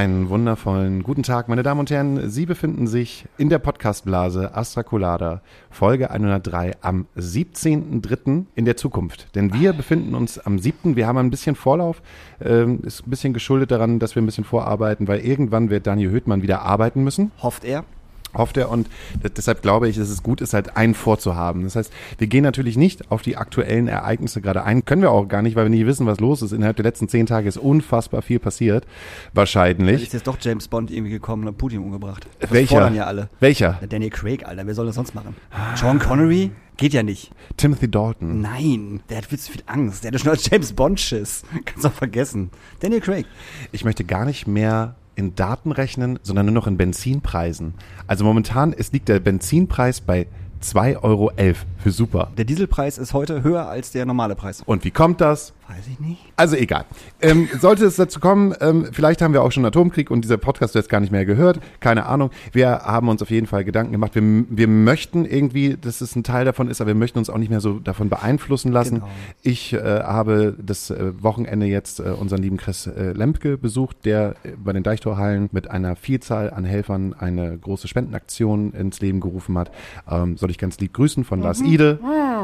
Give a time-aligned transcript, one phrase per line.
[0.00, 2.30] Einen wundervollen guten Tag, meine Damen und Herren.
[2.30, 8.46] Sie befinden sich in der Podcastblase Astra Colada, Folge 103 am 17.03.
[8.54, 9.34] in der Zukunft.
[9.34, 10.96] Denn wir befinden uns am 7.
[10.96, 12.00] Wir haben ein bisschen Vorlauf.
[12.42, 16.08] Ähm, ist ein bisschen geschuldet daran, dass wir ein bisschen vorarbeiten, weil irgendwann wird Daniel
[16.08, 17.30] Höhtmann wieder arbeiten müssen.
[17.42, 17.84] Hofft er
[18.34, 18.88] hofft er und
[19.36, 21.64] deshalb glaube ich, dass es gut ist, halt einen vorzuhaben.
[21.64, 25.28] Das heißt, wir gehen natürlich nicht auf die aktuellen Ereignisse gerade ein, können wir auch
[25.28, 26.52] gar nicht, weil wir nicht wissen, was los ist.
[26.52, 28.86] Innerhalb der letzten zehn Tage ist unfassbar viel passiert,
[29.32, 29.96] wahrscheinlich.
[29.96, 32.26] Da ist jetzt doch James Bond irgendwie gekommen und hat Putin umgebracht.
[32.38, 32.76] Das Welcher?
[32.76, 33.28] fordern ja alle.
[33.40, 33.78] Welcher?
[33.88, 35.36] Daniel Craig, Alter, wer soll das sonst machen?
[35.76, 36.50] Sean Connery?
[36.80, 37.30] Geht ja nicht.
[37.58, 38.40] Timothy Dalton.
[38.40, 40.02] Nein, der hat viel zu viel Angst.
[40.02, 41.42] Der hat schon als James Bond Schiss.
[41.66, 42.50] Kannst auch vergessen.
[42.80, 43.26] Daniel Craig.
[43.70, 47.74] Ich möchte gar nicht mehr in Daten rechnen, sondern nur noch in Benzinpreisen.
[48.06, 50.26] Also momentan ist, liegt der Benzinpreis bei
[50.62, 51.32] 2,11 Euro
[51.78, 52.30] für super.
[52.36, 54.62] Der Dieselpreis ist heute höher als der normale Preis.
[54.66, 55.54] Und wie kommt das?
[55.76, 56.20] Weiß ich nicht.
[56.34, 56.84] Also egal.
[57.22, 60.74] Ähm, sollte es dazu kommen, ähm, vielleicht haben wir auch schon Atomkrieg und dieser Podcast
[60.74, 61.60] wird jetzt gar nicht mehr gehört.
[61.78, 62.30] Keine Ahnung.
[62.50, 64.16] Wir haben uns auf jeden Fall Gedanken gemacht.
[64.16, 67.38] Wir, wir möchten irgendwie, dass es ein Teil davon ist, aber wir möchten uns auch
[67.38, 68.96] nicht mehr so davon beeinflussen lassen.
[68.96, 69.08] Genau.
[69.42, 74.34] Ich äh, habe das äh, Wochenende jetzt äh, unseren lieben Chris äh, Lempke besucht, der
[74.42, 79.56] äh, bei den Deichtorhallen mit einer Vielzahl an Helfern eine große Spendenaktion ins Leben gerufen
[79.56, 79.70] hat.
[80.10, 81.44] Ähm, soll ich ganz lieb grüßen von mhm.
[81.44, 82.00] Lars Ide,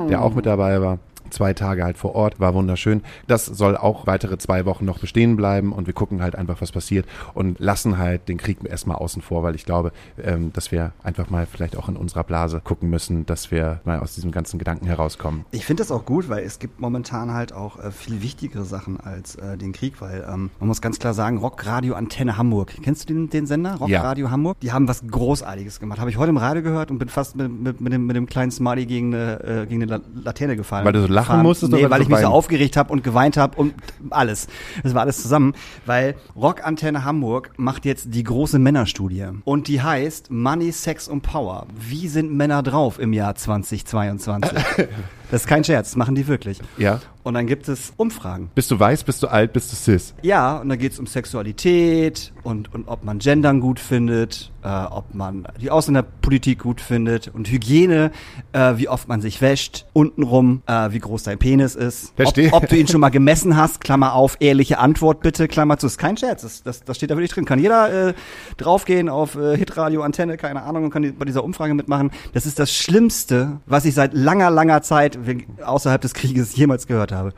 [0.08, 3.02] der auch mit dabei war zwei Tage halt vor Ort, war wunderschön.
[3.26, 6.72] Das soll auch weitere zwei Wochen noch bestehen bleiben und wir gucken halt einfach, was
[6.72, 9.92] passiert und lassen halt den Krieg erstmal außen vor, weil ich glaube,
[10.22, 14.00] ähm, dass wir einfach mal vielleicht auch in unserer Blase gucken müssen, dass wir mal
[14.00, 15.44] aus diesem ganzen Gedanken herauskommen.
[15.50, 19.00] Ich finde das auch gut, weil es gibt momentan halt auch äh, viel wichtigere Sachen
[19.00, 22.72] als äh, den Krieg, weil ähm, man muss ganz klar sagen, Rockradio Antenne Hamburg.
[22.82, 23.76] Kennst du den, den Sender?
[23.76, 24.30] Rockradio ja.
[24.30, 24.60] Hamburg?
[24.60, 26.00] Die haben was Großartiges gemacht.
[26.00, 28.26] Habe ich heute im Radio gehört und bin fast mit, mit, mit, dem, mit dem
[28.26, 30.84] kleinen Smiley gegen eine, äh, gegen eine Laterne gefallen.
[30.84, 31.72] Weil du so lachen musstest?
[31.72, 33.74] Nee, weil ich mich so aufgeregt habe und geweint habe und
[34.10, 34.46] alles.
[34.82, 35.54] Das war alles zusammen,
[35.84, 41.66] weil Rockantenne Hamburg macht jetzt die große Männerstudie und die heißt Money, Sex und Power.
[41.76, 44.58] Wie sind Männer drauf im Jahr 2022?
[45.28, 46.60] Das ist kein Scherz, machen die wirklich.
[46.78, 47.00] Ja.
[47.26, 48.52] Und dann gibt es Umfragen.
[48.54, 50.14] Bist du weiß, bist du alt, bist du cis?
[50.22, 54.68] Ja, und dann geht es um Sexualität und, und ob man Gendern gut findet, äh,
[54.68, 58.12] ob man die Ausländerpolitik gut findet und Hygiene,
[58.52, 62.12] äh, wie oft man sich wäscht, untenrum, äh, wie groß dein Penis ist.
[62.16, 65.88] Ob, ob, du ihn schon mal gemessen hast, Klammer auf, ehrliche Antwort bitte, Klammer zu.
[65.88, 67.44] Ist kein Scherz, das, das, das steht da wirklich drin.
[67.44, 68.14] Kann jeder äh,
[68.56, 72.12] draufgehen auf äh, Hitradio, Antenne, keine Ahnung, und kann die, bei dieser Umfrage mitmachen.
[72.34, 75.18] Das ist das Schlimmste, was ich seit langer, langer Zeit
[75.64, 77.32] außerhalb des Krieges jemals gehört habe habe.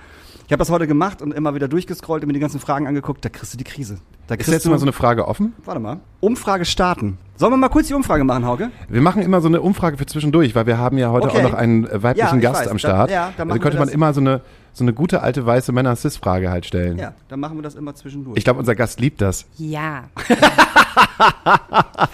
[0.46, 3.22] Ich habe das heute gemacht und immer wieder durchgescrollt und mir die ganzen Fragen angeguckt.
[3.22, 3.98] Da kriegst du die Krise.
[4.28, 5.52] Da ist jetzt mal so eine Frage offen?
[5.64, 6.00] Warte mal.
[6.20, 7.18] Umfrage starten.
[7.36, 8.70] Sollen wir mal kurz die Umfrage machen, Hauke?
[8.88, 11.38] Wir machen immer so eine Umfrage für zwischendurch, weil wir haben ja heute okay.
[11.38, 12.68] auch noch einen äh, weiblichen ja, Gast weiß.
[12.68, 13.10] am Start.
[13.10, 14.40] Da, ja, dann also könnte man immer so eine
[14.78, 16.98] so eine gute alte weiße Männer-Cis-Frage halt stellen.
[16.98, 18.38] Ja, dann machen wir das immer zwischendurch.
[18.38, 19.46] Ich glaube, unser Gast liebt das.
[19.56, 20.04] Ja.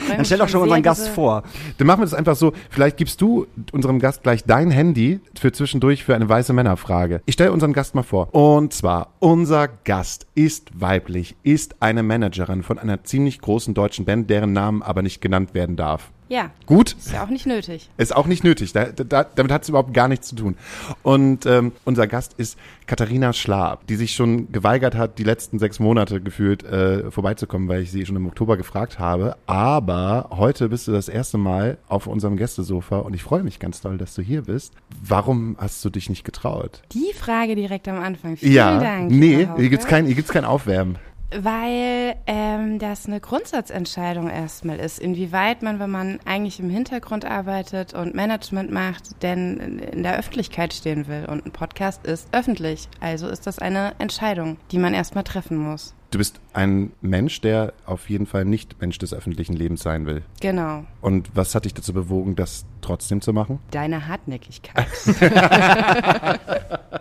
[0.08, 1.42] dann stell doch schon unseren Gast vor.
[1.78, 2.52] Dann machen wir das einfach so.
[2.70, 7.20] Vielleicht gibst du unserem Gast gleich dein Handy für zwischendurch für eine weiße Männerfrage.
[7.26, 8.34] Ich stelle unseren Gast mal vor.
[8.34, 14.30] Und zwar, unser Gast ist weiblich, ist eine Managerin von einer ziemlich großen deutschen Band,
[14.30, 16.10] deren Namen aber nicht genannt werden darf.
[16.28, 16.50] Ja.
[16.66, 16.92] Gut.
[16.92, 17.90] Ist ja auch nicht nötig.
[17.96, 18.72] Ist auch nicht nötig.
[18.72, 20.56] Da, da, damit hat es überhaupt gar nichts zu tun.
[21.02, 25.80] Und ähm, unser Gast ist Katharina Schlab, die sich schon geweigert hat, die letzten sechs
[25.80, 29.36] Monate gefühlt äh, vorbeizukommen, weil ich sie schon im Oktober gefragt habe.
[29.46, 33.80] Aber heute bist du das erste Mal auf unserem Gästesofa und ich freue mich ganz
[33.80, 34.74] doll, dass du hier bist.
[35.02, 36.82] Warum hast du dich nicht getraut?
[36.92, 38.36] Die Frage direkt am Anfang.
[38.36, 39.10] Vielen ja, Dank.
[39.10, 40.98] Nee, hier gibt's kein, hier gibt's kein Aufwärmen
[41.36, 47.94] weil ähm, das eine Grundsatzentscheidung erstmal ist, inwieweit man, wenn man eigentlich im Hintergrund arbeitet
[47.94, 51.26] und Management macht, denn in der Öffentlichkeit stehen will.
[51.28, 52.88] Und ein Podcast ist öffentlich.
[53.00, 55.94] Also ist das eine Entscheidung, die man erstmal treffen muss.
[56.14, 60.22] Du bist ein Mensch, der auf jeden Fall nicht Mensch des öffentlichen Lebens sein will.
[60.40, 60.84] Genau.
[61.00, 63.58] Und was hat dich dazu bewogen, das trotzdem zu machen?
[63.72, 64.86] Deine Hartnäckigkeit.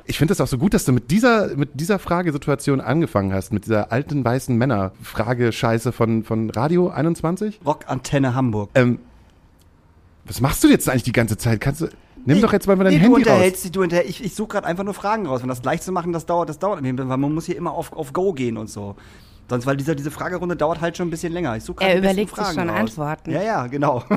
[0.06, 3.54] ich finde es auch so gut, dass du mit dieser, mit dieser Fragesituation angefangen hast,
[3.54, 7.60] mit dieser alten weißen Männer-Frage-Scheiße von, von Radio 21?
[7.64, 8.72] Rockantenne Hamburg.
[8.74, 8.98] Ähm,
[10.26, 11.62] was machst du jetzt eigentlich die ganze Zeit?
[11.62, 11.88] Kannst du.
[12.26, 13.72] Nimm nee, doch jetzt mal dein nee, Handy du unterhältst raus.
[13.72, 15.42] Du unterhält, ich ich suche gerade einfach nur Fragen raus.
[15.42, 16.82] Wenn das gleich zu machen, das dauert, das dauert.
[16.82, 18.96] Weil man muss hier immer auf, auf Go gehen und so.
[19.50, 21.58] Sonst, weil diese, diese Fragerunde dauert halt schon ein bisschen länger.
[21.58, 22.80] Ich suche Er überlegt Fragen sich schon raus.
[22.80, 23.32] Antworten.
[23.32, 24.04] Ja, ja, genau.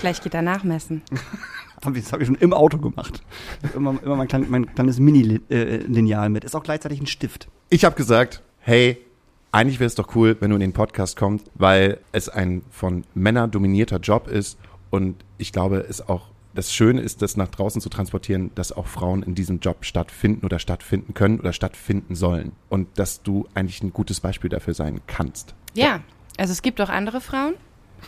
[0.00, 1.02] Gleich geht er nachmessen.
[1.80, 3.22] Das habe ich schon im Auto gemacht.
[3.74, 6.44] Immer, immer mein, klein, mein kleines Mini-Lineal mit.
[6.44, 7.48] Ist auch gleichzeitig ein Stift.
[7.70, 8.98] Ich habe gesagt, hey,
[9.52, 13.04] eigentlich wäre es doch cool, wenn du in den Podcast kommst, weil es ein von
[13.14, 14.58] Männern dominierter Job ist
[14.90, 18.86] und ich glaube, es auch das Schöne ist, das nach draußen zu transportieren, dass auch
[18.86, 22.52] Frauen in diesem Job stattfinden oder stattfinden können oder stattfinden sollen.
[22.68, 25.54] Und dass du eigentlich ein gutes Beispiel dafür sein kannst.
[25.74, 26.00] Ja,
[26.38, 27.54] also es gibt auch andere Frauen.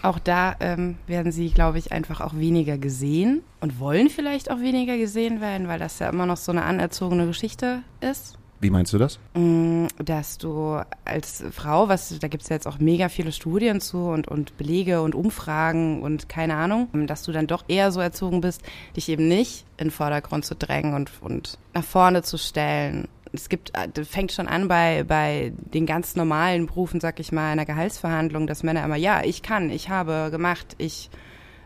[0.02, 4.60] Auch da ähm, werden sie, glaube ich, einfach auch weniger gesehen und wollen vielleicht auch
[4.60, 8.37] weniger gesehen werden, weil das ja immer noch so eine anerzogene Geschichte ist.
[8.60, 9.18] Wie meinst du das?
[9.34, 13.80] Mm, Dass du als Frau, was da gibt es ja jetzt auch mega viele Studien
[13.80, 18.00] zu und, und Belege und Umfragen und keine Ahnung, dass du dann doch eher so
[18.00, 18.62] erzogen bist,
[18.96, 23.08] dich eben nicht in den Vordergrund zu drängen und, und nach vorne zu stellen.
[23.32, 27.52] Es gibt, äh, fängt schon an bei, bei den ganz normalen Berufen, sag ich mal,
[27.52, 31.10] einer Gehaltsverhandlung, dass Männer immer, ja, ich kann, ich habe gemacht, ich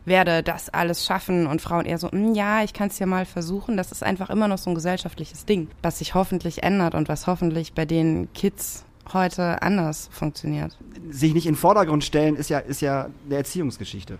[0.04, 3.24] werde das alles schaffen und Frauen eher so, "Mm, ja, ich kann es ja mal
[3.24, 3.76] versuchen.
[3.76, 7.26] Das ist einfach immer noch so ein gesellschaftliches Ding, was sich hoffentlich ändert und was
[7.26, 10.76] hoffentlich bei den Kids heute anders funktioniert.
[11.10, 14.18] sich nicht in den Vordergrund stellen, ist ja, ist ja eine Erziehungsgeschichte.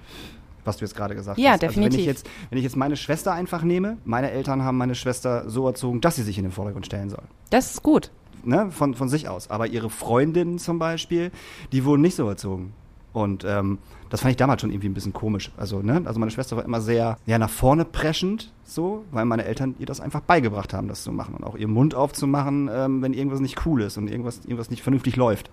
[0.65, 1.65] Was du jetzt gerade gesagt Ja, hast.
[1.65, 2.07] Also wenn ich, definitiv.
[2.07, 6.01] jetzt, wenn ich jetzt meine Schwester einfach nehme, meine Eltern haben meine Schwester so erzogen,
[6.01, 7.23] dass sie sich in den Vordergrund stellen soll.
[7.51, 8.11] Das ist gut.
[8.45, 8.71] Ne?
[8.71, 9.49] Von, von sich aus.
[9.51, 11.31] Aber ihre Freundinnen zum Beispiel,
[11.73, 12.75] die wurden nicht so erzogen.
[13.13, 13.79] Und ähm,
[14.11, 15.51] das fand ich damals schon irgendwie ein bisschen komisch.
[15.57, 16.03] Also, ne?
[16.05, 19.87] also meine Schwester war immer sehr ja, nach vorne preschend, so, weil meine Eltern ihr
[19.87, 21.35] das einfach beigebracht haben, das zu machen.
[21.35, 24.83] Und auch ihren Mund aufzumachen, ähm, wenn irgendwas nicht cool ist und irgendwas, irgendwas nicht
[24.83, 25.51] vernünftig läuft.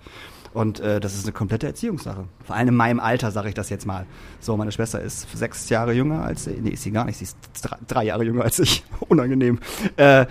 [0.53, 2.25] Und äh, das ist eine komplette Erziehungssache.
[2.44, 4.05] Vor allem in meinem Alter sage ich das jetzt mal.
[4.39, 7.38] So, meine Schwester ist sechs Jahre jünger als nee, ist sie gar nicht, sie ist
[7.62, 8.83] drei, drei Jahre jünger als ich.
[9.07, 9.59] Unangenehm.
[9.95, 10.25] Äh,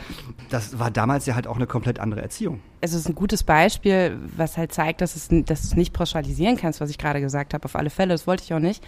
[0.50, 2.60] das war damals ja halt auch eine komplett andere Erziehung.
[2.80, 5.92] Also es ist ein gutes Beispiel, was halt zeigt, dass, es, dass du es nicht
[5.92, 7.64] pauschalisieren kannst, was ich gerade gesagt habe.
[7.64, 8.84] Auf alle Fälle, das wollte ich auch nicht.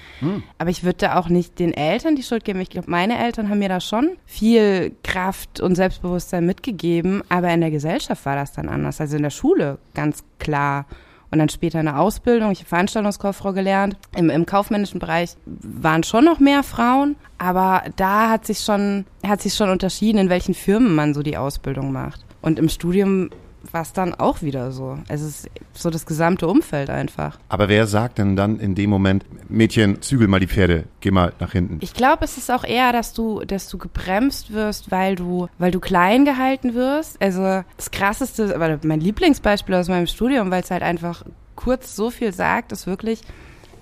[0.58, 2.60] Aber ich würde da auch nicht den Eltern die Schuld geben.
[2.60, 7.22] Ich glaube, meine Eltern haben mir da schon viel Kraft und Selbstbewusstsein mitgegeben.
[7.28, 9.00] Aber in der Gesellschaft war das dann anders.
[9.00, 10.86] Also in der Schule ganz klar.
[11.32, 12.50] Und dann später in der Ausbildung.
[12.50, 13.96] Ich habe Veranstaltungskauffrau gelernt.
[14.16, 17.16] Im, Im kaufmännischen Bereich waren schon noch mehr Frauen.
[17.38, 21.36] Aber da hat sich schon, hat sich schon unterschieden, in welchen Firmen man so die
[21.36, 22.24] Ausbildung macht.
[22.42, 23.30] Und im Studium
[23.72, 24.98] war es dann auch wieder so.
[25.08, 27.38] Es ist so das gesamte Umfeld einfach.
[27.48, 31.32] Aber wer sagt denn dann in dem Moment, Mädchen, zügel mal die Pferde, geh mal
[31.40, 31.78] nach hinten?
[31.80, 35.70] Ich glaube, es ist auch eher, dass du, dass du gebremst wirst, weil du, weil
[35.70, 37.20] du klein gehalten wirst.
[37.20, 41.24] Also das krasseste, aber mein Lieblingsbeispiel aus meinem Studium, weil es halt einfach
[41.56, 43.22] kurz so viel sagt, ist wirklich,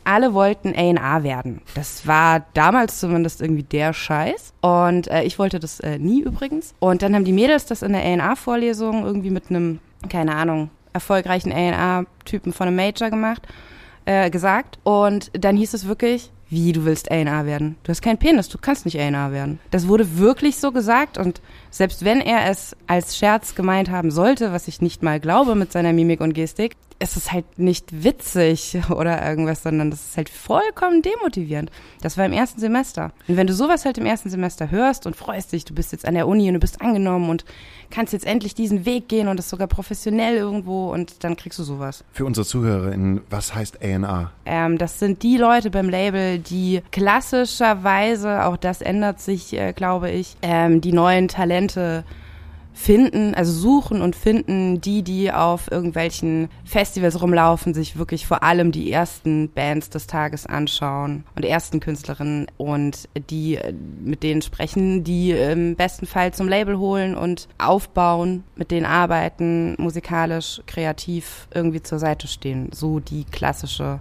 [0.09, 1.61] alle wollten A&A werden.
[1.75, 4.55] Das war damals zumindest irgendwie der Scheiß.
[4.63, 6.75] Und äh, ich wollte das äh, nie übrigens.
[6.79, 11.53] Und dann haben die Mädels das in der A&A-Vorlesung irgendwie mit einem, keine Ahnung, erfolgreichen
[11.53, 13.47] A&A-Typen von einem Major gemacht,
[14.07, 14.79] äh, gesagt.
[14.83, 17.77] Und dann hieß es wirklich, wie, du willst A&A werden?
[17.83, 19.61] Du hast keinen Penis, du kannst nicht A&A werden.
[19.71, 24.53] Das wurde wirklich so gesagt und selbst wenn er es als Scherz gemeint haben sollte,
[24.53, 28.79] was ich nicht mal glaube mit seiner Mimik und Gestik, ist es halt nicht witzig
[28.91, 31.71] oder irgendwas, sondern das ist halt vollkommen demotivierend.
[32.01, 33.13] Das war im ersten Semester.
[33.29, 36.07] Und wenn du sowas halt im ersten Semester hörst und freust dich, du bist jetzt
[36.07, 37.45] an der Uni und du bist angenommen und
[37.91, 41.63] kannst jetzt endlich diesen Weg gehen und das sogar professionell irgendwo und dann kriegst du
[41.63, 42.05] sowas.
[42.13, 44.31] Für unsere ZuhörerInnen, was heißt A&R?
[44.45, 50.11] Ähm, das sind die Leute beim Label, die klassischerweise, auch das ändert sich, äh, glaube
[50.11, 51.58] ich, ähm, die neuen Talente
[52.79, 58.71] finden, also suchen und finden, die, die auf irgendwelchen Festivals rumlaufen, sich wirklich vor allem
[58.71, 65.03] die ersten Bands des Tages anschauen und ersten Künstlerinnen und die äh, mit denen sprechen,
[65.03, 71.83] die im besten Fall zum Label holen und aufbauen, mit denen arbeiten, musikalisch, kreativ irgendwie
[71.83, 72.71] zur Seite stehen.
[72.73, 73.99] So die klassische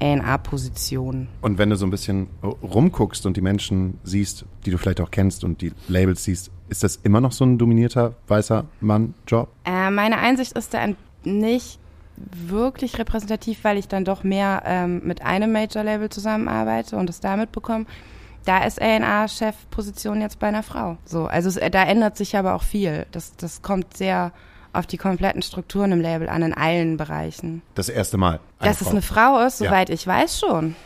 [0.00, 1.26] A&R-Position.
[1.42, 5.10] Und wenn du so ein bisschen rumguckst und die Menschen siehst, die du vielleicht auch
[5.10, 9.48] kennst und die Labels siehst, ist das immer noch so ein dominierter weißer Mann-Job?
[9.64, 10.80] Äh, meine Einsicht ist da
[11.24, 11.78] nicht
[12.16, 17.52] wirklich repräsentativ, weil ich dann doch mehr ähm, mit einem Major-Label zusammenarbeite und es damit
[17.52, 17.86] bekomme.
[18.44, 20.96] Da ist A&R-Chefposition jetzt bei einer Frau.
[21.04, 23.06] So, also es, da ändert sich aber auch viel.
[23.12, 24.32] Das, das kommt sehr
[24.72, 27.62] auf die kompletten Strukturen im Label an, in allen Bereichen.
[27.74, 28.38] Das erste Mal.
[28.60, 29.66] Dass es eine Frau ist, Ja.
[29.68, 30.76] soweit ich weiß schon.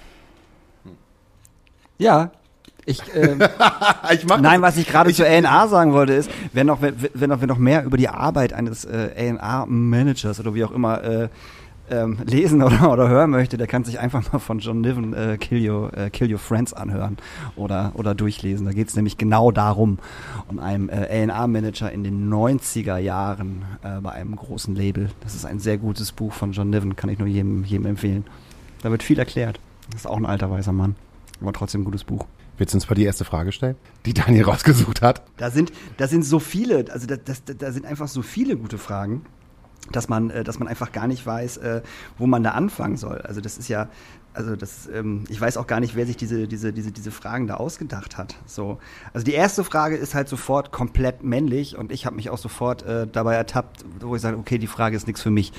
[1.99, 2.31] Ja.
[2.87, 3.41] Ich, ähm,
[4.13, 7.41] ich Nein, was ich gerade zu A&R sagen wollte ist, wenn noch, wenn, wenn noch,
[7.41, 9.11] wenn noch mehr über die Arbeit eines äh,
[9.41, 11.29] A&R-Managers oder wie auch immer äh,
[11.91, 15.37] ähm, lesen oder, oder hören möchte, der kann sich einfach mal von John Niven äh,
[15.39, 17.17] Kill, Your, äh, Kill Your Friends anhören
[17.57, 18.67] oder, oder durchlesen.
[18.67, 19.99] Da geht es nämlich genau darum,
[20.49, 25.11] um einen äh, A&R-Manager in den 90er Jahren äh, bei einem großen Label.
[25.21, 28.25] Das ist ein sehr gutes Buch von John Niven, kann ich nur jedem, jedem empfehlen.
[28.83, 29.61] Da wird viel erklärt.
[29.91, 30.97] Das ist auch ein alter weißer Mann,
[31.41, 32.25] aber trotzdem ein gutes Buch.
[32.57, 35.23] Willst du uns mal die erste Frage stellen, die Daniel rausgesucht hat?
[35.37, 38.79] Da sind, da sind so viele, also da, das, da sind einfach so viele gute
[38.79, 39.25] Fragen.
[39.93, 41.83] dass man, äh, dass man einfach gar nicht weiß, äh,
[42.17, 43.19] wo man da anfangen soll.
[43.19, 43.89] Also das ist ja,
[44.33, 47.47] also das, ähm, ich weiß auch gar nicht, wer sich diese, diese, diese, diese Fragen
[47.47, 48.37] da ausgedacht hat.
[48.47, 48.79] So,
[49.13, 52.83] also die erste Frage ist halt sofort komplett männlich und ich habe mich auch sofort
[52.85, 55.53] äh, dabei ertappt, wo ich sage, okay, die Frage ist nichts für mich.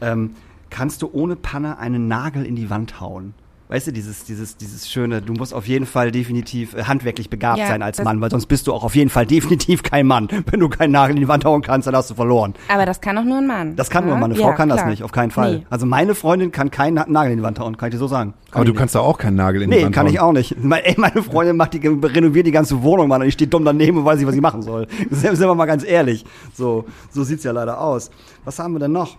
[0.00, 0.34] Ähm,
[0.68, 3.34] kannst du ohne Panne einen Nagel in die Wand hauen?
[3.70, 7.58] Weißt du, dieses, dieses, dieses schöne, du musst auf jeden Fall definitiv äh, handwerklich begabt
[7.58, 10.28] ja, sein als Mann, weil sonst bist du auch auf jeden Fall definitiv kein Mann.
[10.50, 12.54] Wenn du keinen Nagel in die Wand hauen kannst, dann hast du verloren.
[12.68, 13.76] Aber das kann auch nur ein Mann.
[13.76, 14.08] Das kann ja?
[14.08, 14.32] nur ein Mann.
[14.32, 14.78] Eine Frau ja, kann klar.
[14.78, 15.58] das nicht, auf keinen Fall.
[15.58, 15.66] Nee.
[15.70, 18.34] Also meine Freundin kann keinen Nagel in die Wand hauen, kann ich dir so sagen.
[18.50, 20.06] Kann Aber du kannst da auch keinen Nagel in nee, die Wand hauen.
[20.06, 20.62] Nee, kann ich auch nicht.
[20.62, 23.64] Meine, ey, meine Freundin macht die, renoviert die ganze Wohnung, Mann, und ich stehe dumm
[23.64, 24.88] daneben und weiß nicht, was sie machen soll.
[25.10, 26.24] Sind wir mal ganz ehrlich.
[26.54, 28.10] So, so sieht's ja leider aus.
[28.44, 29.16] Was haben wir denn noch?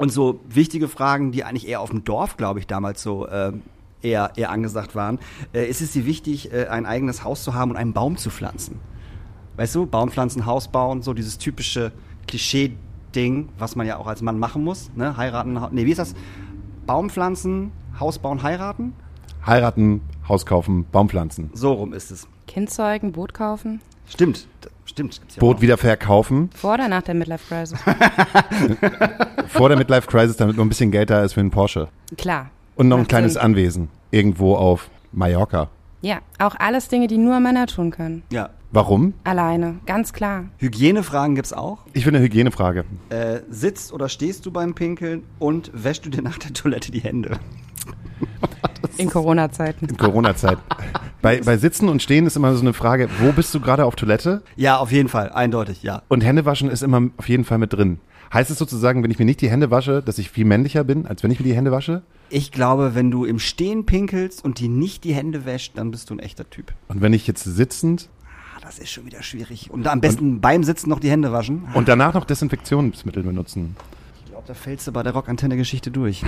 [0.00, 3.52] Und so wichtige Fragen, die eigentlich eher auf dem Dorf, glaube ich, damals so äh,
[4.00, 5.18] eher, eher angesagt waren.
[5.52, 8.30] Äh, ist es dir wichtig, äh, ein eigenes Haus zu haben und einen Baum zu
[8.30, 8.80] pflanzen?
[9.58, 11.92] Weißt du, Baum pflanzen, Haus bauen, so dieses typische
[12.28, 14.90] Klischee-Ding, was man ja auch als Mann machen muss.
[14.96, 15.18] Ne?
[15.18, 16.14] Heiraten, nee, wie ist das?
[16.86, 18.94] Baum pflanzen, Haus bauen, heiraten?
[19.44, 21.50] Heiraten, Haus kaufen, Baum pflanzen.
[21.52, 22.26] So rum ist es.
[22.46, 23.82] Kind zeugen, Boot kaufen.
[24.06, 24.48] Stimmt,
[24.90, 25.20] stimmt.
[25.34, 26.50] Ja Boot wieder verkaufen.
[26.54, 27.78] Vor oder nach der Midlife Crisis?
[29.48, 31.88] Vor der Midlife Crisis, damit nur ein bisschen Geld da ist für einen Porsche.
[32.16, 32.50] Klar.
[32.76, 33.42] Und noch ein kleines Sinn.
[33.42, 33.88] Anwesen.
[34.10, 35.68] Irgendwo auf Mallorca.
[36.02, 38.22] Ja, auch alles Dinge, die nur Männer tun können.
[38.30, 38.50] Ja.
[38.72, 39.14] Warum?
[39.24, 40.44] Alleine, ganz klar.
[40.58, 41.78] Hygienefragen gibt's auch.
[41.92, 42.84] Ich finde eine Hygienefrage.
[43.08, 47.00] Äh, sitzt oder stehst du beim Pinkeln und wäschst du dir nach der Toilette die
[47.00, 47.40] Hände?
[49.00, 49.86] In Corona-Zeiten.
[49.86, 50.60] In Corona-Zeiten.
[51.22, 53.96] bei, bei Sitzen und Stehen ist immer so eine Frage, wo bist du gerade auf
[53.96, 54.42] Toilette?
[54.56, 56.02] Ja, auf jeden Fall, eindeutig, ja.
[56.08, 58.00] Und Händewaschen ist immer auf jeden Fall mit drin.
[58.32, 61.06] Heißt es sozusagen, wenn ich mir nicht die Hände wasche, dass ich viel männlicher bin,
[61.06, 62.02] als wenn ich mir die Hände wasche?
[62.28, 66.10] Ich glaube, wenn du im Stehen pinkelst und dir nicht die Hände wäscht, dann bist
[66.10, 66.72] du ein echter Typ.
[66.86, 68.08] Und wenn ich jetzt sitzend
[68.56, 69.70] ah, das ist schon wieder schwierig.
[69.70, 71.66] Und am besten und, beim Sitzen noch die Hände waschen.
[71.74, 73.76] Und danach noch Desinfektionsmittel benutzen.
[74.40, 76.22] Glaube, da fällst du bei der Rockantenne-Geschichte durch.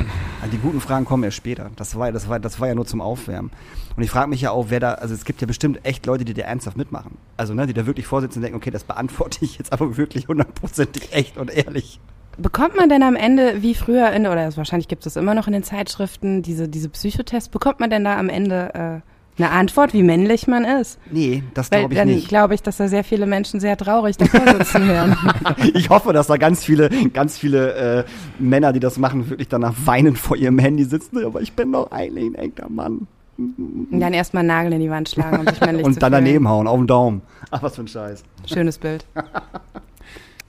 [0.53, 1.71] die guten Fragen kommen erst später.
[1.77, 3.51] Das war, das, war, das war ja nur zum Aufwärmen.
[3.97, 6.27] Und ich frage mich ja auch, wer da, also es gibt ja bestimmt echt Leute,
[6.27, 7.17] die da ernsthaft mitmachen.
[7.39, 10.29] Also, ne, die da wirklich vorsitzen und denken, okay, das beantworte ich jetzt aber wirklich
[10.29, 12.01] hundertprozentig echt und ehrlich.
[12.37, 15.55] Bekommt man denn am Ende, wie früher in, oder wahrscheinlich gibt es immer noch in
[15.55, 20.03] den Zeitschriften, diese, diese Psychotests, bekommt man denn da am Ende äh, eine Antwort, wie
[20.03, 20.99] männlich man ist?
[21.11, 22.25] Nee, das glaube ich dann nicht.
[22.25, 25.17] Dann glaube ich, dass da sehr viele Menschen sehr traurig davor sitzen werden.
[25.75, 28.05] ich hoffe, dass da ganz viele, ganz viele äh,
[28.39, 31.25] Männer, die das machen, wirklich danach weinend vor ihrem Handy sitzen.
[31.25, 33.07] Aber ich bin doch eigentlich ein echter Mann.
[33.39, 36.13] Und dann erstmal einen Nagel in die Wand schlagen, um sich männlich Und zu dann
[36.13, 36.25] fühlen.
[36.27, 37.23] daneben hauen, auf den Daumen.
[37.51, 38.23] Ach, was für ein Scheiß.
[38.47, 39.05] Schönes Bild.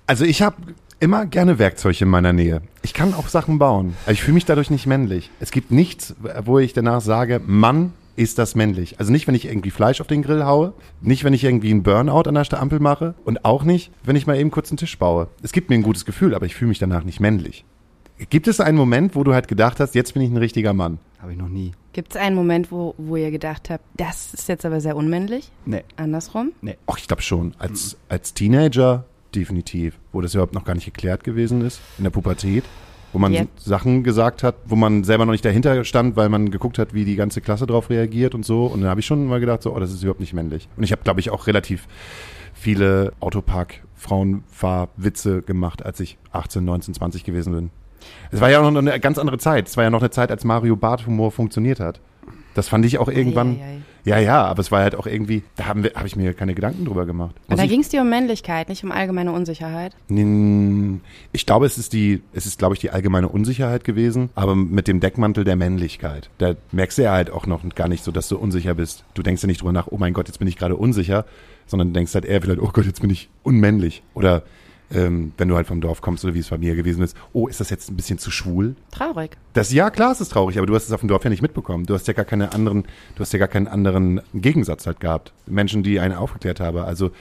[0.05, 0.57] Also ich habe
[0.99, 2.61] immer gerne Werkzeug in meiner Nähe.
[2.81, 3.93] Ich kann auch Sachen bauen.
[4.03, 5.31] Aber ich fühle mich dadurch nicht männlich.
[5.39, 6.13] Es gibt nichts,
[6.43, 8.99] wo ich danach sage, Mann, ist das männlich.
[8.99, 11.83] Also nicht, wenn ich irgendwie Fleisch auf den Grill haue, nicht, wenn ich irgendwie einen
[11.83, 14.97] Burnout an der Ampel mache und auch nicht, wenn ich mal eben kurz einen Tisch
[14.97, 15.27] baue.
[15.41, 17.65] Es gibt mir ein gutes Gefühl, aber ich fühle mich danach nicht männlich.
[18.29, 20.99] Gibt es einen Moment, wo du halt gedacht hast, jetzt bin ich ein richtiger Mann?
[21.19, 21.71] Habe ich noch nie.
[21.93, 25.51] Gibt es einen Moment, wo, wo ihr gedacht habt, das ist jetzt aber sehr unmännlich?
[25.65, 25.83] Nee.
[25.95, 26.51] Andersrum?
[26.61, 26.77] Nee.
[26.85, 27.53] Ach, ich glaube schon.
[27.57, 29.97] Als, als Teenager definitiv.
[30.11, 32.63] Wo das überhaupt noch gar nicht geklärt gewesen ist, in der Pubertät.
[33.13, 33.45] Wo man yeah.
[33.55, 37.05] Sachen gesagt hat, wo man selber noch nicht dahinter stand, weil man geguckt hat, wie
[37.05, 38.65] die ganze Klasse darauf reagiert und so.
[38.65, 40.67] Und dann habe ich schon mal gedacht, so, oh, das ist überhaupt nicht männlich.
[40.75, 41.87] Und ich habe, glaube ich, auch relativ
[42.53, 47.69] viele Autopark-Frauenfahrwitze gemacht, als ich 18, 19, 20 gewesen bin.
[48.31, 49.65] Es war ja auch noch eine ganz andere Zeit.
[49.67, 52.01] Es war ja noch eine Zeit, als Mario Bart Humor funktioniert hat.
[52.53, 53.57] Das fand ich auch irgendwann.
[53.57, 53.77] Ei, ei, ei.
[54.05, 56.53] Ja, ja, aber es war halt auch irgendwie, da haben wir, habe ich mir keine
[56.53, 57.35] Gedanken drüber gemacht.
[57.47, 59.95] Und da ging es dir um Männlichkeit, nicht um allgemeine Unsicherheit?
[61.31, 64.87] Ich glaube, es ist die, es ist, glaube ich, die allgemeine Unsicherheit gewesen, aber mit
[64.87, 66.29] dem Deckmantel der Männlichkeit.
[66.37, 69.05] Da merkst du ja halt auch noch gar nicht so, dass du unsicher bist.
[69.13, 71.25] Du denkst ja nicht drüber nach, oh mein Gott, jetzt bin ich gerade unsicher,
[71.65, 74.03] sondern denkst halt eher vielleicht, oh Gott, jetzt bin ich unmännlich.
[74.13, 74.43] Oder
[74.91, 77.47] ähm, wenn du halt vom Dorf kommst oder wie es bei mir gewesen ist, oh,
[77.47, 78.75] ist das jetzt ein bisschen zu schwul?
[78.91, 79.37] Traurig.
[79.53, 81.41] Das, ja, klar ist es traurig, aber du hast es auf dem Dorf ja nicht
[81.41, 81.85] mitbekommen.
[81.85, 82.83] Du hast ja gar keine anderen,
[83.15, 85.33] du hast ja gar keinen anderen Gegensatz halt gehabt.
[85.45, 86.77] Menschen, die einen aufgeklärt haben.
[86.77, 87.11] Also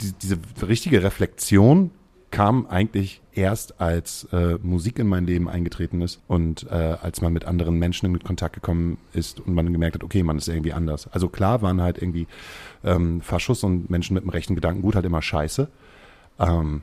[0.00, 1.90] die, diese richtige Reflexion
[2.30, 7.32] kam eigentlich erst, als äh, Musik in mein Leben eingetreten ist und äh, als man
[7.32, 10.72] mit anderen Menschen in Kontakt gekommen ist und man gemerkt hat, okay, man ist irgendwie
[10.72, 11.06] anders.
[11.12, 12.26] Also klar waren halt irgendwie
[12.82, 15.68] ähm, Faschus und Menschen mit dem rechten Gedankengut halt immer scheiße.
[16.40, 16.82] Ähm,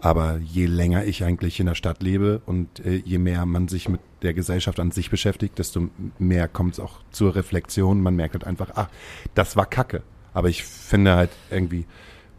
[0.00, 3.88] aber je länger ich eigentlich in der Stadt lebe und äh, je mehr man sich
[3.88, 5.88] mit der Gesellschaft an sich beschäftigt, desto
[6.18, 8.00] mehr kommt es auch zur Reflexion.
[8.00, 8.88] Man merkt halt einfach, ach,
[9.34, 10.02] das war Kacke.
[10.34, 11.86] Aber ich finde halt irgendwie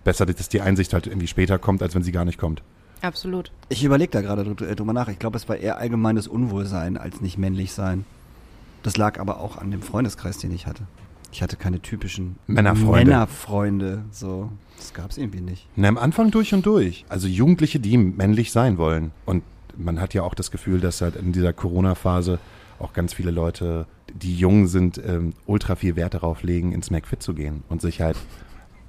[0.03, 2.63] besser, dass die Einsicht halt irgendwie später kommt, als wenn sie gar nicht kommt.
[3.01, 3.51] Absolut.
[3.69, 5.07] Ich überlege da gerade drüber nach.
[5.07, 8.05] Ich glaube, es war eher allgemeines Unwohlsein als nicht männlich sein.
[8.83, 10.83] Das lag aber auch an dem Freundeskreis, den ich hatte.
[11.31, 13.11] Ich hatte keine typischen Männerfreunde.
[13.11, 14.03] Männerfreunde.
[14.11, 15.67] So, das gab es irgendwie nicht.
[15.75, 17.05] Na, am Anfang durch und durch.
[17.09, 19.11] Also Jugendliche, die männlich sein wollen.
[19.25, 19.43] Und
[19.77, 22.39] man hat ja auch das Gefühl, dass halt in dieser Corona-Phase
[22.79, 27.21] auch ganz viele Leute, die jung sind, ähm, ultra viel Wert darauf legen, ins McFit
[27.21, 28.17] zu gehen und sich halt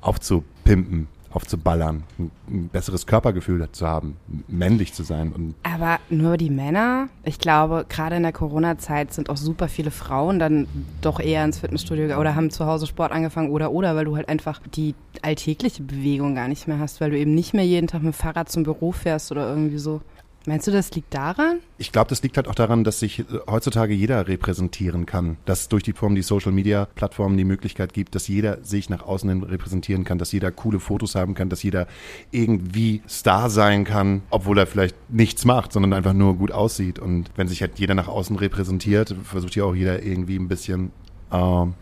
[0.00, 4.16] aufzupimpen, aufzuballern, ein, ein besseres Körpergefühl zu haben,
[4.48, 5.32] männlich zu sein.
[5.32, 7.08] Und Aber nur die Männer?
[7.24, 10.66] Ich glaube, gerade in der Corona-Zeit sind auch super viele Frauen dann
[11.00, 14.28] doch eher ins Fitnessstudio oder haben zu Hause Sport angefangen oder oder, weil du halt
[14.28, 18.02] einfach die alltägliche Bewegung gar nicht mehr hast, weil du eben nicht mehr jeden Tag
[18.02, 20.00] mit dem Fahrrad zum Büro fährst oder irgendwie so.
[20.46, 21.60] Meinst du, das liegt daran?
[21.80, 25.38] ich glaube, das liegt halt auch daran, dass sich äh, heutzutage jeder repräsentieren kann.
[25.46, 29.02] Dass durch die Form, die Social Media Plattformen die Möglichkeit gibt, dass jeder sich nach
[29.02, 31.86] außen hin repräsentieren kann, dass jeder coole Fotos haben kann, dass jeder
[32.32, 36.98] irgendwie Star sein kann, obwohl er vielleicht nichts macht, sondern einfach nur gut aussieht.
[36.98, 40.92] Und wenn sich halt jeder nach außen repräsentiert, versucht ja auch jeder irgendwie ein bisschen,
[41.32, 41.72] ähm,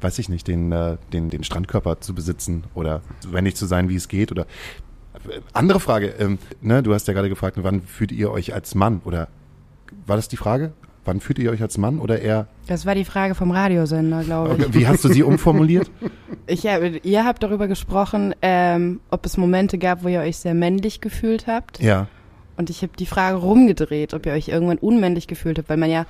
[0.00, 3.88] weiß ich nicht, den, äh, den, den Strandkörper zu besitzen oder so wendig zu sein,
[3.88, 4.32] wie es geht.
[4.32, 4.46] Oder
[5.52, 9.00] andere Frage, ähm, ne, du hast ja gerade gefragt, wann fühlt ihr euch als Mann
[9.04, 9.28] oder
[10.06, 10.72] war das die Frage?
[11.04, 12.46] Wann fühlt ihr euch als Mann oder eher?
[12.66, 14.74] Das war die Frage vom Radiosender, glaube ich.
[14.74, 15.90] Wie hast du sie umformuliert?
[16.46, 20.54] ich hab, ihr habt darüber gesprochen, ähm, ob es Momente gab, wo ihr euch sehr
[20.54, 21.80] männlich gefühlt habt.
[21.80, 22.08] ja.
[22.56, 25.90] Und ich habe die Frage rumgedreht, ob ihr euch irgendwann unmännlich gefühlt habt, weil man
[25.90, 26.06] ja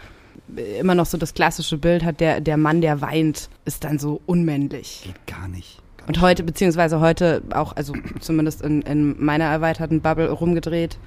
[0.78, 4.20] immer noch so das klassische Bild hat, der, der Mann, der weint, ist dann so
[4.26, 5.02] unmännlich.
[5.04, 5.80] Geht gar nicht.
[6.06, 10.98] Und heute, beziehungsweise heute auch, also zumindest in, in meiner erweiterten Bubble rumgedreht,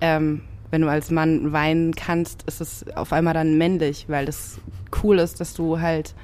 [0.00, 4.58] ähm, wenn du als Mann weinen kannst, ist es auf einmal dann männlich, weil das
[5.02, 6.14] cool ist, dass du halt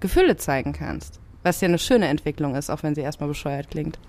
[0.00, 1.18] Gefühle zeigen kannst.
[1.42, 3.98] Was ja eine schöne Entwicklung ist, auch wenn sie erstmal bescheuert klingt.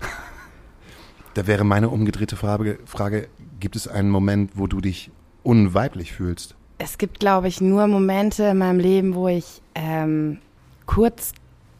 [1.34, 3.28] Da wäre meine umgedrehte Frage, Frage,
[3.60, 5.12] gibt es einen Moment, wo du dich
[5.44, 6.56] unweiblich fühlst?
[6.78, 10.38] Es gibt, glaube ich, nur Momente in meinem Leben, wo ich ähm,
[10.86, 11.32] kurz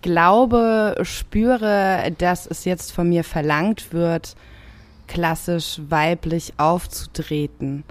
[0.03, 4.37] glaube, spüre, dass es jetzt von mir verlangt wird,
[5.07, 7.85] klassisch weiblich aufzutreten.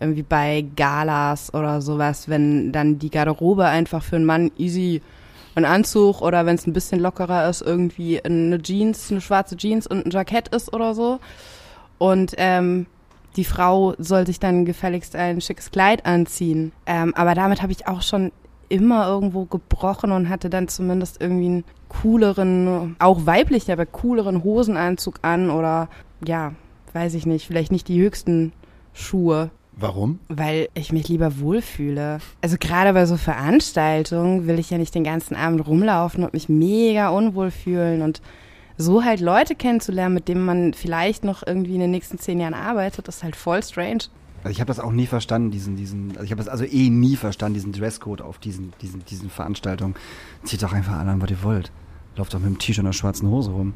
[0.00, 5.02] Irgendwie bei Galas oder sowas, wenn dann die Garderobe einfach für einen Mann easy
[5.54, 9.86] ein Anzug oder wenn es ein bisschen lockerer ist, irgendwie eine Jeans, eine schwarze Jeans
[9.86, 11.20] und ein Jackett ist oder so.
[11.98, 12.86] Und ähm,
[13.36, 16.72] die Frau soll sich dann gefälligst ein schickes Kleid anziehen.
[16.86, 18.32] Ähm, aber damit habe ich auch schon
[18.72, 25.18] immer irgendwo gebrochen und hatte dann zumindest irgendwie einen cooleren, auch weiblich, aber cooleren Hosenanzug
[25.20, 25.88] an oder
[26.24, 26.54] ja,
[26.94, 28.52] weiß ich nicht, vielleicht nicht die höchsten
[28.94, 29.50] Schuhe.
[29.76, 30.20] Warum?
[30.28, 32.18] Weil ich mich lieber wohlfühle.
[32.40, 36.48] Also gerade bei so Veranstaltungen will ich ja nicht den ganzen Abend rumlaufen und mich
[36.48, 38.22] mega unwohl fühlen und
[38.78, 42.54] so halt Leute kennenzulernen, mit denen man vielleicht noch irgendwie in den nächsten zehn Jahren
[42.54, 44.04] arbeitet, ist halt voll strange.
[44.42, 46.90] Also ich habe das auch nie verstanden, diesen, diesen, also ich habe das also eh
[46.90, 49.94] nie verstanden, diesen Dresscode auf diesen, diesen, diesen Veranstaltungen.
[50.44, 51.70] Zieht doch einfach an, was ihr wollt.
[52.16, 53.72] Lauft doch mit dem T-Shirt und einer schwarzen Hose rum.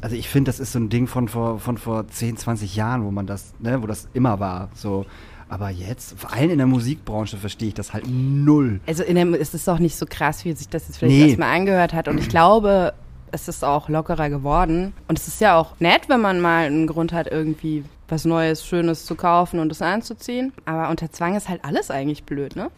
[0.00, 3.04] Also ich finde, das ist so ein Ding von vor, von vor 10, 20 Jahren,
[3.04, 4.70] wo man das, ne, wo das immer war.
[4.74, 5.04] So.
[5.48, 8.80] Aber jetzt, vor allem in der Musikbranche, verstehe ich das halt null.
[8.86, 11.26] Also in dem, es ist doch nicht so krass, wie sich das jetzt vielleicht Nee.
[11.28, 12.08] erstmal angehört hat.
[12.08, 12.94] Und ich glaube,
[13.32, 14.92] es ist auch lockerer geworden.
[15.08, 18.64] Und es ist ja auch nett, wenn man mal einen Grund hat, irgendwie was Neues,
[18.66, 20.52] Schönes zu kaufen und es anzuziehen.
[20.64, 22.70] Aber unter Zwang ist halt alles eigentlich blöd, ne?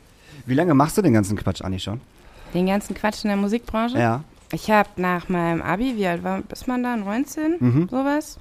[0.47, 2.01] Wie lange machst du den ganzen Quatsch, Anni, schon?
[2.55, 3.99] Den ganzen Quatsch in der Musikbranche.
[3.99, 4.25] Ja.
[4.53, 7.89] Ich habe nach meinem Abi, wie alt war, ist man da, 19, Mhm.
[7.91, 8.39] sowas?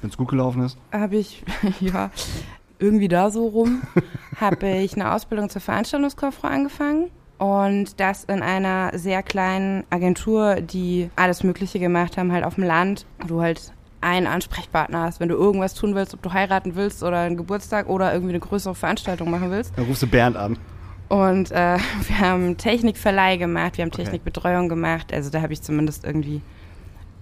[0.00, 0.78] Wenn es gut gelaufen ist.
[0.92, 1.42] habe ich,
[1.80, 2.10] ja,
[2.78, 3.82] irgendwie da so rum,
[4.40, 7.10] habe ich eine Ausbildung zur Veranstaltungskauffrau angefangen.
[7.36, 12.64] Und das in einer sehr kleinen Agentur, die alles Mögliche gemacht haben, halt auf dem
[12.64, 16.74] Land, wo du halt einen Ansprechpartner hast, wenn du irgendwas tun willst, ob du heiraten
[16.76, 19.72] willst oder einen Geburtstag oder irgendwie eine größere Veranstaltung machen willst.
[19.76, 20.56] Dann rufst du Bernd an.
[21.08, 21.76] Und äh,
[22.08, 24.04] wir haben Technikverleih gemacht, wir haben Okay.
[24.04, 25.12] Technikbetreuung gemacht.
[25.12, 26.40] Also da habe ich zumindest irgendwie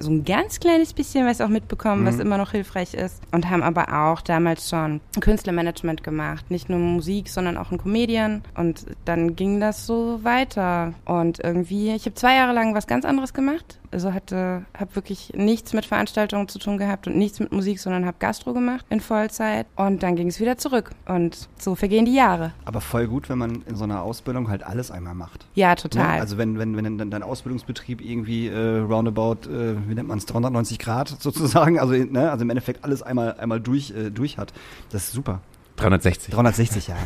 [0.01, 2.21] so ein ganz kleines bisschen was auch mitbekommen, was Mhm.
[2.21, 3.21] immer noch hilfreich ist.
[3.33, 6.49] Und haben aber auch damals schon Künstlermanagement gemacht.
[6.53, 8.43] Nicht nur Musik, sondern auch ein Comedian.
[8.57, 10.93] Und dann ging das so weiter.
[11.05, 13.81] Und irgendwie, ich habe zwei Jahre lang was ganz anderes gemacht.
[13.91, 18.05] Also hatte, habe wirklich nichts mit Veranstaltungen zu tun gehabt und nichts mit Musik, sondern
[18.05, 19.67] habe Gastro gemacht in Vollzeit.
[19.77, 20.91] Und dann ging es wieder zurück.
[21.07, 22.53] Und so vergehen die Jahre.
[22.65, 25.47] Aber voll gut, wenn man in so einer Ausbildung halt alles einmal macht.
[25.55, 25.77] Ja, Ne?
[25.77, 26.21] total.
[26.21, 30.27] Also wenn, wenn, wenn dein, dein Ausbildungsbetrieb irgendwie äh, roundabout, äh, wie nennt man es,
[30.27, 32.31] 390 Grad sozusagen, also, ne?
[32.31, 34.53] also im Endeffekt alles einmal, einmal durch, äh, durch hat.
[34.91, 35.41] Das ist super.
[35.79, 36.35] 360.
[36.35, 36.97] 360, ja.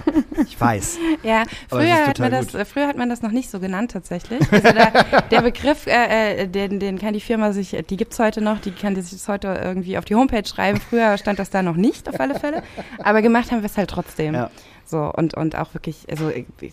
[0.46, 0.98] Ich weiß.
[1.22, 4.40] Ja, früher hat, man das, äh, früher hat man das noch nicht so genannt tatsächlich.
[4.50, 8.40] Also da, der Begriff, äh, äh, den, den kann die Firma sich, die gibt's heute
[8.40, 10.80] noch, die kann die sich das heute irgendwie auf die Homepage schreiben.
[10.80, 12.62] Früher stand das da noch nicht, auf alle Fälle.
[12.98, 14.34] Aber gemacht haben wir es halt trotzdem.
[14.34, 14.50] Ja.
[14.84, 16.30] So, und, und auch wirklich, also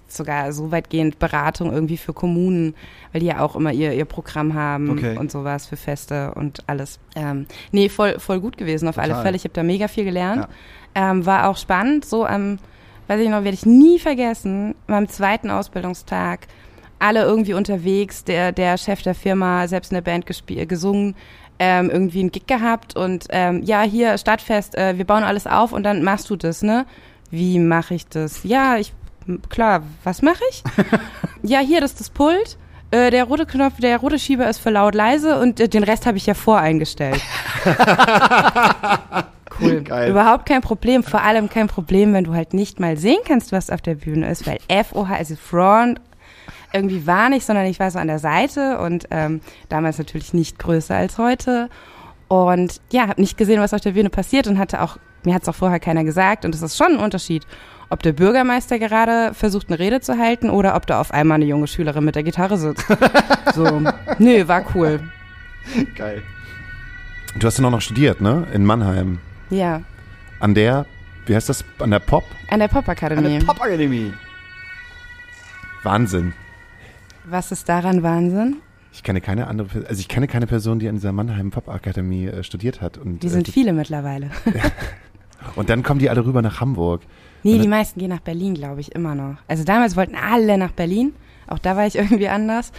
[0.07, 2.75] sogar so weitgehend Beratung irgendwie für Kommunen,
[3.11, 5.17] weil die ja auch immer ihr, ihr Programm haben Okay.
[5.17, 6.99] und sowas für Feste und alles.
[7.15, 9.23] Ähm, nee, voll, voll gut gewesen auf alle Total.
[9.23, 9.35] Fälle.
[9.37, 10.47] Ich habe da mega viel gelernt.
[10.95, 12.57] Ähm, war auch spannend, so am,
[13.07, 16.47] weiß ich noch, werde ich nie vergessen, beim zweiten Ausbildungstag,
[16.99, 21.15] alle irgendwie unterwegs, der, der Chef der Firma, selbst in der Band gespielt, gesungen,
[21.59, 25.73] ähm, irgendwie einen Gig gehabt und ähm, ja, hier Stadtfest, äh, wir bauen alles auf
[25.73, 26.85] und dann machst du das, ne?
[27.31, 28.43] Wie mache ich das?
[28.43, 28.93] Ja, ich,
[29.49, 30.63] klar, was mache ich?
[31.43, 32.57] ja, hier, das ist das Pult.
[32.91, 36.05] Äh, der rote Knopf, der rote Schieber ist für laut leise und äh, den Rest
[36.05, 37.21] habe ich ja voreingestellt.
[39.61, 39.81] cool.
[39.83, 40.09] Geil.
[40.09, 41.03] Überhaupt kein Problem.
[41.03, 44.29] Vor allem kein Problem, wenn du halt nicht mal sehen kannst, was auf der Bühne
[44.29, 46.01] ist, weil FOH, also Front,
[46.73, 50.59] irgendwie war nicht, sondern ich war so an der Seite und ähm, damals natürlich nicht
[50.59, 51.69] größer als heute.
[52.27, 55.41] Und ja, habe nicht gesehen, was auf der Bühne passiert und hatte auch, mir hat
[55.41, 57.47] es auch vorher keiner gesagt und es ist schon ein Unterschied,
[57.89, 61.45] ob der Bürgermeister gerade versucht, eine Rede zu halten oder ob da auf einmal eine
[61.45, 62.85] junge Schülerin mit der Gitarre sitzt.
[63.55, 63.81] so,
[64.19, 64.99] nö, war cool.
[65.95, 66.21] Geil.
[67.37, 68.47] Du hast ja noch studiert, ne?
[68.53, 69.19] In Mannheim.
[69.49, 69.81] Ja,
[70.39, 70.85] An der,
[71.25, 71.63] wie heißt das?
[71.79, 72.23] An der Pop?
[72.49, 73.35] an der Popakademie.
[73.35, 74.13] Eine Popakademie.
[75.83, 76.33] Wahnsinn.
[77.25, 78.57] Was ist daran Wahnsinn?
[78.91, 82.25] Ich kenne keine andere, also ich kenne keine Person, die an dieser Mannheim Pop Akademie
[82.27, 82.97] äh, studiert hat.
[82.97, 84.31] Und, Die sind äh, viele mittlerweile.
[85.55, 87.01] und dann kommen die alle rüber nach Hamburg.
[87.43, 89.37] Nee, Und die meisten gehen nach Berlin, glaube ich, immer noch.
[89.47, 91.13] Also damals wollten alle nach Berlin.
[91.47, 92.71] Auch da war ich irgendwie anders.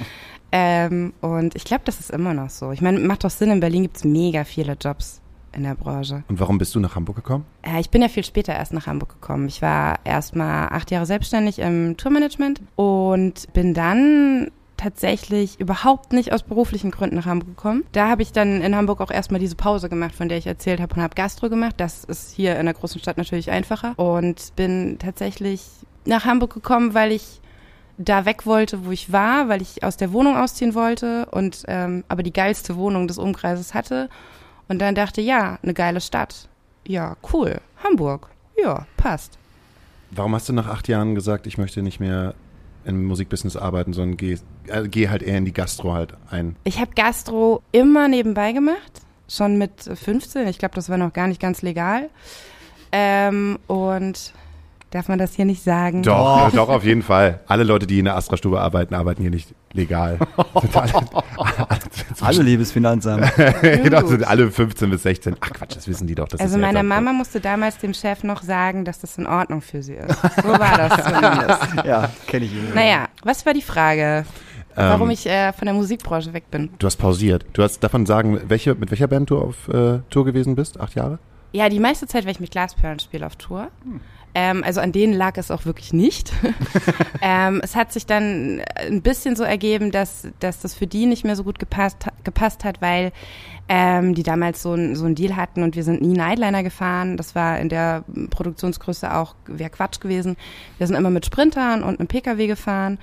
[0.53, 2.73] Ähm, und ich glaube, das ist immer noch so.
[2.73, 5.20] Ich meine, macht doch Sinn, in Berlin gibt's mega viele Jobs
[5.53, 6.23] in der Branche.
[6.29, 7.45] Und warum bist du nach Hamburg gekommen?
[7.63, 9.49] Äh, ich bin ja viel später erst nach Hamburg gekommen.
[9.49, 16.33] Ich war erst mal acht Jahre selbstständig im Tourmanagement und bin dann tatsächlich überhaupt nicht
[16.33, 17.85] aus beruflichen Gründen nach Hamburg gekommen.
[17.93, 20.81] Da habe ich dann in Hamburg auch erstmal diese Pause gemacht, von der ich erzählt
[20.81, 21.75] habe und habe Gastro gemacht.
[21.77, 25.63] Das ist hier in der großen Stadt natürlich einfacher und bin tatsächlich
[26.07, 27.41] nach Hamburg gekommen, weil ich
[27.99, 32.05] da weg wollte, wo ich war, weil ich aus der Wohnung ausziehen wollte und ähm,
[32.09, 34.09] aber die geilste Wohnung des Umkreises hatte.
[34.71, 36.49] Und dann dachte, ja, eine geile Stadt.
[36.87, 37.61] Ja, cool.
[37.83, 38.29] Hamburg.
[38.57, 39.37] Ja, passt.
[40.13, 42.35] Warum hast du nach acht Jahren gesagt, ich möchte nicht mehr
[42.85, 46.55] im Musikbusiness arbeiten, sondern geh, äh, geh halt eher in die Gastro halt ein?
[46.63, 50.47] Ich habe Gastro immer nebenbei gemacht, schon mit 15.
[50.47, 52.09] Ich glaube, das war noch gar nicht ganz legal.
[52.93, 54.33] Ähm, und
[54.91, 56.03] darf man das hier nicht sagen?
[56.03, 57.41] Doch, ja, doch, auf jeden Fall.
[57.47, 60.19] Alle Leute, die in der Astra-Stube arbeiten, arbeiten hier nicht legal.
[60.75, 60.93] Alle,
[62.21, 63.31] Alle liebes Finanzamt.
[63.63, 65.37] genau, sind alle 15 bis 16.
[65.41, 66.29] Ach Quatsch, das wissen die doch.
[66.29, 69.61] Das Also ist ja Mama musste damals dem Chef noch sagen, dass das in Ordnung
[69.61, 70.21] für sie ist.
[70.43, 71.87] So war das zumindest.
[71.87, 72.75] ja, kenne ich ihn.
[72.75, 74.25] Naja, was war die Frage?
[74.75, 76.71] Warum Ähm, ich äh, von der Musikbranche weg bin?
[76.79, 77.45] Du hast pausiert.
[77.53, 80.79] Du hast davon sagen, welche, mit welcher Band du auf äh, Tour gewesen bist?
[80.81, 81.19] Acht Jahre?
[81.53, 83.69] Ja, die meiste Zeit, weil ich mit Glasperlen spiele auf Tour.
[84.35, 86.33] Ähm, also an denen lag es auch wirklich nicht.
[87.23, 91.25] ähm, es hat sich dann ein bisschen so ergeben, dass, dass das für die nicht
[91.25, 93.13] mehr so gut gepasst, gepasst hat, weil
[93.69, 97.17] ähm, die damals so ein, so ein Deal hatten und wir sind nie Nightliner gefahren.
[97.17, 100.37] Das war in der Produktionsgröße auch, wäre Quatsch gewesen.
[100.79, 102.99] Wir sind immer mit Sprintern und einem Pkw gefahren.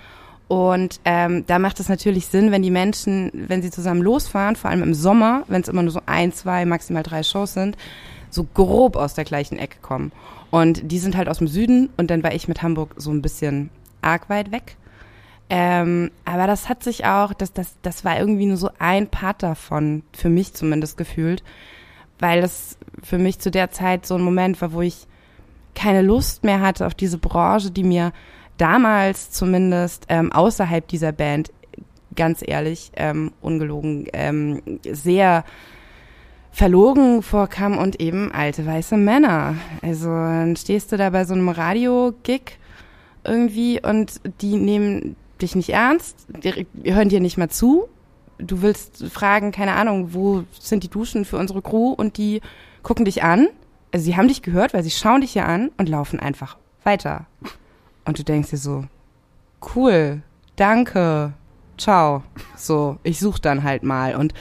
[0.47, 4.69] Und ähm, da macht es natürlich Sinn, wenn die Menschen, wenn sie zusammen losfahren, vor
[4.69, 7.75] allem im Sommer, wenn es immer nur so ein, zwei, maximal drei Shows sind,
[8.29, 10.11] so grob aus der gleichen Ecke kommen.
[10.51, 13.21] Und die sind halt aus dem Süden und dann war ich mit Hamburg so ein
[13.21, 13.69] bisschen
[14.01, 14.77] arg weit weg.
[15.49, 19.43] Ähm, aber das hat sich auch, das, das, das war irgendwie nur so ein Part
[19.43, 21.43] davon, für mich zumindest gefühlt,
[22.19, 25.07] weil das für mich zu der Zeit so ein Moment war, wo ich
[25.73, 28.11] keine Lust mehr hatte auf diese Branche, die mir
[28.57, 31.51] damals zumindest ähm, außerhalb dieser Band,
[32.15, 35.45] ganz ehrlich, ähm, ungelogen, ähm, sehr
[36.57, 39.53] verlogen vorkam und eben alte weiße Männer.
[39.83, 42.57] Also dann stehst du da bei so einem Radio-Gig
[43.23, 47.87] irgendwie und die nehmen dich nicht ernst, die hören dir nicht mal zu.
[48.39, 52.41] Du willst fragen, keine Ahnung, wo sind die Duschen für unsere Crew und die
[52.81, 53.49] gucken dich an.
[53.93, 57.27] Also sie haben dich gehört, weil sie schauen dich ja an und laufen einfach weiter.
[58.03, 58.85] Und du denkst dir so,
[59.75, 60.23] cool,
[60.55, 61.33] danke,
[61.77, 62.23] ciao.
[62.55, 64.15] So, ich such dann halt mal.
[64.15, 64.33] Und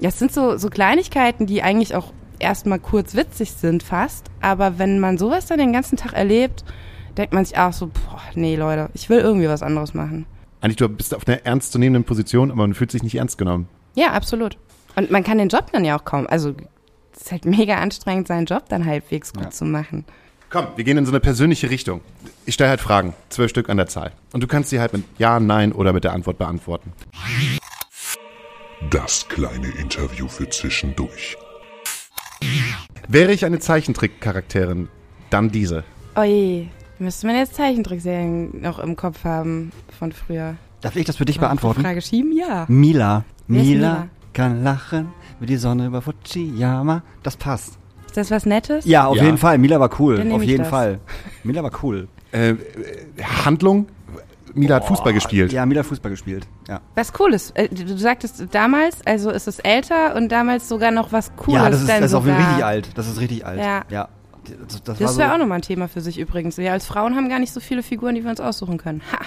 [0.00, 4.26] das sind so, so Kleinigkeiten, die eigentlich auch erstmal kurz witzig sind fast.
[4.40, 6.64] Aber wenn man sowas dann den ganzen Tag erlebt,
[7.16, 10.26] denkt man sich auch so, boah, nee, Leute, ich will irgendwie was anderes machen.
[10.60, 13.68] Eigentlich, du bist auf einer ernstzunehmenden Position, aber man fühlt sich nicht ernst genommen.
[13.94, 14.56] Ja, absolut.
[14.96, 16.54] Und man kann den Job dann ja auch kaum, also
[17.14, 19.50] es ist halt mega anstrengend, seinen Job dann halbwegs gut Ja.
[19.50, 20.04] zu machen.
[20.50, 22.00] Komm, wir gehen in so eine persönliche Richtung.
[22.46, 24.12] Ich stelle halt Fragen, zwölf Stück an der Zahl.
[24.32, 26.92] Und du kannst sie halt mit Ja, Nein oder mit der Antwort beantworten.
[28.90, 31.36] Das kleine Interview für zwischendurch.
[33.08, 34.88] Wäre ich eine Zeichentrickcharakterin,
[35.30, 35.84] dann diese.
[36.14, 36.68] Oje,
[37.00, 40.56] Müsste man jetzt Zeichentrickserien noch im Kopf haben von früher.
[40.80, 41.80] Darf ich das für dich die beantworten?
[41.82, 42.32] Frage schieben?
[42.32, 42.64] Ja.
[42.68, 43.24] Mila.
[43.46, 44.08] Mila Mila?
[44.32, 47.02] kann lachen wie die Sonne über Fujiyama.
[47.22, 47.78] Das passt.
[48.06, 48.84] Ist das was Nettes?
[48.84, 49.24] Ja, auf Ja.
[49.24, 49.58] jeden Fall.
[49.58, 50.20] Mila war cool.
[50.32, 50.70] Auf ich jeden das.
[50.70, 50.98] Fall.
[51.44, 52.08] Mila war cool.
[52.32, 52.56] Äh, äh,
[53.22, 53.86] Handlung?
[54.54, 55.52] Mila hat Fußball gespielt.
[55.52, 56.46] Ja, Mila hat Fußball gespielt.
[56.68, 56.80] Ja.
[56.94, 57.50] Was Cooles.
[57.52, 61.62] Äh, Du du sagtest damals, also ist es älter und damals sogar noch was Cooles.
[61.62, 62.38] ja, das ist, das ist auch sogar.
[62.38, 62.88] richtig alt.
[62.94, 63.58] Das ist richtig alt.
[63.60, 63.82] Ja.
[63.90, 64.08] ja.
[64.66, 66.56] Das, das, Das war wäre so, auch nochmal ein Thema für sich übrigens.
[66.56, 69.02] Wir als Frauen haben gar nicht so viele Figuren, die wir uns aussuchen können.
[69.12, 69.18] Ha,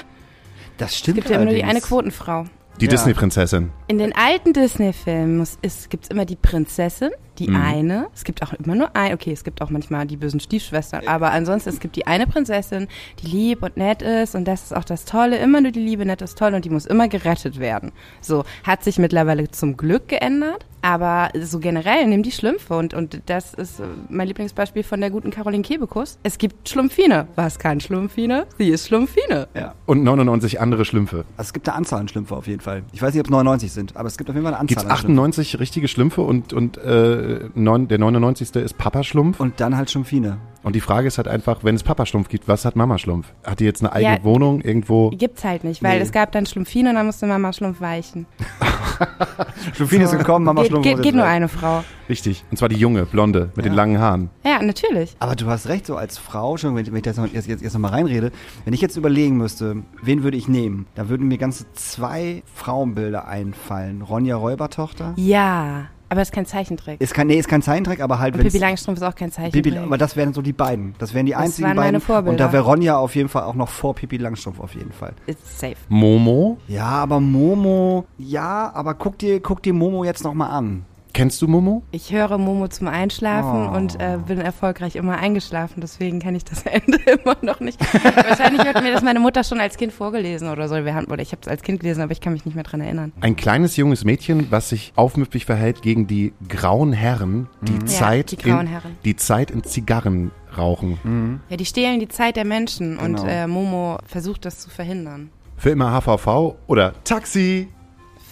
[0.77, 1.79] das stimmt gibt ja immer nur die eine.
[1.81, 2.45] Quotenfrau.
[2.79, 2.91] Die Ja.
[2.91, 3.69] Disney-Prinzessin.
[3.87, 5.45] In den alten Disney-Filmen
[5.89, 7.55] gibt es immer die Prinzessin, die Mhm.
[7.55, 8.07] eine.
[8.13, 9.13] Es gibt auch immer nur ein.
[9.13, 12.87] Okay, es gibt auch manchmal die bösen Stiefschwestern, aber ansonsten es gibt die eine Prinzessin,
[13.23, 15.37] die lieb und nett ist und das ist auch das Tolle.
[15.37, 17.91] Immer nur die Liebe, nett ist toll und die muss immer gerettet werden.
[18.21, 23.21] So hat sich mittlerweile zum Glück geändert, aber so generell nimm die Schlümpfe und und
[23.27, 26.17] das ist äh, mein Lieblingsbeispiel von der guten Caroline Kebekus.
[26.23, 27.27] Es gibt Schlumpfine.
[27.35, 28.45] Was kann Schlumpfine?
[28.57, 29.47] Sie ist Schlumpfine.
[29.55, 29.75] Ja.
[29.85, 31.25] Und 99 andere Schlümpfe.
[31.37, 32.83] Also es gibt eine Anzahl an Schlümpfe auf jeden Fall.
[32.93, 34.67] Ich weiß nicht, ob es 99 sind, aber es gibt auf jeden Fall eine Anzahl
[34.75, 35.19] Gibt es an Schlümpfen.
[35.19, 37.20] 98 richtige Schlümpfe und, und äh,
[37.55, 38.55] neun, der 99.
[38.55, 39.39] ist Papa-Schlumpf?
[39.39, 40.37] Und dann halt Schlumpfine.
[40.63, 43.25] Und die Frage ist halt einfach, wenn es Papa-Schlumpf gibt, was hat Mama-Schlumpf?
[43.43, 44.23] Hat die jetzt eine eigene Ja.
[44.23, 45.09] Wohnung irgendwo?
[45.09, 46.03] Gibt's halt nicht, weil Nee.
[46.03, 48.27] es gab dann Schlumpfine und dann musste Mama Schlumpf weichen.
[49.73, 51.31] Schlumpfine ist gekommen, Mama geht, Schlumpf geht, muss geht jetzt nur weg.
[51.31, 51.83] eine Frau.
[52.09, 52.43] Richtig.
[52.51, 53.77] Und zwar die junge, blonde, mit den Ja.
[53.77, 54.29] langen Haaren.
[54.45, 55.15] Ja, natürlich.
[55.19, 57.47] Aber du hast recht, so als Frau, schon wenn ich, wenn ich das noch, jetzt,
[57.47, 58.31] jetzt, jetzt noch mal reinrede,
[58.65, 63.27] wenn ich jetzt überlegen müsste, wen würde ich nehmen, da würden mir ganze zwei Frauenbilder
[63.27, 64.01] einfallen.
[64.03, 65.13] Ronja Räubertochter.
[65.15, 66.99] Ja, aber es ist kein Zeichentrick.
[66.99, 69.31] Ist kein, nee, ist kein Zeichentrick, aber halt Und wenn Pippi Langstrumpf ist auch kein
[69.31, 69.77] Zeichentrick.
[69.77, 70.93] aber das wären so die beiden.
[70.99, 72.01] Das wären die Das einzigen waren meine beiden.
[72.01, 72.31] Vorbilder.
[72.31, 75.13] Und da wäre Ronja auf jeden Fall auch noch vor Pippi Langstrumpf auf jeden Fall.
[75.25, 75.77] It's safe.
[75.87, 76.57] Momo?
[76.67, 80.85] Ja, aber Momo, ja, aber guck dir, guck dir Momo jetzt noch mal an.
[81.13, 81.83] Kennst du Momo?
[81.91, 83.75] Ich höre Momo zum Einschlafen Oh.
[83.77, 87.79] und äh, bin erfolgreich immer eingeschlafen, deswegen kenne ich das Ende immer noch nicht.
[87.81, 90.75] Wahrscheinlich hat mir das meine Mutter schon als Kind vorgelesen oder so.
[90.85, 92.63] Wir haben, oder ich habe es als Kind gelesen, aber ich kann mich nicht mehr
[92.63, 93.11] dran erinnern.
[93.19, 98.37] Ein kleines junges Mädchen, was sich aufmüpfig verhält gegen die grauen Herren, die Zeit die
[98.37, 98.97] grauen in, Herren.
[99.03, 101.41] die Zeit in Zigarren rauchen.
[101.49, 103.27] Ja, die stehlen die Zeit der Menschen und Genau.
[103.27, 105.29] äh, Momo versucht das zu verhindern.
[105.57, 107.67] Für immer HVV oder Taxi.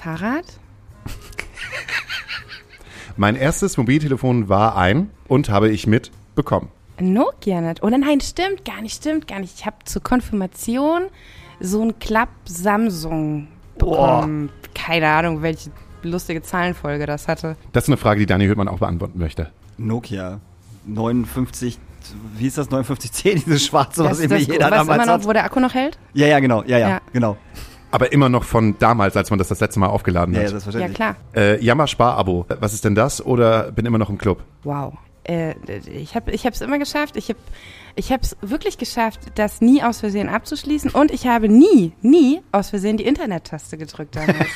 [0.02, 0.46] Fahrrad?
[3.20, 6.70] Mein erstes Mobiltelefon war ein und habe ich mit bekommen.
[7.02, 7.84] Nokia nicht.
[7.84, 9.56] Oder nein, stimmt gar nicht, stimmt gar nicht.
[9.60, 11.02] Ich habe zur Konfirmation
[11.60, 14.50] so ein Klapp Samsung bekommen.
[14.74, 15.70] Keine Ahnung, welche
[16.02, 17.58] lustige Zahlenfolge das hatte.
[17.74, 19.52] Das ist eine Frage, die Daniel Hüttmann auch beantworten möchte.
[19.78, 20.40] Nokia
[20.86, 21.78] 59,
[22.38, 25.14] wie ist das 5910, dieses schwarze, was das, immer das, jeder was damals immer noch,
[25.16, 25.26] hat?
[25.26, 26.00] wo der Akku noch hält?
[26.14, 27.02] Ja, ja, genau, ja, ja, Ja.
[27.12, 27.36] genau.
[27.92, 30.54] Aber immer noch von damals, als man das das letzte Mal aufgeladen Ja, ja, hat.
[30.54, 30.96] Ja, selbstverständlich.
[30.96, 31.16] klar.
[31.36, 32.46] äh, Jammer-Spar-Abo.
[32.60, 33.26] Was ist denn das?
[33.26, 34.44] Oder bin immer noch im Club?
[34.64, 34.94] Wow.
[35.24, 35.56] Äh,
[35.92, 37.16] ich habe ich es immer geschafft.
[37.18, 37.40] Ich habe
[37.96, 40.92] ich es wirklich geschafft, das nie aus Versehen abzuschließen.
[40.92, 44.48] Und ich habe nie, nie aus Versehen die Internet-Taste gedrückt damals.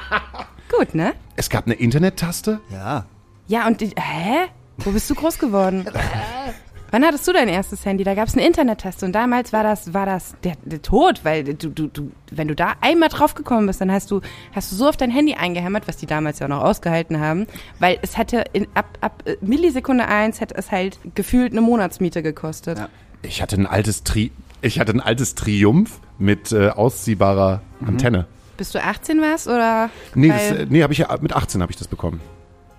[0.76, 1.12] Gut, ne?
[1.36, 2.60] Es gab eine Internet-Taste?
[2.70, 3.04] Ja.
[3.48, 4.48] Ja, und die, hä?
[4.78, 5.84] Wo bist du groß geworden?
[6.92, 8.04] Wann hattest du dein erstes Handy?
[8.04, 11.42] Da gab es eine Internet-Taste und damals war das, war das der, der Tod, weil
[11.42, 14.20] du, du, du, wenn du da einmal drauf gekommen bist, dann hast du,
[14.54, 17.46] hast du so auf dein Handy eingehämmert, was die damals ja auch noch ausgehalten haben,
[17.78, 22.22] weil es hatte in, ab, ab äh, Millisekunde eins hätte es halt gefühlt eine Monatsmiete
[22.22, 22.78] gekostet.
[22.78, 22.88] Ja.
[23.22, 28.26] Ich hatte ein altes Tri ich hatte ein altes Triumph mit äh, ausziehbarer Antenne.
[28.58, 29.88] Bis du 18 warst oder?
[30.14, 32.20] Nee, das, nee hab ich, ja- mit 18 habe ich das bekommen.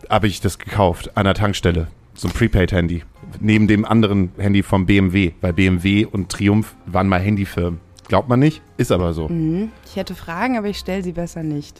[0.08, 1.88] Habe ich das gekauft an der Tankstelle.
[2.13, 3.04] So ein Prepaid-Handy.
[3.39, 5.33] Neben dem anderen Handy vom BMW.
[5.41, 7.79] Weil BMW und Triumph waren mal Handyfirmen.
[8.07, 8.61] Glaubt man nicht?
[8.77, 9.29] Ist aber so.
[9.29, 9.71] Mhm.
[9.85, 11.79] ich hätte Fragen, aber ich stelle sie besser nicht.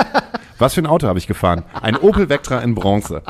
[0.58, 1.64] Was für ein Auto habe ich gefahren?
[1.80, 3.22] Ein Opel Vectra in Bronze.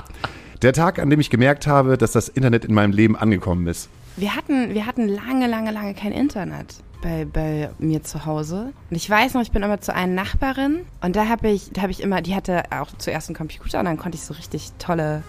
[0.62, 3.88] Der Tag, an dem ich gemerkt habe, dass das Internet in meinem Leben angekommen ist.
[4.16, 8.72] Wir hatten, wir hatten lange, lange, lange kein Internet bei, bei mir zu Hause.
[8.90, 11.82] Und ich weiß noch, ich bin immer zu einer Nachbarin und da habe ich, da
[11.82, 14.72] habe ich immer, die hatte auch zuerst einen Computer und dann konnte ich so richtig
[14.78, 15.22] tolle,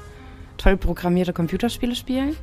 [0.62, 2.36] toll programmierte Computerspiele spielen.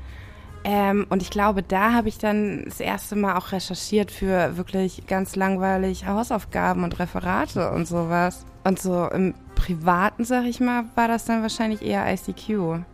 [0.64, 5.06] Ähm, und ich glaube, da habe ich dann das erste Mal auch recherchiert für wirklich
[5.06, 8.44] ganz langweilig Hausaufgaben und Referate und sowas.
[8.64, 12.84] Und so im Privaten, sag ich mal, war das dann wahrscheinlich eher ICQ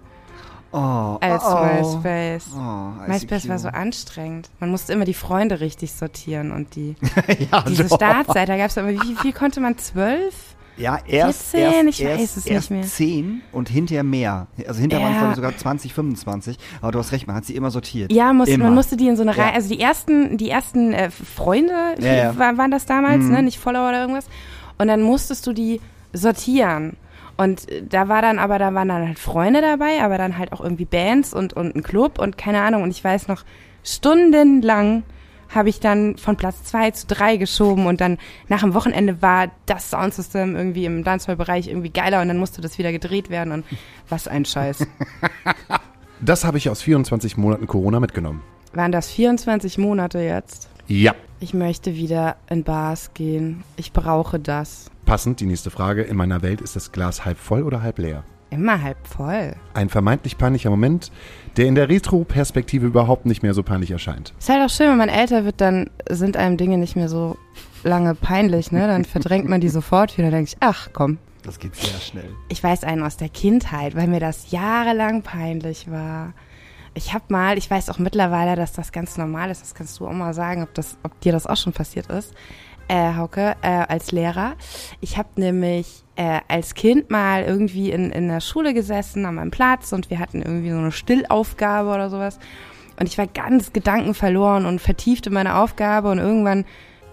[0.76, 1.64] Oh, als oh, oh.
[1.64, 2.46] MySpace.
[2.52, 4.50] Oh, MySpace war so anstrengend.
[4.58, 6.96] Man musste immer die Freunde richtig sortieren und die
[7.52, 7.94] ja, diese doch.
[7.94, 9.78] Startseite, da gab es aber, wie viel konnte man?
[9.78, 10.53] Zwölf?
[10.76, 12.88] Ja, erst, 14, erst, ich weiß erst, es erst nicht mehr.
[12.88, 14.48] 10 und hinterher mehr.
[14.66, 15.20] Also hinterher waren es Ja.
[15.20, 16.58] glaube ich, sogar 20, 25.
[16.82, 18.12] Aber du hast recht, man hat sie immer sortiert.
[18.12, 18.64] Ja, muss, Immer.
[18.64, 19.44] man musste die in so eine Ja.
[19.44, 22.38] Reihe, also die ersten, die ersten äh, Freunde Ja, ja.
[22.38, 23.30] War, waren das damals, Mhm.
[23.32, 24.26] ne, nicht Follower oder irgendwas.
[24.78, 25.80] Und dann musstest du die
[26.12, 26.96] sortieren.
[27.36, 30.52] Und äh, da war dann aber, da waren dann halt Freunde dabei, aber dann halt
[30.52, 32.82] auch irgendwie Bands und, und ein Club und keine Ahnung.
[32.82, 33.44] Und ich weiß noch,
[33.82, 35.02] stundenlang
[35.48, 39.50] habe ich dann von Platz zwei zu drei geschoben und dann nach dem Wochenende war
[39.66, 43.64] das Soundsystem irgendwie im Dancehall-Bereich irgendwie geiler und dann musste das wieder gedreht werden und
[44.08, 44.86] was ein Scheiß.
[46.20, 48.40] Das habe ich aus 24 Monaten Corona mitgenommen.
[48.72, 50.70] Waren das 24 Monate jetzt?
[50.86, 51.14] Ja.
[51.40, 53.62] Ich möchte wieder in Bars gehen.
[53.76, 54.90] Ich brauche das.
[55.04, 56.02] Passend die nächste Frage.
[56.02, 58.24] In meiner Welt ist das Glas halb voll oder halb leer?
[58.48, 59.54] Immer halb voll.
[59.74, 61.10] Ein vermeintlich peinlicher Moment,
[61.56, 64.34] der in der Retro-Perspektive überhaupt nicht mehr so peinlich erscheint.
[64.38, 67.36] Ist halt auch schön, wenn man älter wird, dann sind einem Dinge nicht mehr so
[67.82, 68.86] lange peinlich, ne?
[68.86, 70.30] Dann verdrängt man die sofort wieder.
[70.30, 71.18] Dann denke ich, ach komm.
[71.42, 72.30] Das geht sehr schnell.
[72.48, 76.32] Ich weiß einen aus der Kindheit, weil mir das jahrelang peinlich war.
[76.94, 79.60] Ich habe mal, ich weiß auch mittlerweile, dass das ganz normal ist.
[79.60, 82.32] Das kannst du auch mal sagen, ob, das, ob dir das auch schon passiert ist,
[82.88, 84.54] äh, Hauke, äh, als Lehrer.
[85.00, 89.50] Ich habe nämlich äh, als Kind mal irgendwie in, in der Schule gesessen an meinem
[89.50, 92.38] Platz und wir hatten irgendwie so eine Stillaufgabe oder sowas.
[92.98, 96.64] Und ich war ganz gedankenverloren und vertieft in meine Aufgabe und irgendwann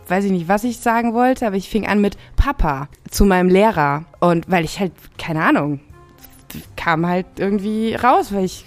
[0.07, 3.49] weiß ich nicht, was ich sagen wollte, aber ich fing an mit Papa zu meinem
[3.49, 4.05] Lehrer.
[4.19, 5.79] Und weil ich halt, keine Ahnung,
[6.75, 8.65] kam halt irgendwie raus, weil ich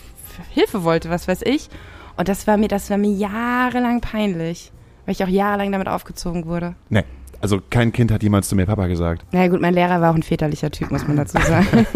[0.50, 1.68] Hilfe wollte, was weiß ich.
[2.16, 4.72] Und das war mir, das war mir jahrelang peinlich,
[5.04, 6.74] weil ich auch jahrelang damit aufgezogen wurde.
[6.88, 7.04] Nee.
[7.40, 9.26] Also kein Kind hat jemals zu mir Papa gesagt.
[9.30, 11.86] Na ja, gut, mein Lehrer war auch ein väterlicher Typ, muss man dazu sagen.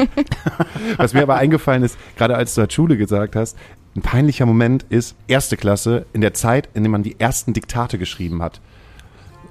[0.99, 3.57] Was mir aber eingefallen ist, gerade als du halt Schule gesagt hast,
[3.97, 7.97] ein peinlicher Moment ist erste Klasse in der Zeit, in der man die ersten Diktate
[7.97, 8.61] geschrieben hat.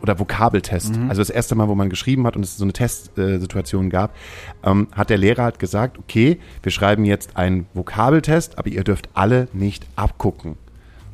[0.04, 0.94] Oder Vokabeltest.
[1.10, 4.16] Also das erste Mal, wo man geschrieben hat und es so eine Testsituation gab,
[4.64, 9.10] ähm, hat der Lehrer halt gesagt, okay, wir schreiben jetzt einen Vokabeltest, aber ihr dürft
[9.16, 10.58] alle nicht abgucken.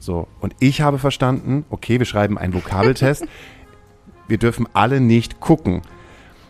[0.03, 0.27] So.
[0.41, 3.25] Und ich habe verstanden, okay, wir schreiben einen Vokabeltest,
[4.27, 5.81] wir dürfen alle nicht gucken.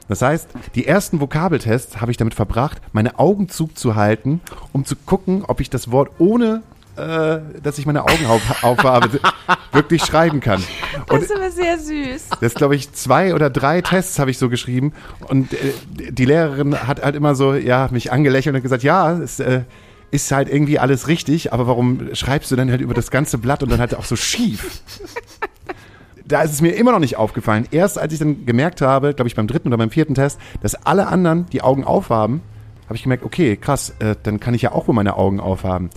[0.08, 5.46] Das heißt, die ersten Vokabeltests habe ich damit verbracht, meine Augen zuzuhalten, um zu gucken,
[5.48, 6.64] ob ich das Wort ohne,
[6.96, 9.20] äh, dass ich meine Augen auf, aufhabe,
[9.72, 10.64] wirklich schreiben kann.
[11.10, 12.30] Und Das ist aber sehr süß.
[12.42, 14.94] das glaube ich zwei oder drei Tests habe ich so geschrieben
[15.28, 15.58] und äh,
[16.10, 19.62] die Lehrerin hat halt immer so ja mich angelächelt und gesagt, ja, es äh,
[20.14, 23.64] ist halt irgendwie alles richtig, aber warum schreibst du dann halt über das ganze Blatt
[23.64, 24.82] und dann halt auch so schief?
[26.26, 27.68] Da ist es mir immer noch nicht aufgefallen.
[27.72, 30.76] Erst als ich dann gemerkt habe, glaube ich beim dritten oder beim vierten Test, dass
[30.76, 32.42] alle anderen die Augen aufhaben,
[32.86, 35.90] habe ich gemerkt, okay, krass, äh, dann kann ich ja auch wohl meine Augen aufhaben.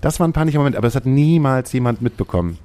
[0.00, 2.58] Das war ein peinlicher Moment, aber das hat niemals jemand mitbekommen.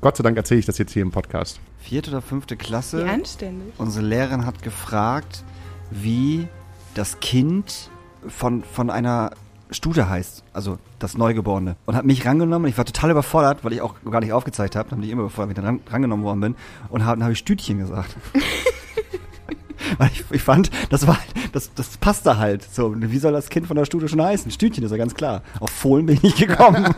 [0.00, 1.60] Gott sei Dank erzähle ich das jetzt hier im Podcast.
[1.80, 3.04] Vierte oder fünfte Klasse.
[3.04, 3.74] Wie anständig.
[3.78, 5.44] Unsere Lehrerin hat gefragt,
[5.90, 6.46] wie
[6.94, 7.90] das Kind
[8.28, 9.32] von, von einer
[9.72, 11.76] Stute heißt, also das Neugeborene.
[11.86, 12.68] Und hat mich rangenommen.
[12.68, 14.88] Ich war total überfordert, weil ich auch gar nicht aufgezeigt habe.
[14.90, 16.54] Dann bin ich immer überfordert, wenn ich dann ran, rangenommen worden bin.
[16.90, 18.16] Und hab, dann habe ich Stütchen gesagt.
[19.98, 21.18] weil ich, ich fand, das war
[21.52, 22.62] das, das passte halt.
[22.62, 24.50] So, wie soll das Kind von der Stute schon heißen?
[24.50, 25.42] Stütchen ist ja ganz klar.
[25.60, 26.86] Auf Fohlen bin ich nicht gekommen.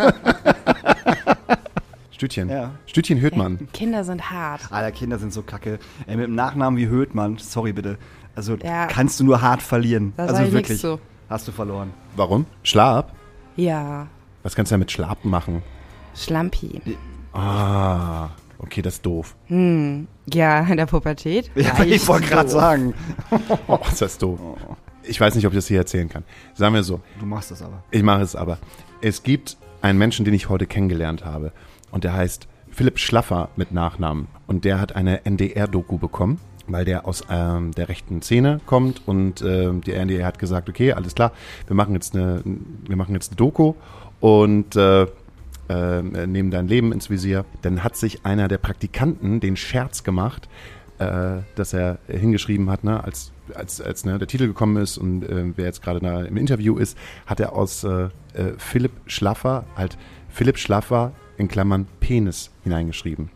[2.10, 2.48] Stütchen.
[2.48, 2.70] Ja.
[2.87, 3.68] Stütchen Höhtmann.
[3.72, 4.60] Kinder sind hart.
[4.70, 5.78] Alter, Kinder sind so kacke.
[6.06, 7.98] Ey, mit dem Nachnamen wie Höhtmann, sorry bitte.
[8.37, 8.87] Also Ja.
[8.87, 10.12] kannst du nur hart verlieren.
[10.16, 10.80] Da also wirklich.
[10.80, 11.00] zu.
[11.28, 11.92] Hast du verloren.
[12.16, 12.46] Warum?
[12.62, 13.12] Schlab?
[13.56, 14.06] Ja,
[14.42, 15.62] Was kannst du denn mit Schlappen machen?
[16.14, 16.80] Schlampi.
[17.32, 19.34] Ah, okay, das ist doof.
[19.48, 21.50] Ja, in der Pubertät.
[21.54, 22.94] Ja, ich wollte gerade sagen.
[23.66, 24.38] Oh, ist das doof.
[25.02, 26.24] Ich weiß nicht, ob ich das hier erzählen kann.
[26.54, 27.82] Sagen wir so, Du machst das aber.
[27.90, 28.58] ich mache es aber.
[29.00, 31.52] Es gibt einen Menschen, den ich heute kennengelernt habe.
[31.90, 34.28] Und der heißt Philipp Schlaffer mit Nachnamen.
[34.46, 39.03] Und der hat eine NDR-Doku bekommen, weil der aus ähm, der rechten Szene kommt.
[39.07, 41.33] Und ähm, die NDR hat gesagt, okay, alles klar,
[41.66, 43.74] wir machen jetzt eine, wir machen jetzt eine Doku
[44.20, 45.07] und äh,
[45.68, 47.44] äh, nehmen dein Leben ins Visier.
[47.62, 50.48] Dann hat sich einer der Praktikanten den Scherz gemacht,
[50.98, 55.24] äh, dass er hingeschrieben hat, ne, als, als, als ne, der Titel gekommen ist und
[55.24, 56.96] äh, wer jetzt gerade da im Interview ist,
[57.27, 59.96] hat er aus äh, äh, Philipp Schlaffer halt
[60.29, 63.31] Philipp Schlaffer in Klammern Penis hineingeschrieben.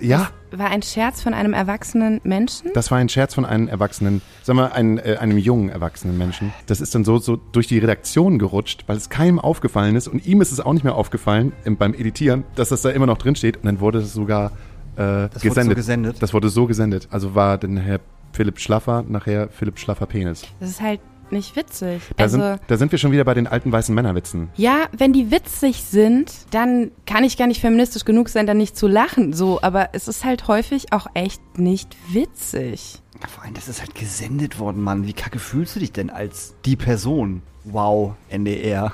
[0.00, 2.70] Ja, War ein Scherz von einem erwachsenen Menschen?
[2.74, 6.52] das war ein Scherz von einem erwachsenen, sagen wir, ein, äh, einem jungen erwachsenen Menschen.
[6.66, 10.26] Das ist dann so, so durch die Redaktion gerutscht, weil es keinem aufgefallen ist und
[10.26, 13.18] ihm ist es auch nicht mehr aufgefallen im, beim Editieren, dass das da immer noch
[13.18, 14.52] drin steht und dann wurde es sogar
[14.96, 15.70] äh, Das wurde gesendet.
[15.70, 16.16] so gesendet?
[16.22, 17.08] Das wurde so gesendet.
[17.10, 18.00] Also war dann Herr
[18.32, 20.42] Philipp Schlaffer nachher Philipp Schlaffer Penis.
[20.60, 21.00] Das ist halt
[21.32, 22.02] nicht witzig.
[22.16, 24.50] Da, also, sind, da sind wir schon wieder bei den alten weißen Männerwitzen.
[24.56, 28.76] ja, wenn die witzig sind, dann kann ich gar nicht feministisch genug sein, dann nicht
[28.76, 29.32] zu lachen.
[29.32, 33.00] So, aber es ist halt häufig auch echt nicht witzig.
[33.20, 35.06] Ja, Vor allem, das ist halt gesendet worden, Mann.
[35.06, 37.42] Wie kacke fühlst du dich denn als die Person?
[37.64, 38.92] Wow, NDR.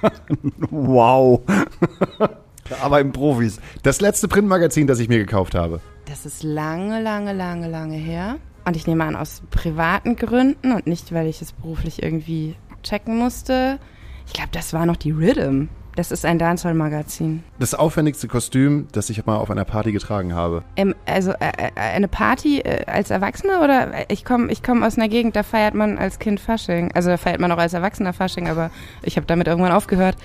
[0.70, 1.40] wow.
[2.18, 3.60] da arbeiten Profis.
[3.82, 5.80] Das letzte Printmagazin, das ich mir gekauft habe.
[6.06, 8.38] Das ist lange, lange, lange, lange her.
[8.68, 13.16] Und ich nehme an, aus privaten Gründen und nicht, weil ich es beruflich irgendwie checken
[13.16, 13.78] musste.
[14.26, 15.68] Ich glaube, das war noch die Rhythm.
[15.96, 17.42] Das ist ein Dancehall-Magazin.
[17.58, 20.64] Das aufwendigste Kostüm, das ich mal auf einer Party getragen habe.
[20.76, 24.98] Ähm, also äh, äh, eine Party äh, als Erwachsener oder ich komme ich komm aus
[24.98, 26.92] einer Gegend, da feiert man als Kind Fasching.
[26.92, 28.70] Also da feiert man auch als Erwachsener Fasching, aber
[29.02, 30.16] ich habe damit irgendwann aufgehört.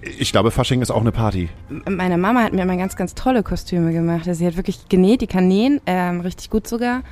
[0.00, 1.48] Ich glaube, Fasching ist auch eine Party.
[1.88, 4.28] Meine Mama hat mir immer ganz, ganz tolle Kostüme gemacht.
[4.28, 7.02] Also sie hat wirklich genäht, die kann nähen, ähm, richtig gut sogar.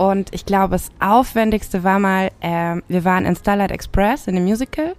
[0.00, 4.44] Und ich glaube, das Aufwendigste war mal, ähm, wir waren in Starlight Express in dem
[4.44, 4.94] Musical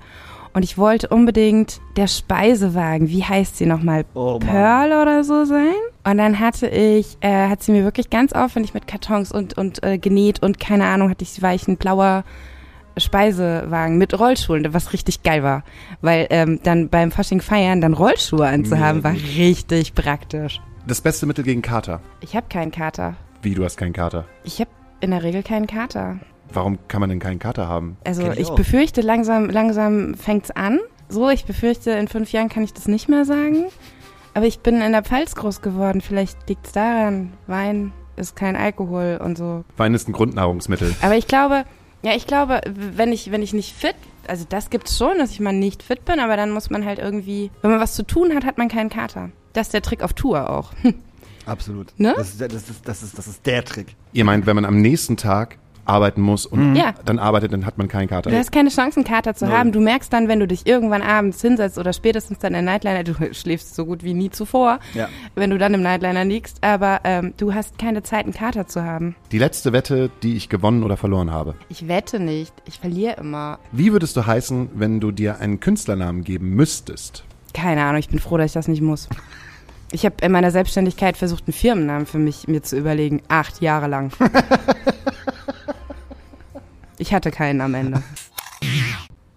[0.54, 4.38] und ich wollte unbedingt der Speisewagen, wie heißt sie nochmal, Oh.
[4.38, 5.74] Pearl oder so sein.
[6.04, 9.84] Und dann hatte ich, äh, hat sie mir wirklich ganz aufwendig mit Kartons und, und
[9.84, 12.24] äh, genäht und keine Ahnung, hatte ich, war ich ein blauer
[12.96, 15.64] Speisewagen mit Rollschuhen, was richtig geil war.
[16.02, 20.62] Weil ähm, dann beim Fasching feiern dann Rollschuhe anzuhaben, war richtig praktisch.
[20.86, 22.02] Das beste Mittel gegen Kater.
[22.20, 23.16] Ich habe keinen Kater.
[23.42, 24.26] Wie, du hast keinen Kater?
[24.44, 24.70] Ich habe
[25.02, 26.20] in der Regel keinen Kater.
[26.54, 27.98] Warum kann man denn keinen Kater haben?
[28.04, 30.80] Also Kenn ich ich, befürchte, langsam, langsam fängt's an.
[31.10, 33.66] So, ich befürchte, in fünf Jahren kann ich das nicht mehr sagen.
[34.34, 36.02] Aber ich bin in der Pfalz groß geworden.
[36.02, 37.34] Vielleicht liegt's daran.
[37.48, 39.64] Wein ist kein Alkohol und so.
[39.78, 40.96] Wein ist ein Grundnahrungsmittel.
[41.02, 41.66] Aber ich glaube,
[42.04, 43.96] ja, ich glaube, wenn ich, wenn ich nicht fit,
[44.28, 47.00] also das gibt's schon, dass ich mal nicht fit bin, aber dann muss man halt
[47.00, 49.32] irgendwie, wenn man was zu tun hat, hat man keinen Kater.
[49.54, 50.72] Das ist der Trick auf Tour auch.
[51.46, 51.88] Absolut.
[51.98, 52.14] Ne?
[52.16, 53.96] Das, ist, das, ist, das, ist, das ist der Trick.
[54.14, 56.94] Ihr meint, wenn man am nächsten Tag arbeiten muss und Ja.
[57.06, 58.30] dann arbeitet, dann hat man keinen Kater.
[58.30, 59.54] Du hast keine Chance, einen Kater zu Null.
[59.58, 59.72] haben.
[59.72, 63.14] Du merkst dann, wenn du dich irgendwann abends hinsetzt oder spätestens dann in Nightliner, du
[63.34, 65.10] schläfst so gut wie nie zuvor, Ja.
[65.34, 68.84] wenn du dann im Nightliner liegst, aber ähm, du hast keine Zeit, einen Kater zu
[68.84, 69.16] haben.
[69.32, 71.56] Die letzte Wette, die ich gewonnen oder verloren habe.
[71.68, 73.58] Ich wette nicht, ich verliere immer.
[73.72, 77.24] Wie würdest du heißen, wenn du dir einen Künstlernamen geben müsstest?
[77.56, 79.10] Keine Ahnung, ich bin froh, dass ich das nicht muss.
[79.92, 83.22] Ich habe in meiner Selbstständigkeit versucht, einen Firmennamen für mich mir zu überlegen.
[83.28, 84.12] Acht Jahre lang.
[86.98, 88.02] ich hatte keinen am Ende.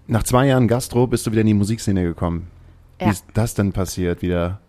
[0.06, 2.48] Nach zwei Jahren Gastro bist du wieder in die Musikszene gekommen.
[2.98, 3.10] Wie Ja.
[3.10, 4.60] ist das denn passiert wieder?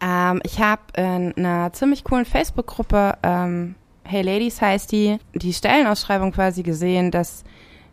[0.00, 6.32] Ähm, ich habe in einer ziemlich coolen Facebook-Gruppe, ähm, Hey Ladies heißt die, die Stellenausschreibung
[6.32, 7.44] quasi gesehen, dass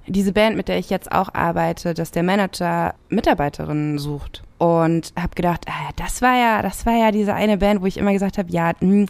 [0.08, 4.42] diese Band, mit der ich jetzt auch arbeite, dass der Manager Mitarbeiterinnen sucht.
[4.58, 7.98] Und habe gedacht, ah, das war ja, das war ja diese eine Band, wo ich
[7.98, 9.08] immer gesagt habe, ja, hm,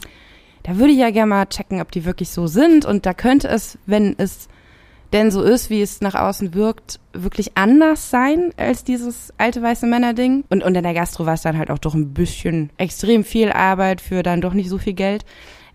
[0.64, 2.86] da würde ich ja gerne mal checken, ob die wirklich so sind.
[2.86, 4.50] Und da könnte es, wenn es
[5.14, 9.86] denn so ist, wie es nach außen wirkt, wirklich anders sein als dieses alte weiße
[9.86, 10.44] Männer-Ding.
[10.50, 13.52] Und, und in der Gastro war es dann halt auch doch ein bisschen extrem viel
[13.52, 15.26] Arbeit für dann doch nicht so viel Geld.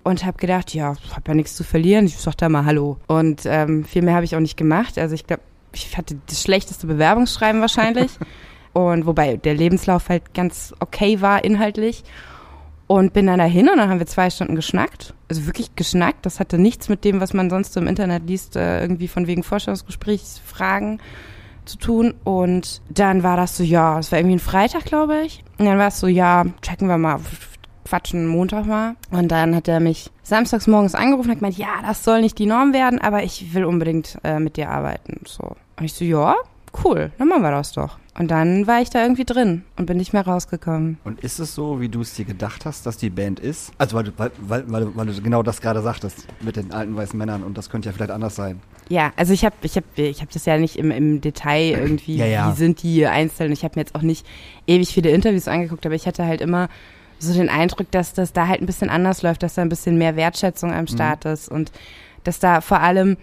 [0.05, 2.99] Und habe gedacht, ja, hab ja nichts zu verlieren, ich sag da mal Hallo.
[3.07, 4.99] Und ähm, viel mehr habe ich auch nicht gemacht.
[4.99, 5.43] Also ich glaube,
[5.73, 8.11] ich hatte das schlechteste Bewerbungsschreiben wahrscheinlich.
[8.73, 12.05] und wobei der Lebenslauf halt ganz okay war inhaltlich.
[12.89, 15.15] Und bin dann dahin und dann haben wir zwei Stunden geschnackt.
[15.31, 16.27] Also wirklich geschnackt.
[16.27, 19.27] Das hatte nichts mit dem, was man sonst so im Internet liest, äh, irgendwie von
[19.27, 21.01] wegen Vorstellungsgesprächsfragen
[21.65, 22.13] zu tun.
[22.25, 25.43] Und dann war das so, ja, es war irgendwie ein Freitag, glaube ich.
[25.59, 27.21] Und dann war es so, ja, checken wir mal,
[27.85, 28.97] quatschen Montag mal.
[29.11, 32.39] Und dann hat er mich samstags morgens angerufen und hat gemeint, ja, das soll nicht
[32.39, 35.21] die Norm werden, aber ich will unbedingt äh, mit dir arbeiten.
[35.27, 35.57] So.
[35.79, 36.35] Und ich so, ja,
[36.85, 37.99] cool, dann machen wir das doch.
[38.19, 40.99] Und dann war ich da irgendwie drin und bin nicht mehr rausgekommen.
[41.03, 43.73] Und ist es so, wie du es dir gedacht hast, dass die Band ist?
[43.79, 44.31] Also weil du, weil,
[44.67, 47.89] weil, weil, du- genau das gerade sagtest mit den alten weißen Männern und das könnte
[47.89, 48.61] ja vielleicht anders sein.
[48.91, 52.17] Ja, also ich habe ich hab, ich hab das ja nicht im, im Detail irgendwie,
[52.17, 52.53] Ja, ja.
[52.53, 53.51] wie sind die einzeln.
[53.51, 54.27] Ich habe mir jetzt auch nicht
[54.67, 56.69] ewig viele Interviews angeguckt, aber ich hatte halt immer
[57.19, 59.97] so den Eindruck, dass das da halt ein bisschen anders läuft, dass da ein bisschen
[59.97, 61.73] mehr Wertschätzung am Start ist und
[62.25, 63.17] dass da vor allem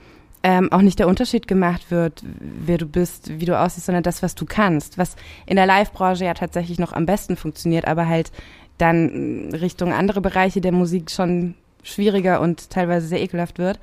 [0.43, 4.23] ähm, auch nicht der Unterschied gemacht wird, wer du bist, wie du aussiehst, sondern das,
[4.23, 5.15] was du kannst, was
[5.45, 8.31] in der Live-Branche ja tatsächlich noch am besten funktioniert, aber halt
[8.77, 13.79] dann Richtung andere Bereiche der Musik schon schwieriger und teilweise sehr ekelhaft wird.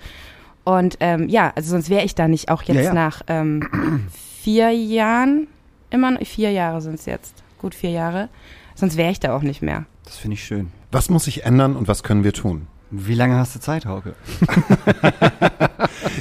[0.65, 2.95] Und ähm, ja, also sonst wäre ich da nicht auch jetzt Ja, ja.
[2.95, 4.09] nach ähm,
[4.43, 5.47] vier Jahren,
[5.91, 8.29] immer noch, vier Jahre sind es jetzt, gut vier Jahre,
[8.75, 9.85] sonst wäre ich da auch nicht mehr.
[10.05, 10.73] Das finde ich schön.
[10.91, 12.67] Was muss sich ändern und was können wir tun?
[12.91, 14.15] Wie lange hast du Zeit, Hauke?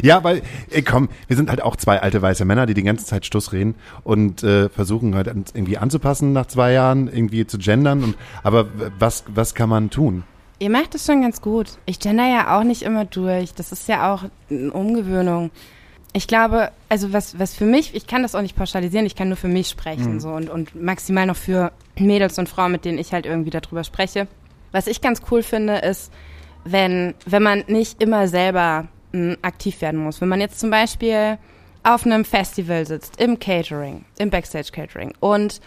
[0.01, 3.05] Ja, weil, ey, komm, wir sind halt auch zwei alte weiße Männer, die die ganze
[3.05, 7.57] Zeit Stuss reden und äh, versuchen halt uns irgendwie anzupassen nach zwei Jahren, irgendwie zu
[7.57, 8.03] gendern.
[8.03, 8.67] Und, aber
[8.99, 10.23] was, was kann man tun?
[10.59, 11.77] Ihr macht es schon ganz gut.
[11.85, 13.53] Ich gender ja auch nicht immer durch.
[13.53, 15.51] Das ist ja auch eine Umgewöhnung.
[16.13, 19.27] Ich glaube, also was, was für mich, ich kann das auch nicht pauschalisieren, ich kann
[19.27, 22.99] nur für mich sprechen so und, und maximal noch für Mädels und Frauen, mit denen
[22.99, 24.27] ich halt irgendwie darüber spreche.
[24.71, 26.11] Was ich ganz cool finde, ist,
[26.65, 30.19] wenn, wenn man nicht immer selber mh, aktiv werden muss.
[30.19, 31.37] Wenn man jetzt zum Beispiel
[31.83, 35.61] auf einem Festival sitzt, im Catering, im Backstage-Catering und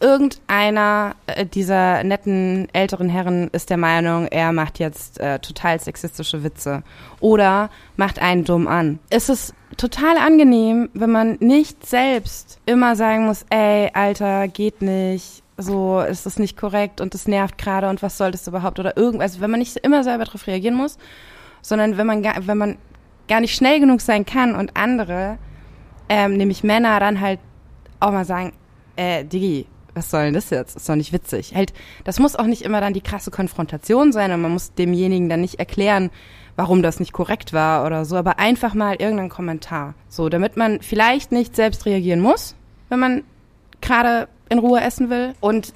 [0.00, 6.42] irgendeiner äh, dieser netten älteren Herren ist der Meinung, er macht jetzt äh, total sexistische
[6.42, 6.82] Witze
[7.20, 8.98] oder macht einen dumm an.
[9.10, 15.39] Es ist total angenehm, wenn man nicht selbst immer sagen muss, ey, Alter, geht nicht,
[15.62, 18.96] so ist das nicht korrekt und das nervt gerade und was soll das überhaupt oder
[18.96, 19.32] irgendwas.
[19.32, 20.98] Also wenn man nicht immer selber darauf reagieren muss,
[21.62, 22.78] sondern wenn man gar, wenn man
[23.28, 25.38] gar nicht schnell genug sein kann und andere,
[26.08, 27.40] ähm, nämlich Männer, dann halt
[28.00, 28.52] auch mal sagen,
[28.96, 30.76] äh, Digi, was soll denn das jetzt?
[30.76, 31.54] Ist doch nicht witzig.
[31.54, 31.72] Halt,
[32.04, 35.40] das muss auch nicht immer dann die krasse Konfrontation sein und man muss demjenigen dann
[35.40, 36.10] nicht erklären,
[36.56, 39.94] warum das nicht korrekt war oder so, aber einfach mal irgendeinen Kommentar.
[40.08, 42.54] So, damit man vielleicht nicht selbst reagieren muss,
[42.88, 43.22] wenn man
[43.80, 45.72] gerade in Ruhe essen will und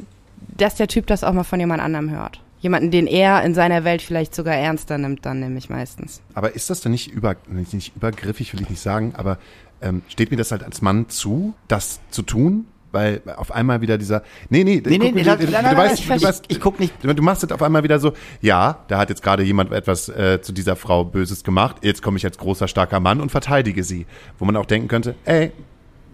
[0.57, 2.41] dass der Typ das auch mal von jemand anderem hört.
[2.61, 6.21] Jemanden, den er in seiner Welt vielleicht sogar ernster nimmt, dann nämlich meistens.
[6.35, 9.39] Aber ist das denn nicht, über, nicht übergriffig, will ich nicht sagen, aber
[9.83, 12.67] ähm, steht mir das halt als Mann zu, das zu tun?
[12.95, 15.99] weil auf einmal wieder dieser nee nee nee, nee, nee du, du, du, nein, weißt,
[15.99, 18.99] ich, du weißt, ich guck nicht du machst jetzt auf einmal wieder so ja da
[18.99, 22.39] hat jetzt gerade jemand etwas äh, zu dieser Frau Böses gemacht jetzt komme ich als
[22.39, 24.07] großer starker Mann und verteidige sie
[24.39, 25.51] wo man auch denken könnte ey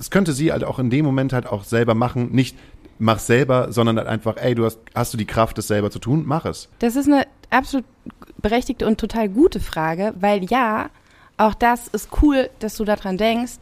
[0.00, 2.56] das könnte sie halt auch in dem Moment halt auch selber machen nicht
[2.98, 5.98] mach selber sondern halt einfach ey du hast hast du die Kraft das selber zu
[5.98, 7.86] tun mach es das ist eine absolut
[8.42, 10.90] berechtigte und total gute Frage weil ja
[11.36, 13.58] auch das ist cool dass du daran denkst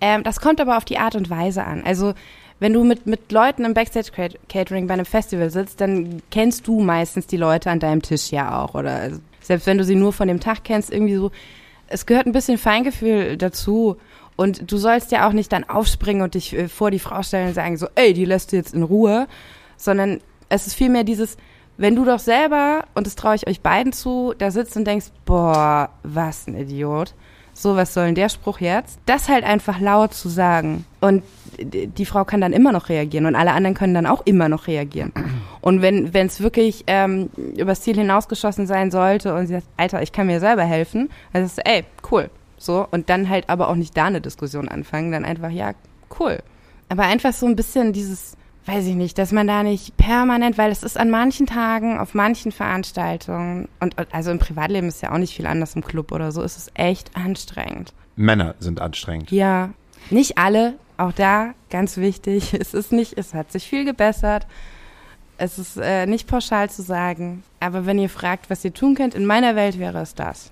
[0.00, 1.82] ähm, das kommt aber auf die Art und Weise an.
[1.84, 2.14] Also
[2.60, 7.26] wenn du mit, mit Leuten im Backstage-Catering bei einem Festival sitzt, dann kennst du meistens
[7.26, 8.74] die Leute an deinem Tisch ja auch.
[8.74, 11.30] Oder also, selbst wenn du sie nur von dem Tag kennst, irgendwie so.
[11.90, 13.96] Es gehört ein bisschen Feingefühl dazu.
[14.38, 17.48] Und du sollst ja auch nicht dann aufspringen und dich äh, vor die Frau stellen
[17.48, 19.26] und sagen so, ey, die lässt du jetzt in Ruhe.
[19.76, 21.36] Sondern es ist vielmehr dieses,
[21.76, 25.06] wenn du doch selber, und das traue ich euch beiden zu, da sitzt und denkst,
[25.26, 27.14] boah, was ein Idiot
[27.60, 29.00] so, was soll denn der Spruch jetzt?
[29.06, 30.84] Das halt einfach laut zu sagen.
[31.00, 31.24] Und
[31.60, 34.68] die Frau kann dann immer noch reagieren und alle anderen können dann auch immer noch
[34.68, 35.12] reagieren.
[35.60, 40.12] Und wenn es wirklich ähm, übers Ziel hinausgeschossen sein sollte und sie sagt, Alter, ich
[40.12, 42.30] kann mir selber helfen, dann sagst du, ey, cool.
[42.58, 45.72] So, und dann halt aber auch nicht da eine Diskussion anfangen, dann einfach, ja,
[46.18, 46.38] cool.
[46.88, 48.36] Aber einfach so ein bisschen dieses,
[48.66, 52.14] weiß ich nicht, dass man da nicht permanent, weil es ist an manchen Tagen, auf
[52.14, 56.32] manchen Veranstaltungen und also im Privatleben ist ja auch nicht viel anders im Club oder
[56.32, 57.94] so, ist es echt anstrengend.
[58.16, 59.30] Männer sind anstrengend.
[59.30, 59.70] Ja,
[60.10, 64.46] nicht alle, auch da ganz wichtig, es ist nicht, es hat sich viel gebessert.
[65.40, 69.14] Es ist äh, nicht pauschal zu sagen, aber wenn ihr fragt, was ihr tun könnt,
[69.14, 70.50] in meiner Welt wäre es das.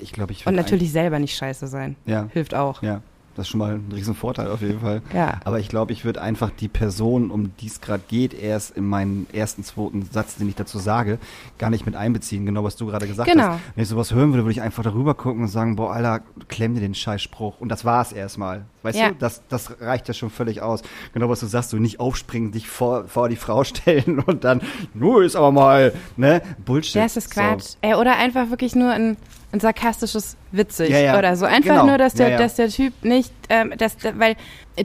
[0.00, 1.96] Ich glaube, ich Und natürlich selber nicht scheiße sein.
[2.06, 2.28] Ja.
[2.32, 2.82] Hilft auch.
[2.82, 3.02] Ja.
[3.34, 5.02] Das ist schon mal ein riesen Vorteil auf jeden Fall.
[5.12, 5.40] Ja.
[5.44, 8.86] Aber ich glaube, ich würde einfach die Person, um die es gerade geht, erst in
[8.86, 11.18] meinen ersten, zweiten Satz, den ich dazu sage,
[11.58, 12.46] gar nicht mit einbeziehen.
[12.46, 13.48] Genau, was du gerade gesagt genau.
[13.48, 13.60] hast.
[13.74, 16.74] Wenn ich sowas hören würde, würde ich einfach darüber gucken und sagen, boah, Alter, klemm
[16.74, 17.60] dir den Scheißspruch.
[17.60, 18.66] Und das war es erstmal.
[18.82, 19.08] Weißt ja.
[19.08, 20.82] du, das, das reicht ja schon völlig aus.
[21.12, 24.60] Genau, was du sagst, du nicht aufspringen, dich vor, vor die Frau stellen und dann,
[24.92, 26.40] nur ist aber mal, ne?
[26.64, 27.02] Bullshit.
[27.02, 27.62] Das ist Quatsch.
[27.62, 27.78] So.
[27.80, 29.16] Ey, oder einfach wirklich nur ein
[29.54, 31.18] ein sarkastisches witzig ja, ja.
[31.18, 31.44] oder so.
[31.44, 31.86] Einfach genau.
[31.86, 34.34] nur, dass der, ja, dass der Typ nicht, ähm, dass, weil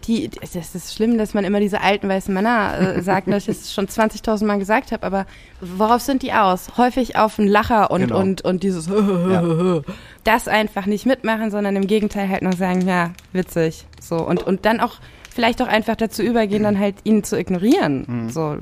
[0.05, 3.57] die, das ist schlimm, dass man immer diese alten weißen Männer äh, sagt, dass ich
[3.57, 5.25] das schon 20.000 Mal gesagt habe, aber
[5.59, 6.77] worauf sind die aus?
[6.77, 8.19] Häufig auf einen Lacher und, genau.
[8.19, 8.87] und, und dieses
[10.23, 13.85] das einfach nicht mitmachen, sondern im Gegenteil halt noch sagen, ja, witzig.
[13.99, 14.17] So.
[14.17, 14.95] Und, und dann auch
[15.33, 18.05] vielleicht auch einfach dazu übergehen, dann halt ihn zu ignorieren.
[18.07, 18.29] Mhm.
[18.29, 18.57] So,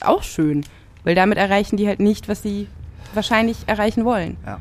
[0.00, 0.64] auch schön.
[1.04, 2.68] Weil damit erreichen die halt nicht, was sie
[3.12, 4.38] wahrscheinlich erreichen wollen.
[4.46, 4.60] Ja.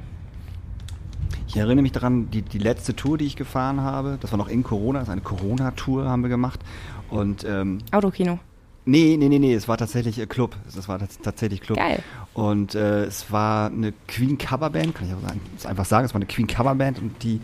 [1.53, 4.47] Ich erinnere mich daran, die, die letzte Tour, die ich gefahren habe, das war noch
[4.47, 6.61] in Corona, das ist eine Corona-Tour haben wir gemacht.
[7.09, 8.39] Und, ähm, Autokino.
[8.85, 10.55] Nee, nee, nee, nee, es war tatsächlich äh, Club.
[10.65, 11.77] Es war tatsächlich Club.
[11.77, 12.01] Geil.
[12.33, 16.25] Und äh, es war eine Queen Coverband, kann ich auch einfach sagen, es war eine
[16.25, 17.41] Queen Coverband und die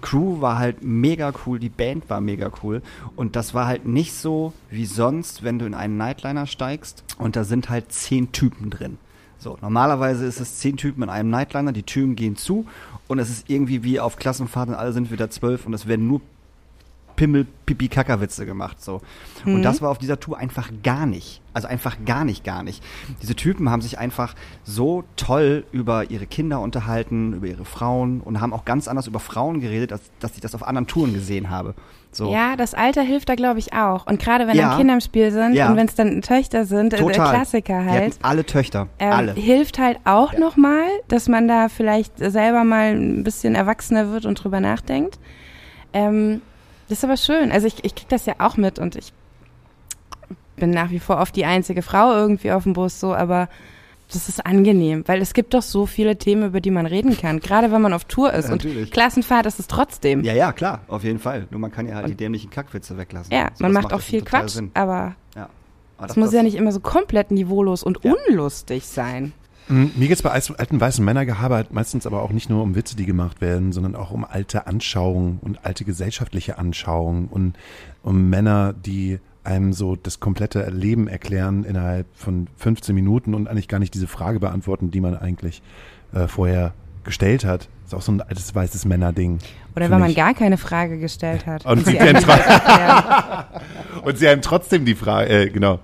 [0.00, 2.80] Crew war halt mega cool, die Band war mega cool
[3.14, 7.36] und das war halt nicht so wie sonst, wenn du in einen Nightliner steigst und
[7.36, 8.96] da sind halt zehn Typen drin.
[9.40, 12.66] So, normalerweise ist es zehn Typen in einem Nightliner, die Türen gehen zu
[13.08, 16.06] und es ist irgendwie wie auf Klassenfahrt und alle sind wieder zwölf und es werden
[16.06, 16.20] nur
[17.20, 19.02] Pimmel, Pipi, Kackerwitze gemacht, so.
[19.44, 19.56] Mhm.
[19.56, 21.42] Und das war auf dieser Tour einfach gar nicht.
[21.52, 22.82] Also einfach gar nicht, gar nicht.
[23.20, 28.40] Diese Typen haben sich einfach so toll über ihre Kinder unterhalten, über ihre Frauen und
[28.40, 31.50] haben auch ganz anders über Frauen geredet, als dass ich das auf anderen Touren gesehen
[31.50, 31.74] habe.
[32.10, 32.32] So.
[32.32, 34.06] Ja, das Alter hilft da, glaube ich, auch.
[34.06, 34.70] Und gerade wenn Ja.
[34.70, 35.68] dann Kinder im Spiel sind Ja.
[35.68, 37.34] und wenn es dann Töchter sind, äh, der Total.
[37.34, 38.18] Klassiker Die halt.
[38.22, 38.88] alle Töchter.
[38.98, 39.32] Ähm, alle.
[39.34, 40.40] Hilft halt auch Ja.
[40.40, 45.18] nochmal, dass man da vielleicht selber mal ein bisschen erwachsener wird und drüber nachdenkt.
[45.92, 46.40] Ähm,
[46.90, 47.50] das ist aber schön.
[47.52, 49.12] Also ich, ich krieg das ja auch mit und ich
[50.56, 53.48] bin nach wie vor oft die einzige Frau irgendwie auf dem Bus so, aber
[54.12, 57.38] das ist angenehm, weil es gibt doch so viele Themen, über die man reden kann,
[57.40, 58.48] gerade wenn man auf Tour ist.
[58.48, 58.90] Ja, und.
[58.90, 60.22] Klassenfahrt ist es trotzdem.
[60.24, 61.46] Ja, ja, klar, auf jeden Fall.
[61.50, 63.32] Nur man kann ja halt die dämlichen Kackwitze weglassen.
[63.32, 64.70] Ja, So, man das macht auch ja viel Quatsch, Sinn.
[64.74, 68.14] aber Ah, Es muss ja nicht immer so komplett niveaulos und Ja.
[68.28, 69.32] unlustig sein.
[69.70, 72.74] Mm, Mir geht's bei als- alten weißen Männergehabe halt meistens aber auch nicht nur um
[72.74, 77.56] Witze, die gemacht werden, sondern auch um alte Anschauungen und alte gesellschaftliche Anschauungen und
[78.02, 83.68] um Männer, die einem so das komplette Leben erklären innerhalb von 15 Minuten und eigentlich
[83.68, 85.62] gar nicht diese Frage beantworten, die man eigentlich
[86.12, 87.68] äh, vorher gestellt hat.
[87.86, 89.38] Ist auch so ein altes weißes Männerding.
[89.74, 91.64] Oder wenn man gar keine Frage gestellt hat.
[91.64, 93.44] Und sie erklären.
[94.04, 95.80] Und sie einem trotzdem die Frage, äh, genau,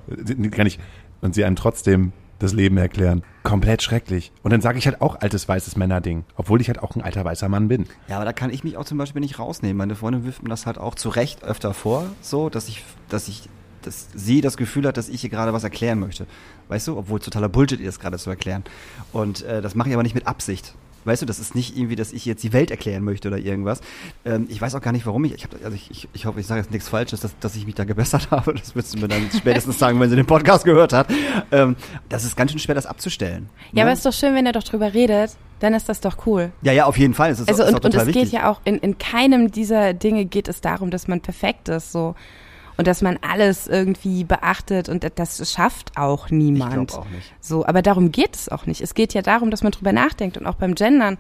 [0.51, 0.79] kann ich,
[1.21, 3.23] und sie einem trotzdem das Leben erklären.
[3.43, 4.33] Komplett schrecklich.
[4.43, 7.25] Und dann sage ich halt auch altes weißes Männerding, obwohl ich halt auch ein alter
[7.25, 7.87] weißer Mann bin.
[8.09, 9.77] Ja, aber da kann ich mich auch zum Beispiel nicht rausnehmen.
[9.77, 13.29] Meine Freundin wirft mir das halt auch zu Recht öfter vor, so, dass ich, dass
[13.29, 13.49] ich,
[13.83, 16.27] dass sie das Gefühl hat, dass ich ihr gerade was erklären möchte.
[16.69, 18.65] Weißt du, obwohl totaler Bullshit ist, gerade zu erklären.
[19.13, 20.75] Und äh, das mache ich aber nicht mit Absicht.
[21.07, 23.81] Weißt du, das ist nicht irgendwie, dass ich jetzt die Welt erklären möchte oder irgendwas.
[24.25, 25.35] Ähm, ich weiß auch gar nicht, warum ich.
[25.35, 27.67] Ich, hab, also ich, ich, ich hoffe, ich sage jetzt nichts Falsches, dass, dass ich
[27.67, 28.55] mich da gebessert habe.
[28.55, 31.09] Das wirst du mir dann spätestens sagen, wenn sie den Podcast gehört hat.
[31.53, 31.77] Ähm,
[32.09, 33.49] das ist ganz schön schwer, das abzustellen.
[33.73, 33.83] Ja, ne?
[33.83, 36.53] aber ist doch schön, wenn er doch drüber redet, dann ist das doch cool.
[36.63, 37.31] ja, ja, auf jeden Fall.
[37.31, 38.25] Es ist, Also ist und, und es wichtig.
[38.25, 41.93] geht ja auch, in, in keinem dieser Dinge geht es darum, dass man perfekt ist,
[41.93, 42.15] so.
[42.79, 46.73] Und dass man alles irgendwie beachtet und das schafft auch ich niemand.
[46.91, 47.33] glaube auch nicht.
[47.41, 48.81] So, aber darum geht es auch nicht.
[48.83, 51.17] Es geht ja darum, dass man drüber nachdenkt und auch beim Gendern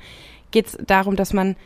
[0.50, 1.56] geht es darum, dass man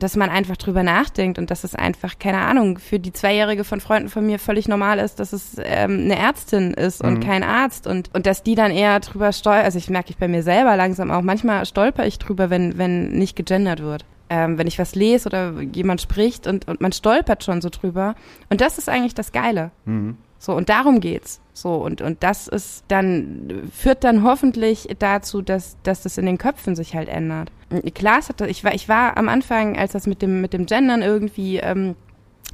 [0.00, 3.80] dass man einfach drüber nachdenkt und dass es einfach, keine Ahnung, für die Zweijährige von
[3.80, 7.20] Freunden von mir völlig normal ist, dass es ähm, eine Ärztin ist und Mhm.
[7.20, 10.28] kein Arzt und, und dass die dann eher drüber stolpert, also ich merke ich bei
[10.28, 14.04] mir selber langsam auch, manchmal stolper ich drüber, wenn, wenn nicht gegendert wird.
[14.30, 18.14] Ähm, wenn ich was lese oder jemand spricht und, und man stolpert schon so drüber.
[18.50, 19.70] Und das ist eigentlich das Geile.
[19.86, 20.18] Mhm.
[20.38, 21.40] So, und darum geht's.
[21.52, 26.38] So, und, und das ist dann, führt dann hoffentlich dazu, dass, dass das in den
[26.38, 27.50] Köpfen sich halt ändert.
[27.94, 31.02] Klar, hat, ich war, ich war am Anfang, als das mit dem, mit dem Gendern
[31.02, 31.96] irgendwie, ähm,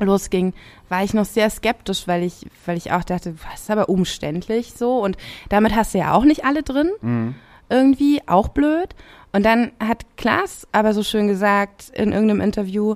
[0.01, 0.55] losging,
[0.89, 4.73] war ich noch sehr skeptisch, weil ich, weil ich auch dachte, was ist aber umständlich
[4.75, 5.17] so und
[5.49, 6.91] damit hast du ja auch nicht alle drin.
[7.01, 7.35] Mhm.
[7.69, 8.95] Irgendwie, auch blöd.
[9.33, 12.95] Und dann hat Klaas aber so schön gesagt in irgendeinem Interview,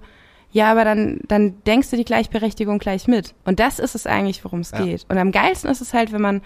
[0.51, 3.35] ja, aber dann, dann denkst du die Gleichberechtigung gleich mit.
[3.45, 4.83] Und das ist es eigentlich, worum es Ja.
[4.85, 5.05] geht.
[5.09, 6.41] Und am geilsten ist es halt, wenn man,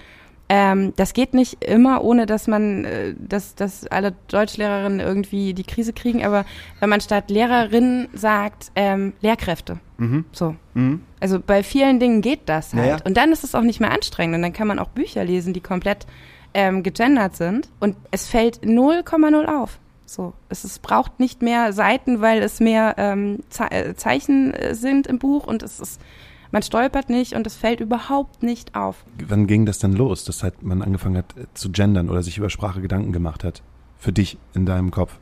[0.48, 5.62] ähm, das geht nicht immer, ohne dass man, äh, dass, dass alle Deutschlehrerinnen irgendwie die
[5.62, 6.44] Krise kriegen, aber
[6.80, 9.78] wenn man statt Lehrerinnen sagt, ähm, Lehrkräfte.
[9.98, 10.24] Mhm.
[10.32, 10.56] So.
[10.74, 11.02] Mhm.
[11.20, 12.88] Also bei vielen Dingen geht das Ja, halt.
[13.00, 13.06] ja.
[13.06, 14.34] Und dann ist es auch nicht mehr anstrengend.
[14.36, 16.06] Und dann kann man auch Bücher lesen, die komplett
[16.54, 17.68] ähm, gegendert sind.
[17.80, 19.78] Und es fällt 0,0 auf.
[20.06, 24.74] So, es ist, braucht nicht mehr Seiten, weil es mehr ähm, Ze äh, Zeichen äh,
[24.74, 26.00] sind im Buch und es ist,
[26.50, 29.06] man stolpert nicht und es fällt überhaupt nicht auf.
[29.26, 32.36] Wann ging das denn los, dass halt man angefangen hat äh, zu gendern oder sich
[32.36, 33.62] über Sprache Gedanken gemacht hat?
[33.98, 35.18] Für dich in deinem Kopf?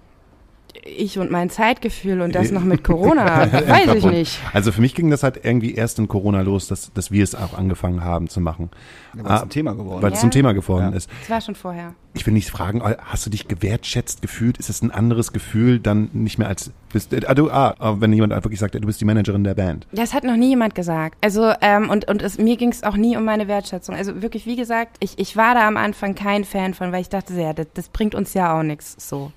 [0.85, 4.39] Ich und mein Zeitgefühl und das noch mit Corona, weiß ich nicht.
[4.53, 7.35] Also für mich ging das halt irgendwie erst in Corona los, dass, dass wir es
[7.35, 8.71] auch angefangen haben zu machen.
[9.17, 10.17] Ja, weil es Ah, ein Thema geworden Weil ist.
[10.17, 10.97] es zum Thema geworden Ja.
[10.97, 11.11] ist.
[11.21, 11.95] Das war schon vorher.
[12.15, 14.59] Ich will nicht fragen, äh, hast du dich gewertschätzt gefühlt?
[14.59, 17.97] Ist es ein anderes Gefühl, dann nicht mehr als bist äh, ah, du ah, ah,
[18.01, 19.87] wenn jemand einfach gesagt hat, du bist die Managerin der Band.
[19.93, 21.17] Das hat noch nie jemand gesagt.
[21.21, 23.95] Also, ähm, und, und es, mir ging es auch nie um meine Wertschätzung.
[23.95, 27.09] Also wirklich, wie gesagt, ich, ich war da am Anfang kein Fan von, weil ich
[27.09, 29.31] dachte, ja, das, das bringt uns ja auch nichts so.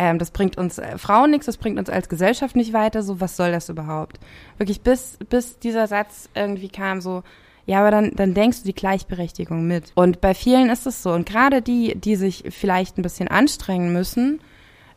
[0.00, 3.20] Ähm, das bringt uns äh, Frauen nichts, das bringt uns als Gesellschaft nicht weiter, so
[3.20, 4.20] was soll das überhaupt?
[4.56, 7.24] Wirklich, bis, bis dieser Satz irgendwie kam, so,
[7.66, 9.90] ja, aber dann, dann denkst du die Gleichberechtigung mit.
[9.96, 11.10] Und bei vielen ist es so.
[11.10, 14.40] Und gerade die, die sich vielleicht ein bisschen anstrengen müssen,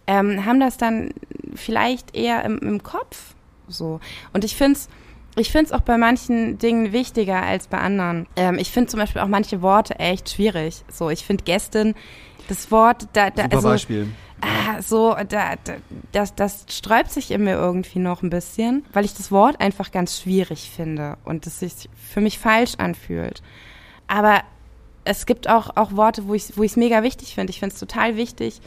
[0.06, 1.10] ähm, haben das dann
[1.56, 3.34] vielleicht eher im, im Kopf.
[3.68, 4.00] So.
[4.34, 4.88] Und ich finde es
[5.38, 8.28] ich find's auch bei manchen Dingen wichtiger als bei anderen.
[8.36, 10.84] Ähm, ich finde zum Beispiel auch manche Worte echt schwierig.
[10.92, 11.96] So, ich finde Gästin,
[12.50, 14.08] das Wort, da, da Super also, Beispiel.
[14.42, 15.74] Ah, so, da, da,
[16.12, 19.92] das, das sträubt sich in mir irgendwie noch ein bisschen, weil ich das Wort einfach
[19.92, 23.42] ganz schwierig finde und es sich für mich falsch anfühlt.
[24.08, 24.42] Aber
[25.04, 27.52] es gibt auch, auch Worte, wo ich wo es mega wichtig finde.
[27.52, 28.62] Ich finde es total wichtig,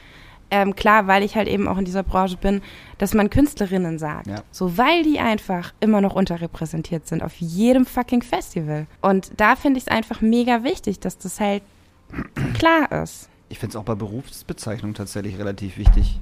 [0.51, 2.63] ähm, klar, weil ich halt eben auch in dieser Branche bin,
[2.99, 4.27] dass man Künstlerinnen sagt.
[4.27, 4.43] Ja.
[4.51, 8.87] So, weil die einfach immer noch unterrepräsentiert sind auf jedem fucking Festival.
[9.01, 11.63] Und da finde ich es einfach mega wichtig, dass das halt
[12.55, 13.29] klar ist.
[13.55, 16.19] Ich finde es auch bei Berufsbezeichnungen tatsächlich relativ wichtig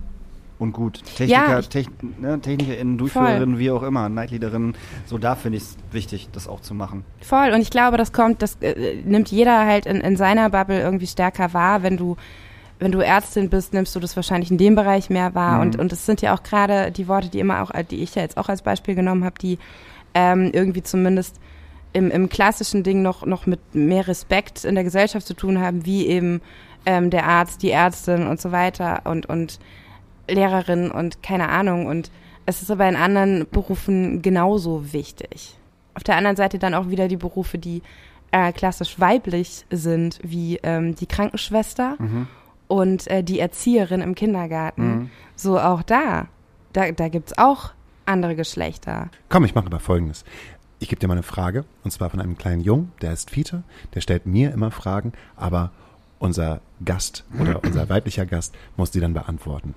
[0.59, 1.03] und gut.
[1.17, 4.75] Techniker, Ja, Techn ne, TechnikerInnen, Durchführerinnen, wie auch immer, Nightleaderinnen,
[5.07, 7.07] so da finde ich es wichtig, das auch zu machen.
[7.23, 7.53] Voll.
[7.55, 11.07] Und ich glaube, das kommt, das äh, nimmt jeder halt in, in seiner Bubble irgendwie
[11.07, 11.83] stärker wahr.
[11.83, 12.19] Wenn du,
[12.79, 15.55] wenn du Ärztin bist, nimmst du das wahrscheinlich in dem Bereich mehr wahr.
[15.55, 15.61] Mhm.
[15.63, 18.15] Und, und es sind ja auch gerade die Worte, die immer auch, äh, die ich
[18.15, 19.59] ja jetzt auch als Beispiel genommen habe, die
[20.13, 21.41] ähm, irgendwie zumindest
[21.95, 25.87] im, im klassischen Ding noch, noch mit mehr Respekt in der Gesellschaft zu tun haben,
[25.87, 26.43] wie eben
[26.87, 29.59] ähm, der Arzt, die Ärztin und so weiter und, und
[30.29, 31.87] Lehrerin und keine Ahnung.
[31.87, 32.11] Und
[32.47, 35.57] es ist aber in anderen Berufen genauso wichtig.
[35.95, 37.83] Auf der anderen Seite dann auch wieder die Berufe, die
[38.31, 41.97] äh, klassisch weiblich sind, wie ähm, die Krankenschwester
[42.67, 45.11] und äh, die Erzieherin im Kindergarten.
[45.37, 46.29] So auch da.
[46.73, 47.73] Da, da gibt's auch
[48.07, 49.11] andere Geschlechter.
[49.29, 50.25] Komm, ich mache mal Folgendes.
[50.79, 53.63] Ich gebe dir mal eine Frage, und zwar von einem kleinen Jungen, der ist Fiete,
[53.95, 55.71] der stellt mir immer Fragen, aber
[56.23, 59.75] unser Gast oder unser weiblicher Gast muss die dann beantworten.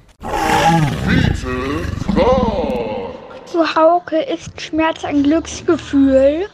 [3.46, 6.48] Zu Hauke ist Schmerz ein Glücksgefühl.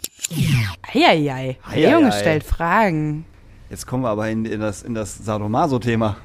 [0.94, 1.58] Eieiei.
[1.76, 3.26] Der Junge stellt Fragen.
[3.70, 6.18] Jetzt kommen wir aber in, in das, in das Sadomaso-Thema.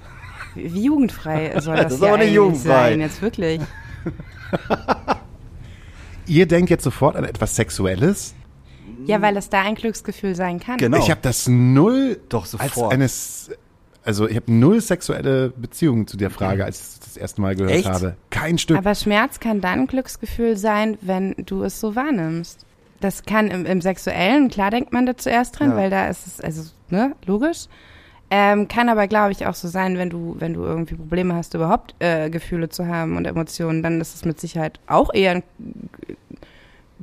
[0.54, 2.90] Wie jugendfrei soll das, Das ist hier aber nicht jugendfrei.
[2.90, 3.00] sein?
[3.00, 3.60] Jetzt wirklich.
[6.26, 8.34] Ihr denkt jetzt sofort an etwas Sexuelles?
[9.06, 10.76] Ja, weil es da ein Glücksgefühl sein kann.
[10.78, 10.98] Genau.
[10.98, 12.92] Ich habe das null Doch, als sofort.
[12.92, 13.50] eines,
[14.04, 17.72] also ich habe null sexuelle Beziehungen zu der Frage, als ich das erste Mal gehört
[17.72, 17.88] Echt?
[17.88, 18.16] habe.
[18.30, 18.76] Kein Stück.
[18.78, 22.64] Aber Schmerz kann dann ein Glücksgefühl sein, wenn du es so wahrnimmst.
[23.00, 25.76] Das kann im, im Sexuellen, klar denkt man da zuerst dran, Ja.
[25.76, 27.66] weil da ist es, also, ne, logisch.
[28.28, 31.54] Ähm, kann aber, glaube ich, auch so sein, wenn du, wenn du irgendwie Probleme hast,
[31.54, 35.42] überhaupt äh, Gefühle zu haben und Emotionen, dann ist es mit Sicherheit auch eher ein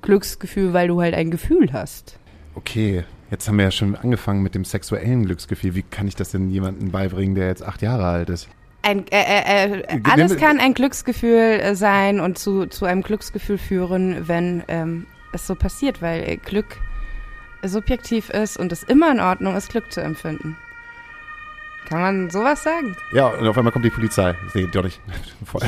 [0.02, 2.18] Glücksgefühl, weil du halt ein Gefühl hast.
[2.56, 5.76] Okay, jetzt haben wir ja schon angefangen mit dem sexuellen Glücksgefühl.
[5.76, 8.50] Wie kann ich das denn jemandem beibringen, der jetzt acht Jahre alt ist?
[8.82, 13.58] Ein, äh, äh, äh, alles kann ein Glücksgefühl äh, sein und zu, zu einem Glücksgefühl
[13.58, 16.78] führen, wenn ähm, es so passiert, weil äh, Glück
[17.64, 20.58] subjektiv ist und es immer in Ordnung ist, Glück zu empfinden.
[21.88, 22.96] Kann man sowas sagen?
[23.14, 24.36] Ja, und auf einmal kommt die Polizei.
[24.54, 25.00] Nee, doch nicht.
[25.46, 25.62] Voll.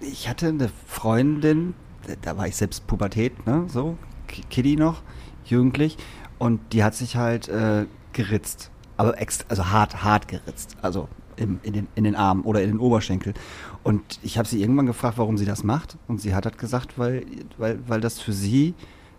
[0.00, 1.74] Ich hatte eine Freundin,
[2.22, 3.96] da war ich selbst Pubertät, ne, so,
[4.26, 5.02] Kitty noch,
[5.44, 5.96] jugendlich,
[6.38, 8.70] und die hat sich halt äh, geritzt.
[8.96, 10.76] Aber extra, also hart, hart geritzt.
[10.82, 13.34] Also im, in, den, in den Arm oder in den Oberschenkel.
[13.82, 15.96] Und ich habe sie irgendwann gefragt, warum sie das macht.
[16.06, 17.24] Und sie hat halt gesagt, weil,
[17.56, 18.74] weil, weil das für sie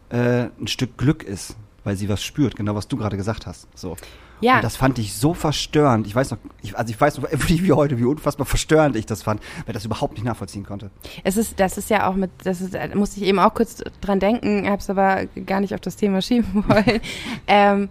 [0.10, 1.56] äh, ein Stück Glück ist.
[1.84, 3.68] Weil sie was spürt, genau was du gerade gesagt hast.
[3.76, 3.96] So.
[4.42, 4.56] Ja.
[4.58, 6.08] Und das fand ich so verstörend.
[6.08, 9.06] Ich weiß noch, ich, also ich weiß noch wie, wie heute, wie unfassbar verstörend ich
[9.06, 10.92] das fand, weil ich das überhaupt nicht nachvollziehen konnte.
[11.24, 13.84] Es ist, das ist ja auch mit, das ist, da musste ich eben auch kurz
[14.02, 17.02] dran denken, habe es aber gar nicht auf das Thema schieben wollen.
[17.48, 17.90] ähm,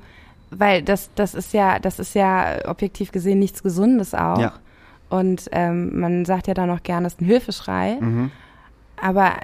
[0.51, 4.39] weil das, das ist ja, das ist ja objektiv gesehen nichts Gesundes auch.
[4.39, 4.55] Ja.
[5.09, 7.99] Und ähm, man sagt ja dann auch gerne, es ist ein Hilfeschrei.
[8.01, 8.31] Mhm.
[8.97, 9.35] Aber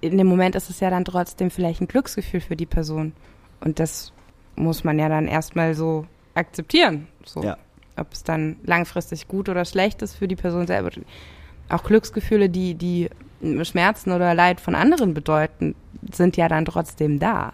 [0.00, 3.12] in dem Moment ist es ja dann trotzdem vielleicht ein Glücksgefühl für die Person.
[3.60, 4.12] Und das
[4.56, 7.08] muss man ja dann erstmal so akzeptieren.
[7.24, 7.42] So.
[7.42, 7.56] Ja.
[7.96, 10.90] Ob es dann langfristig gut oder schlecht ist für die Person selber.
[11.68, 13.10] Auch Glücksgefühle, die, die
[13.62, 15.74] Schmerzen oder Leid von anderen bedeuten,
[16.12, 17.52] sind ja dann trotzdem da.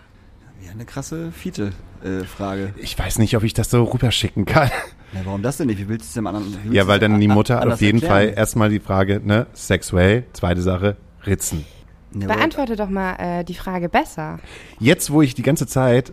[0.65, 2.75] Ja, eine krasse Fiete-Frage.
[2.77, 4.71] Ich weiß nicht, ob ich das so rüberschicken kann.
[5.13, 5.79] ja, warum das denn nicht?
[5.79, 6.73] Wie willst du es dem anderen?
[6.73, 8.29] Ja, weil dann die Mutter auf jeden erklären?
[8.29, 11.65] Fall erstmal die Frage, ne, sexuell, zweite Sache, Ritzen.
[12.13, 14.39] Beantworte doch mal äh, die Frage besser.
[14.81, 16.13] Jetzt, wo ich die ganze Zeit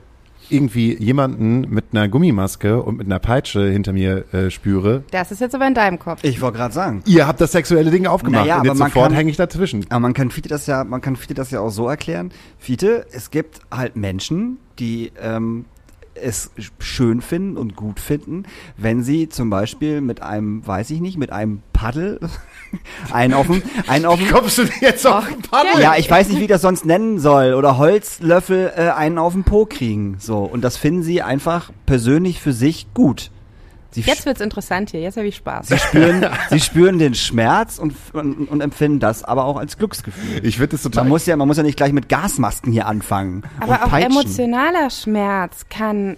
[0.50, 5.42] irgendwie jemanden mit einer Gummimaske und mit einer Peitsche hinter mir äh, spüre, Das ist
[5.42, 6.24] jetzt aber in deinem Kopf.
[6.24, 7.02] Ich wollte gerade sagen.
[7.06, 9.38] ihr habt das sexuelle Ding aufgemacht Naja, und aber jetzt man sofort kann- hänge ich
[9.38, 9.86] dazwischen.
[9.90, 12.32] Aber man kann Fiete das ja, man kann Fiete das ja auch so erklären.
[12.58, 15.66] Fiete, es gibt halt Menschen, die ähm,
[16.16, 18.44] es schön finden und gut finden,
[18.78, 22.20] wenn sie zum Beispiel mit einem, weiß ich nicht, mit einem Paddel
[23.12, 25.82] einen auf dem, einen dem, Kommst du jetzt auf den Paddel?
[25.82, 29.34] ja, ich weiß nicht, wie ich das sonst nennen soll, oder Holzlöffel äh, einen auf
[29.34, 30.40] den Po kriegen, so.
[30.40, 33.32] Und das finden sie einfach persönlich für sich gut.
[33.96, 35.70] Sie Jetzt wird's interessant hier, jetzt habe ich Spaß.
[35.70, 40.46] Sie spüren, sie spüren den Schmerz und, und, und empfinden das aber auch als Glücksgefühl.
[40.46, 41.06] Ich finde das total.
[41.06, 43.44] Man muss ja, man muss ja nicht gleich mit Gasmasken hier anfangen.
[43.62, 44.12] Aber und auch peitschen.
[44.12, 46.18] emotionaler Schmerz kann,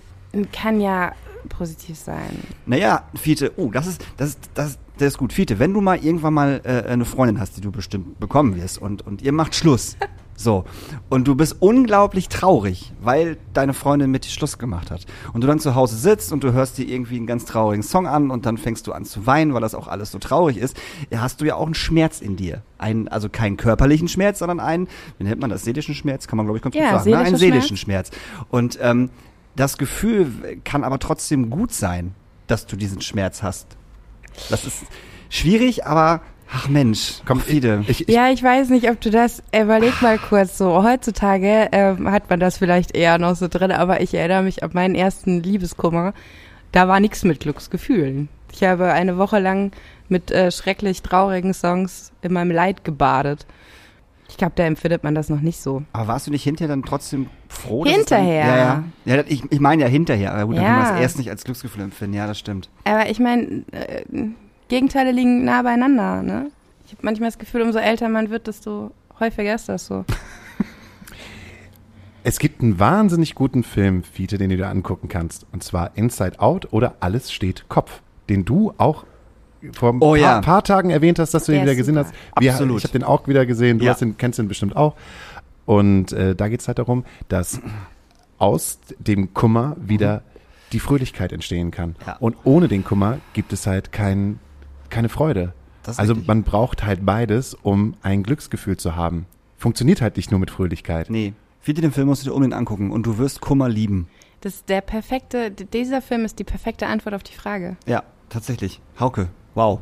[0.51, 1.11] kann ja
[1.49, 2.29] positiv sein.
[2.65, 5.31] Naja, Fiete, oh, das ist, das ist, das, ist- das ist gut.
[5.31, 8.79] Fiete, wenn du mal irgendwann mal äh, eine Freundin hast, die du bestimmt bekommen wirst
[8.79, 9.95] und, und ihr macht Schluss.
[10.39, 10.65] So.
[11.09, 15.07] Und du bist unglaublich traurig, weil deine Freundin mit dir Schluss gemacht hat.
[15.33, 18.05] Und du dann zu Hause sitzt und du hörst dir irgendwie einen ganz traurigen Song
[18.05, 20.77] an und dann fängst du an zu weinen, weil das auch alles so traurig ist.
[21.09, 22.61] Ja, hast du ja auch einen Schmerz in dir.
[22.77, 24.87] Einen, also keinen körperlichen Schmerz, sondern einen,
[25.17, 27.17] wie nennt man das, seelischen Schmerz, kann man glaube ich ganz Ja, gut sagen, ne?
[27.17, 28.11] einen seelischen Schmerz.
[28.49, 29.09] Und ähm,
[29.57, 32.13] das Gefühl kann aber trotzdem gut sein,
[32.47, 33.67] dass du diesen Schmerz hast.
[34.49, 34.83] Das ist
[35.29, 37.41] schwierig, aber ach Mensch, Komm.
[37.47, 42.09] Ich, ich, Ja, ich weiß nicht, ob du das, überleg mal kurz so, heutzutage ähm,
[42.09, 45.41] hat man das vielleicht eher noch so drin, aber ich erinnere mich an meinen ersten
[45.41, 46.13] Liebeskummer,
[46.71, 48.29] da war nichts mit Glücksgefühlen.
[48.53, 49.71] Ich habe eine Woche lang
[50.07, 53.45] mit äh, schrecklich traurigen Songs in meinem Leid gebadet.
[54.37, 55.81] Ich glaube, da empfindet man das noch nicht so.
[55.93, 57.83] Aber warst du nicht hinterher dann trotzdem froh?
[57.85, 58.45] Hinterher.
[58.45, 59.15] Dann, ja, ja.
[59.15, 60.31] ja ich, ich meine ja hinterher.
[60.31, 60.75] Aber gut, dann Ja.
[60.75, 62.15] kann man es erst nicht als Glücksgefühl empfinden.
[62.15, 62.69] Ja, das stimmt.
[62.83, 64.03] Aber ich meine, äh,
[64.67, 66.51] Gegenteile liegen nah beieinander, ne?
[66.85, 70.05] Ich habe manchmal das Gefühl, umso älter man wird, desto häufiger ist das so.
[72.23, 75.47] Es gibt einen wahnsinnig guten Film, Fiete, den du dir angucken kannst.
[75.51, 78.01] Und zwar Inside Out oder Alles steht Kopf.
[78.29, 79.05] Den du auch
[79.73, 80.41] vor ein Oh paar, ja.
[80.41, 82.07] paar Tagen erwähnt hast, dass du Der ihn wieder gesehen super.
[82.07, 82.41] hast.
[82.41, 82.77] Wir, Absolut.
[82.79, 83.79] Ich habe den auch wieder gesehen.
[83.79, 83.91] Du Ja.
[83.91, 84.95] hast den, kennst den bestimmt auch.
[85.65, 87.59] Und äh, da geht's halt darum, dass
[88.37, 90.21] aus dem Kummer wieder
[90.73, 91.95] die Fröhlichkeit entstehen kann.
[92.05, 92.17] Ja.
[92.17, 94.39] Und ohne den Kummer gibt es halt kein,
[94.89, 95.53] keine Freude.
[95.85, 96.27] Also richtig.
[96.27, 99.25] man braucht halt beides, um ein Glücksgefühl zu haben.
[99.57, 101.09] Funktioniert halt nicht nur mit Fröhlichkeit.
[101.09, 101.33] Nee.
[101.61, 104.07] Fiete, den Film musst du dir unbedingt angucken und du wirst Kummer lieben.
[104.41, 107.77] Das ist der perfekte, dieser Film ist die perfekte Antwort auf die Frage.
[107.85, 108.81] Ja, tatsächlich.
[108.99, 109.79] Hauke, wow.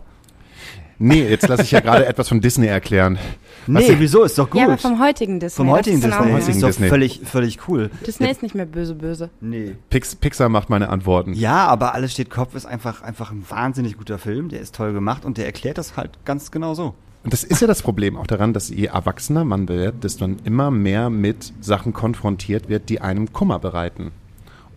[0.97, 3.19] Nee, jetzt lasse ich ja gerade etwas von Disney erklären.
[3.67, 4.23] Nee, ich- wieso?
[4.23, 4.61] Ist doch gut.
[4.61, 5.57] Ja, aber vom heutigen Disney.
[5.57, 6.13] Vom das heutigen Disney.
[6.15, 6.87] auch- Heutigen ist doch Disney.
[6.87, 7.89] völlig, völlig cool.
[8.07, 9.29] Disney ist nicht mehr böse, böse.
[9.41, 9.75] Nee.
[9.89, 11.33] Pix, Pixar macht meine Antworten.
[11.33, 14.47] Ja, aber Alles steht Kopf ist einfach, einfach ein wahnsinnig guter Film.
[14.47, 16.93] Der ist toll gemacht und der erklärt das halt ganz genau so.
[17.25, 20.37] Und das ist ja das Problem auch daran, dass je erwachsener man wird, desto man
[20.45, 24.11] immer mehr mit Sachen konfrontiert wird, die einem Kummer bereiten.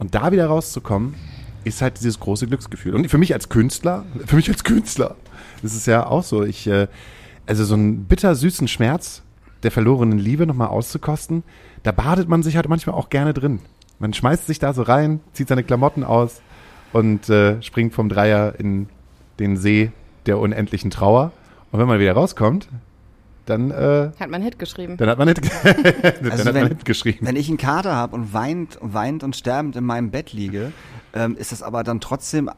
[0.01, 1.15] Und da wieder rauszukommen,
[1.65, 2.95] ist halt dieses große Glücksgefühl.
[2.95, 5.17] Und für mich als Künstler, für mich als Künstler,
[5.63, 6.87] das ist ja auch so, ich, äh,
[7.47, 9.23] also so einen bittersüßen Schmerz
[9.63, 11.43] der verlorenen Liebe nochmal auszukosten,
[11.83, 13.61] da badet man sich halt manchmal auch gerne drin.
[13.99, 16.41] Man schmeißt sich da so rein, zieht seine Klamotten aus
[16.93, 18.89] und äh, springt vom Dreier in
[19.41, 19.91] den See
[20.27, 21.33] der unendlichen Trauer.
[21.73, 22.69] Und wenn man wieder rauskommt,
[23.47, 24.97] dann, äh, Hat man einen Hit geschrieben.
[24.99, 27.27] dann hat man dann Also hat wenn- man nicht geschrieben.
[27.27, 30.73] Wenn ich einen Kater habe und weint, weint und sterbend in meinem Bett liege,
[31.19, 32.49] ähm, ist das aber dann trotzdem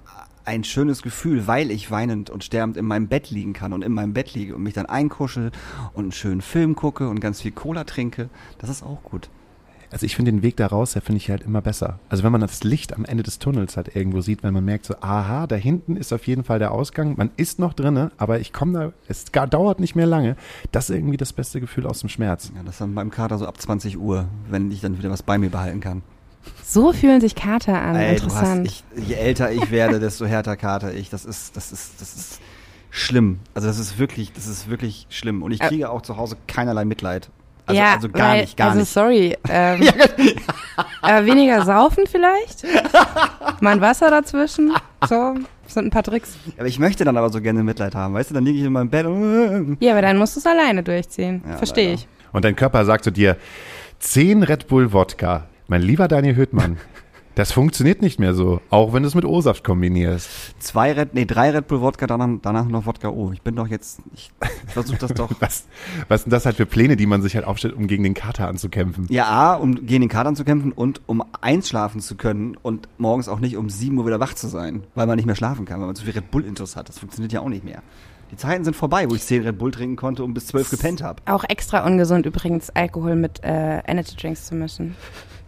[0.45, 3.93] ein schönes Gefühl, weil ich weinend und sterbend in meinem Bett liegen kann und in
[3.93, 5.51] meinem Bett liege und mich dann einkuschel
[5.95, 8.29] und einen schönen Film gucke und ganz viel Cola trinke.
[8.59, 9.31] Das ist auch gut.
[9.93, 11.99] Also ich finde den Weg da raus, der finde ich halt immer besser.
[12.09, 14.87] Also wenn man das Licht am Ende des Tunnels halt irgendwo sieht, wenn man merkt
[14.87, 18.39] so, aha, da hinten ist auf jeden Fall der Ausgang, man ist noch drinne, aber
[18.39, 20.37] ich komme da, es gar, dauert nicht mehr lange.
[20.71, 22.53] Das ist irgendwie das beste Gefühl aus dem Schmerz.
[22.55, 25.25] Ja, das ist dann beim Kater so ab 20 Uhr, wenn ich dann wieder was
[25.25, 26.03] bei mir behalten kann.
[26.71, 27.97] So fühlen sich Kater an.
[27.97, 28.67] Ey, du hast, Interessant.
[28.69, 31.11] ich, je älter ich werde, desto härter Kater ich.
[31.11, 32.41] Das ist, das ist, das ist
[32.91, 33.41] schlimm.
[33.55, 35.43] Also das ist wirklich, das ist wirklich schlimm.
[35.43, 37.29] Und ich Ä- kriege auch zu Hause keinerlei Mitleid.
[37.67, 38.93] Also, ja, also gar weil, nicht, gar also nicht.
[38.93, 39.37] sorry.
[39.49, 39.83] Ähm,
[41.03, 42.65] aber weniger saufen vielleicht?
[43.61, 44.73] Mal ein Wasser dazwischen?
[45.09, 46.37] So, das sind ein paar Tricks.
[46.57, 48.15] Aber ich möchte dann aber so gerne Mitleid haben.
[48.15, 50.47] Weißt du, dann liege ich in meinem Bett und Ja, aber dann musst du es
[50.47, 51.43] alleine durchziehen.
[51.49, 52.07] Ja, Verstehe ich.
[52.33, 53.37] Und dein Körper sagt zu dir,
[53.99, 55.47] 10 Red Bull Wodka.
[55.71, 56.79] Mein lieber Daniel Hüttmann,
[57.37, 60.29] das funktioniert nicht mehr so, auch wenn du es mit O-Saft kombinierst.
[60.59, 63.31] zwei Red, nee, drei Red Bull Wodka, danach, danach noch Wodka O.
[63.31, 64.33] Ich bin doch jetzt, ich
[64.67, 65.31] versuche das doch.
[65.39, 65.67] Was,
[66.09, 68.49] was sind das halt für Pläne, die man sich halt aufstellt, um gegen den Kater
[68.49, 69.07] anzukämpfen?
[69.11, 72.89] Ja, A, um gegen den Katern zu kämpfen und um eins schlafen zu können und
[72.99, 75.67] morgens auch nicht um 7 Uhr wieder wach zu sein, weil man nicht mehr schlafen
[75.67, 76.89] kann, weil man zu viel Red Bull Intus hat.
[76.89, 77.81] Das funktioniert ja auch nicht mehr.
[78.33, 81.01] Die Zeiten sind vorbei, wo ich 10 Red Bull trinken konnte und bis 12 gepennt
[81.05, 81.23] habe.
[81.27, 84.97] Auch extra ungesund übrigens, Alkohol mit äh, Energy Drinks zu mischen.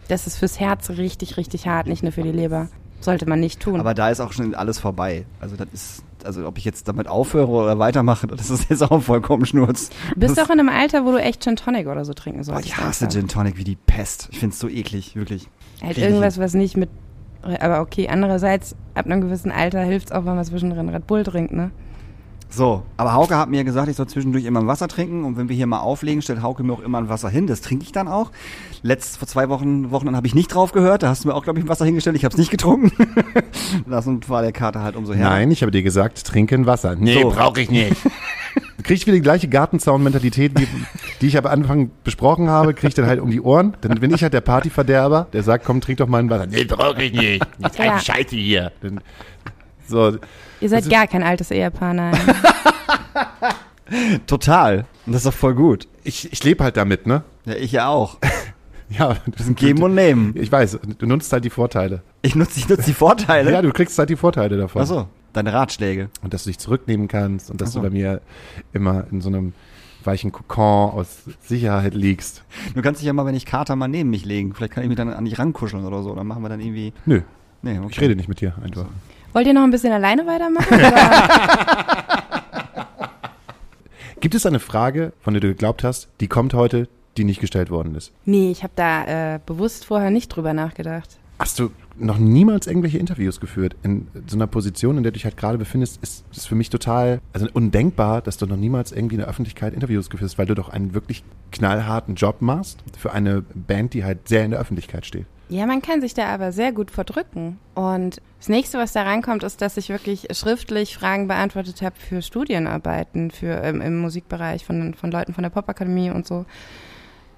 [0.07, 2.69] Das ist fürs Herz richtig, richtig hart, nicht nur für die Leber.
[2.99, 3.79] Sollte man nicht tun.
[3.79, 5.25] Aber da ist auch schon alles vorbei.
[5.41, 9.01] Also das ist, also ob ich jetzt damit aufhöre oder weitermache, das ist jetzt auch
[9.01, 9.89] vollkommen Schnurz.
[10.13, 12.45] du bist auch in einem Alter, wo du echt Gin Tonic oder so trinken Boah,
[12.45, 12.67] solltest.
[12.67, 13.09] ich hasse.
[13.09, 14.29] Gin Tonic wie die Pest.
[14.31, 15.49] Ich find's so eklig, wirklich.
[15.81, 16.89] Halt ich irgendwas, was nicht mit.
[17.59, 21.51] Aber okay, andererseits, ab einem gewissen Alter hilft's auch, wenn man zwischendrin Red Bull trinkt,
[21.51, 21.71] ne?
[22.55, 25.49] So, aber Hauke hat mir gesagt, ich soll zwischendurch immer ein Wasser trinken und wenn
[25.49, 27.47] wir hier mal auflegen, stellt Hauke mir auch immer ein Wasser hin.
[27.47, 28.31] Das trinke ich dann auch.
[28.83, 31.01] Letzt vor zwei Wochen Wochen habe ich nicht drauf gehört.
[31.01, 32.15] Da hast du mir auch glaube ich ein Wasser hingestellt.
[32.15, 32.91] Ich habe es nicht getrunken.
[33.87, 35.29] Lass uns war der Kater halt umso her.
[35.29, 36.95] Nein, ich habe dir gesagt, trinken Wasser.
[36.95, 37.29] Nee, So.
[37.29, 37.95] brauche ich nicht.
[38.83, 40.51] Krieg ich wieder die gleiche Gartenzaun-Mentalität,
[41.21, 43.77] die ich am Anfang besprochen habe, krieg ich dann halt um die Ohren.
[43.81, 46.47] Dann bin ich halt der Partyverderber, der sagt, komm, trink doch mal ein Wasser.
[46.47, 47.43] Nee, brauche ich nicht.
[47.59, 47.97] Jetzt Ja.
[47.97, 48.71] Scheiße hier.
[48.81, 48.99] Dann,
[49.87, 50.17] so,
[50.63, 52.15] Ihr seid Also- gar kein altes Ehepaar, nein.
[54.27, 54.85] Total.
[55.05, 55.87] Und das ist doch voll gut.
[56.03, 57.23] ich, ich lebe halt damit, ne?
[57.45, 58.17] Ja, ich ja auch.
[58.89, 60.35] Ja, das sind Geben und nehmen.
[60.37, 62.03] Ich weiß, du nutzt halt die Vorteile.
[62.21, 63.51] Ich nutze ich nutze die Vorteile.
[63.51, 64.83] Ja, du kriegst halt die Vorteile davon.
[64.83, 66.09] Ach so, deine Ratschläge.
[66.21, 67.79] Und dass du dich zurücknehmen kannst und dass so.
[67.79, 68.21] du bei mir
[68.71, 69.53] immer in so einem
[70.03, 72.43] weichen Kokon aus Sicherheit liegst.
[72.75, 74.53] Du kannst dich ja mal, wenn ich Kater mal neben mich legen.
[74.53, 76.13] Vielleicht kann ich mich dann an dich rankuscheln oder so.
[76.13, 76.93] Dann machen wir dann irgendwie.
[77.07, 77.21] Nö,
[77.63, 77.87] Nee, okay.
[77.89, 78.85] ich rede nicht mit dir einfach.
[79.33, 80.77] Wollt ihr noch ein bisschen alleine weitermachen?
[84.19, 87.69] Gibt es eine Frage, von der du geglaubt hast, die kommt heute, die nicht gestellt
[87.69, 88.11] worden ist?
[88.25, 91.09] nee, ich habe da äh, bewusst vorher nicht drüber nachgedacht.
[91.43, 93.75] Hast du noch niemals irgendwelche Interviews geführt?
[93.83, 96.69] In so einer Position, in der du dich halt gerade befindest, ist es für mich
[96.69, 100.45] total, also undenkbar, dass du noch niemals irgendwie in der Öffentlichkeit Interviews geführt hast, weil
[100.45, 101.21] du doch einen wirklich
[101.51, 105.25] knallharten Job machst für eine Band, die halt sehr in der Öffentlichkeit steht.
[105.49, 107.59] Ja, man kann sich da aber sehr gut verdrücken.
[107.75, 112.21] Und das nächste, was da reinkommt, ist, dass ich wirklich schriftlich Fragen beantwortet habe für
[112.21, 116.45] Studienarbeiten, für ähm, im Musikbereich von, von Leuten von der Popakademie und so.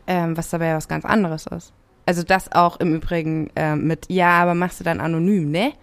[0.05, 1.73] Ähm, was dabei ja was ganz anderes ist.
[2.05, 5.73] Also das auch im Übrigen äh, mit, ja, aber machst du dann anonym, ne?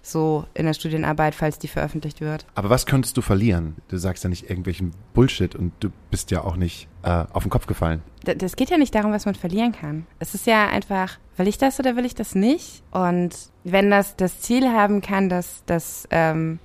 [0.00, 2.46] So in der Studienarbeit, falls die veröffentlicht wird.
[2.54, 3.76] Aber was könntest du verlieren?
[3.88, 7.50] Du sagst ja nicht irgendwelchen Bullshit und du bist ja auch nicht äh, auf den
[7.50, 8.02] Kopf gefallen.
[8.26, 10.06] D das geht ja nicht darum, was man verlieren kann.
[10.18, 12.82] Es ist ja einfach, will ich das oder will ich das nicht?
[12.90, 13.30] Und
[13.64, 16.58] wenn das das Ziel haben kann, dass, dass ähm,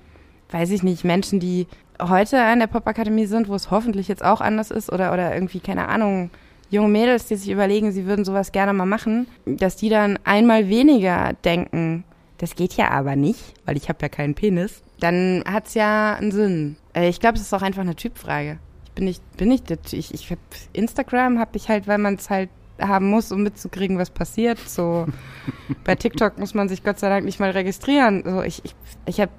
[0.50, 1.66] weiß ich nicht, Menschen, die
[2.00, 5.60] heute an der Popakademie sind, wo es hoffentlich jetzt auch anders ist oder, oder irgendwie,
[5.60, 6.30] keine Ahnung,
[6.70, 10.68] junge Mädels, die sich überlegen, sie würden sowas gerne mal machen, dass die dann einmal
[10.68, 12.04] weniger denken,
[12.38, 16.32] das geht ja aber nicht, weil ich habe ja keinen Penis, dann hat's ja einen
[16.32, 16.76] Sinn.
[16.94, 18.58] Äh, ich glaube, es ist auch einfach eine Typfrage.
[18.84, 20.38] Ich bin nicht, bin nicht, ich, ich hab
[20.72, 22.50] Instagram habe ich halt, weil man es halt
[22.80, 24.58] haben muss, um mitzukriegen, was passiert.
[24.58, 25.06] So
[25.84, 28.22] bei TikTok muss man sich Gott sei Dank nicht mal registrieren.
[28.24, 28.74] So ich, ich,
[29.06, 29.32] ich habe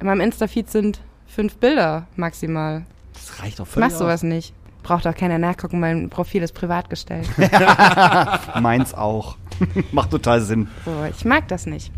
[0.00, 2.84] in meinem Insta-Feed sind fünf Bilder maximal.
[3.12, 4.54] Das reicht doch völlig mach sowas nicht.
[4.84, 7.26] Braucht auch keiner nachgucken, mein Profil ist privat gestellt.
[8.60, 9.36] Meins auch.
[9.92, 10.68] Macht total Sinn.
[10.84, 11.90] So, ich mag das nicht.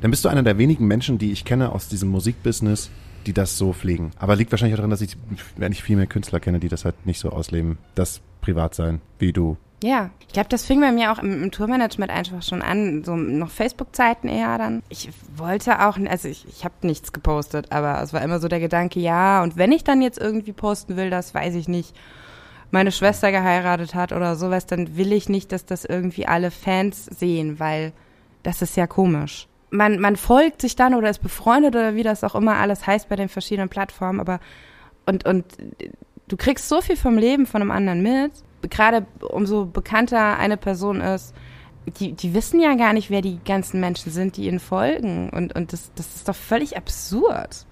[0.00, 2.90] Dann bist du einer der wenigen Menschen, die ich kenne aus diesem Musikbusiness,
[3.26, 4.10] die das so pflegen.
[4.18, 5.16] Aber liegt wahrscheinlich auch daran, dass ich
[5.56, 9.32] eigentlich viel mehr Künstler kenne, die das halt nicht so ausleben, das privat sein, wie
[9.32, 9.56] du.
[9.82, 13.16] Ja, ich glaube, das fing bei mir auch im, im Tourmanagement einfach schon an, so
[13.16, 14.82] noch Facebook-Zeiten eher dann.
[14.88, 18.60] Ich wollte auch, also ich, ich habe nichts gepostet, aber es war immer so der
[18.60, 21.96] Gedanke, ja, und wenn ich dann jetzt irgendwie posten will, das weiß ich nicht,
[22.70, 27.04] meine Schwester geheiratet hat oder sowas, dann will ich nicht, dass das irgendwie alle Fans
[27.06, 27.92] sehen, weil
[28.44, 29.48] das ist ja komisch.
[29.70, 33.08] Man, man folgt sich dann oder ist befreundet oder wie das auch immer alles heißt
[33.08, 34.38] bei den verschiedenen Plattformen, aber
[35.06, 35.44] und, und
[36.28, 38.32] du kriegst so viel vom Leben von einem anderen mit.
[38.70, 41.34] Gerade umso bekannter eine Person ist,
[41.98, 45.30] die, die wissen ja gar nicht, wer die ganzen Menschen sind, die ihnen folgen.
[45.30, 47.66] Und, und das, das ist doch völlig absurd,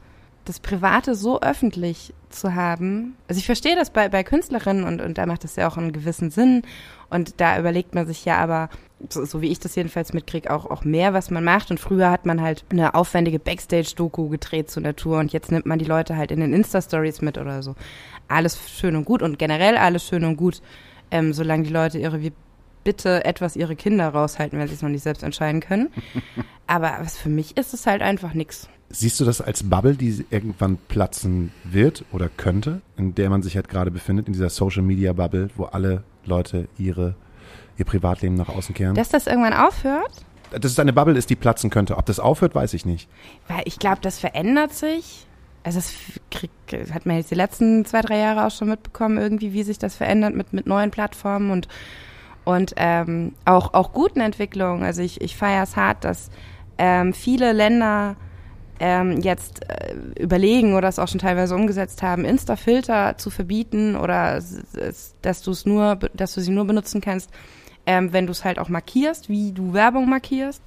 [0.45, 3.17] das Private so öffentlich zu haben.
[3.29, 5.93] Also ich verstehe das bei, bei Künstlerinnen und, und da macht das ja auch einen
[5.93, 6.63] gewissen Sinn.
[7.09, 8.69] Und da überlegt man sich ja aber,
[9.09, 11.71] so, so wie ich das jedenfalls mitkriege, auch, auch mehr, was man macht.
[11.71, 15.79] Und früher hat man halt eine aufwendige Backstage-Doku gedreht zur Natur und jetzt nimmt man
[15.79, 17.75] die Leute halt in den Insta-Stories mit oder so.
[18.31, 20.63] Alles schön und gut und generell alles schön und gut,
[21.11, 22.33] ähm, solange die Leute ihre, wie
[22.85, 25.89] bitte etwas ihre Kinder raushalten, wenn sie es noch nicht selbst entscheiden können.
[26.67, 28.69] Aber was für mich ist es halt einfach nix.
[28.89, 33.57] Siehst du das als Bubble, die irgendwann platzen wird oder könnte, in der man sich
[33.57, 37.15] halt gerade befindet, in dieser Social Media Bubble, wo alle Leute ihre,
[37.79, 38.95] ihr Privatleben nach außen kehren?
[38.95, 40.25] Dass das irgendwann aufhört?
[40.53, 41.97] Dass es eine Bubble ist, die platzen könnte.
[41.97, 43.09] Ob das aufhört, weiß ich nicht.
[43.47, 45.27] Weil ich glaube, das verändert sich.
[45.63, 45.93] Also das
[46.31, 46.51] krieg,
[46.93, 49.95] hat man jetzt die letzten zwei, drei Jahre auch schon mitbekommen, irgendwie, wie sich das
[49.95, 51.69] verändert mit, mit neuen Plattformen und,
[52.45, 54.83] und ähm, auch, auch guten Entwicklungen.
[54.83, 56.31] Also ich, ich feiere es hart, dass
[56.79, 58.17] ähm, viele Länder
[58.81, 64.43] ähm, jetzt äh, überlegen oder es auch schon teilweise umgesetzt haben, Insta-Filter zu verbieten oder
[65.21, 67.31] dass du es nur, dass du sie nur benutzen kannst,
[67.85, 70.63] ähm, wenn du es halt auch markierst, wie du Werbung markierst.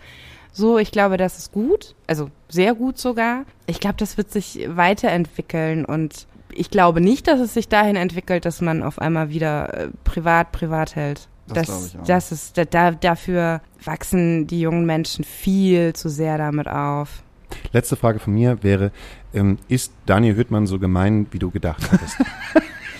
[0.53, 3.43] So, ich glaube, das ist gut, also sehr gut sogar.
[3.65, 8.45] Ich glaube, das wird sich weiterentwickeln und ich glaube nicht, dass es sich dahin entwickelt,
[8.45, 11.27] dass man auf einmal wieder äh, privat privat hält.
[11.47, 12.03] Das glaube ich auch.
[12.05, 17.23] das ist da, da, dafür wachsen die jungen Menschen viel zu sehr damit auf.
[17.71, 18.91] Letzte Frage von mir wäre,
[19.33, 22.17] ähm, ist Daniel Hüttmann so gemein, wie du gedacht hattest?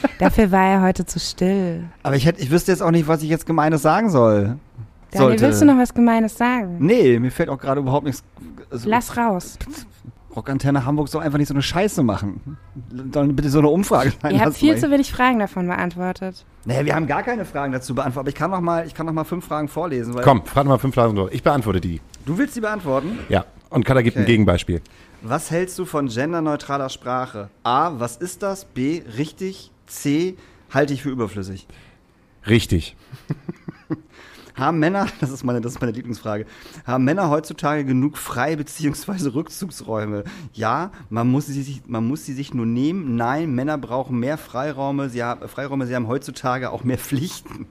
[0.19, 1.83] Dafür war er heute zu still.
[2.03, 4.57] Aber ich hätte, ich wüsste jetzt auch nicht, was ich jetzt Gemeines sagen soll.
[5.13, 5.41] Daniel, Sollte.
[5.45, 6.77] willst du noch was Gemeines sagen?
[6.79, 8.23] Nee, mir fällt auch gerade überhaupt nichts.
[8.69, 9.57] Also, Lass raus.
[10.35, 12.57] Rockantenne Hamburg soll einfach nicht so eine Scheiße machen.
[13.13, 16.43] Sollen bitte so eine Umfrage sein Ihr habt viel zu wenig Fragen davon beantwortet.
[16.65, 19.05] Nee, wir haben gar keine Fragen dazu beantwortet, aber ich kann noch mal, ich kann
[19.05, 20.15] noch mal fünf Fragen vorlesen.
[20.15, 21.31] Weil Komm, frag mal fünf Fragen durch.
[21.33, 22.01] Ich beantworte die.
[22.25, 23.19] Du willst sie beantworten?
[23.29, 23.45] Ja.
[23.69, 24.31] Und Kada gibt ein Okay.
[24.31, 24.81] Gegenbeispiel.
[25.21, 27.49] Was hältst du von genderneutraler Sprache?
[27.63, 28.65] A, was ist das?
[28.65, 29.71] B, richtig?
[29.85, 30.35] C,
[30.73, 31.67] halte ich für überflüssig.
[32.47, 32.95] Richtig.
[34.55, 36.45] Haben Männer, das ist meine, das ist meine Lieblingsfrage,
[36.85, 39.29] haben Männer heutzutage genug Frei- bzw.
[39.29, 40.23] Rückzugsräume?
[40.53, 43.15] Ja, man muss, sie sich, man muss sie sich nur nehmen.
[43.15, 45.09] Nein, Männer brauchen mehr Freiräume.
[45.09, 47.65] Sie haben, Freiräume, sie haben heutzutage auch mehr Pflichten.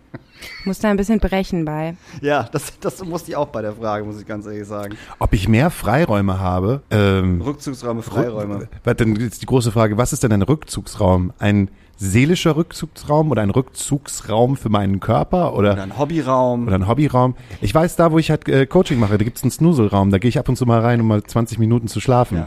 [0.61, 1.97] Ich muss da ein bisschen brechen bei.
[2.20, 4.97] Ja, das, das musste ich auch bei der Frage, muss ich ganz ehrlich sagen.
[5.18, 6.83] Ob ich mehr Freiräume habe?
[6.91, 8.57] Ähm, Rückzugsräume, Freiräume.
[8.57, 11.33] Rück- Warte, Dann ist die große Frage, was ist denn ein Rückzugsraum?
[11.39, 16.66] Ein seelischer Rückzugsraum oder ein Rückzugsraum für meinen Körper oder, Oder ein Hobbyraum.
[16.66, 17.34] oder ein Hobbyraum?
[17.61, 20.28] Ich weiß, da wo ich halt äh, Coaching mache, da gibt's einen Snoozelraum, da gehe
[20.28, 22.38] ich ab und zu mal rein, um mal 20 Minuten zu schlafen.
[22.38, 22.47] ja,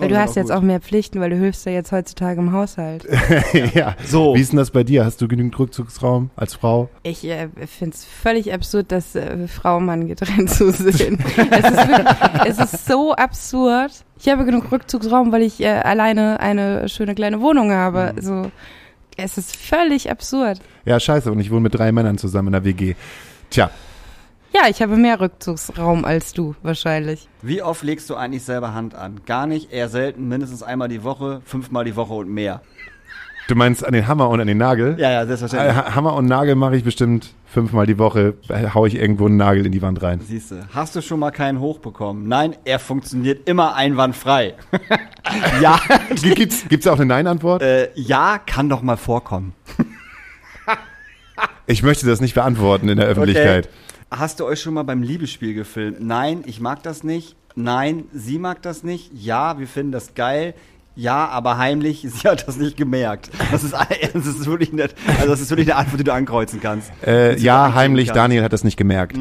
[0.00, 0.56] Weil du hast jetzt gut.
[0.56, 3.06] auch mehr Pflichten, weil du hilfst ja jetzt heutzutage im Haushalt.
[3.74, 3.94] Ja.
[4.04, 4.34] So.
[4.34, 5.04] Wie ist denn das bei dir?
[5.04, 6.88] Hast du genügend Rückzugsraum als Frau?
[7.02, 11.18] Ich äh, finde es völlig absurd, das äh, Frau und Mann getrennt zu sehen.
[11.36, 13.92] es, ist wirklich, es ist so absurd.
[14.18, 18.12] Ich habe genug Rückzugsraum, weil ich äh, alleine eine schöne kleine Wohnung habe.
[18.16, 18.22] Mhm.
[18.22, 18.50] So,
[19.16, 20.60] es ist völlig absurd.
[20.84, 22.94] Ja, scheiße, und ich wohne mit drei Männern zusammen in der WG.
[23.50, 23.70] Tja,
[24.54, 27.28] Ja, ich habe mehr Rückzugsraum als du, wahrscheinlich.
[27.42, 29.20] Wie oft legst du eigentlich selber Hand an?
[29.26, 32.62] Gar nicht, eher selten, mindestens einmal die Woche, fünfmal die Woche und mehr.
[33.48, 34.96] Du meinst an den Hammer und an den Nagel?
[34.98, 35.94] Ja, ja, selbstverständlich.
[35.94, 39.64] Hammer und Nagel mache ich bestimmt fünfmal die Woche, äh, hau ich irgendwo einen Nagel
[39.66, 40.20] in die Wand rein.
[40.20, 42.26] Siehst du, hast du schon mal keinen hochbekommen?
[42.26, 44.54] Nein, er funktioniert immer einwandfrei.
[45.62, 45.78] ja,
[46.20, 47.62] Gibt's, gibt's auch eine Nein-Antwort?
[47.62, 49.52] äh, ja, kann doch mal vorkommen.
[51.68, 53.68] Ich möchte das nicht beantworten in der Öffentlichkeit.
[54.10, 56.00] Hast du euch schon mal beim Liebesspiel gefilmt?
[56.00, 57.34] Nein, ich mag das nicht.
[57.56, 59.10] Nein, sie mag das nicht.
[59.12, 60.54] Ja, wir finden das geil.
[60.96, 63.30] Ja, aber heimlich, sie hat das nicht gemerkt.
[63.52, 63.74] Das ist,
[64.14, 66.90] das ist wirklich nicht, also das ist wirklich eine Antwort, die du ankreuzen kannst.
[67.06, 68.16] Äh, ja, heimlich, kannst.
[68.16, 69.16] Daniel hat das nicht gemerkt.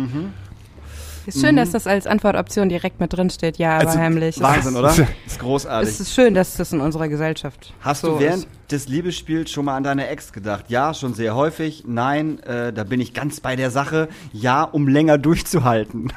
[1.25, 3.57] Ist schön, dass das als Antwortoption direkt mit drin steht.
[3.57, 4.39] Ja, aber Also, heimlich.
[4.39, 4.87] Wahnsinn, oder?
[4.95, 5.89] Das ist großartig.
[5.89, 8.71] Es ist schön, dass das in unserer Gesellschaft Hast so du während ist.
[8.71, 10.65] des Liebesspiels schon mal an deine Ex gedacht?
[10.69, 11.83] Ja, schon sehr häufig.
[11.87, 14.07] Nein, äh, da bin ich ganz bei der Sache.
[14.33, 16.13] Ja, um länger durchzuhalten.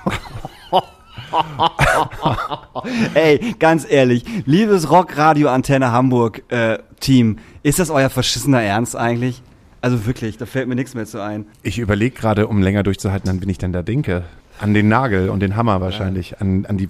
[3.14, 9.42] Ey, ganz ehrlich, liebes Rockradio Antenne Hamburg äh, Team, ist das euer verschissener Ernst eigentlich?
[9.80, 11.46] Also wirklich, da fällt mir nichts mehr zu ein.
[11.62, 14.24] Ich überlege gerade, um länger durchzuhalten, an wen ich denn da denke.
[14.60, 16.40] An den Nagel und den Hammer wahrscheinlich.
[16.40, 16.88] An, an, die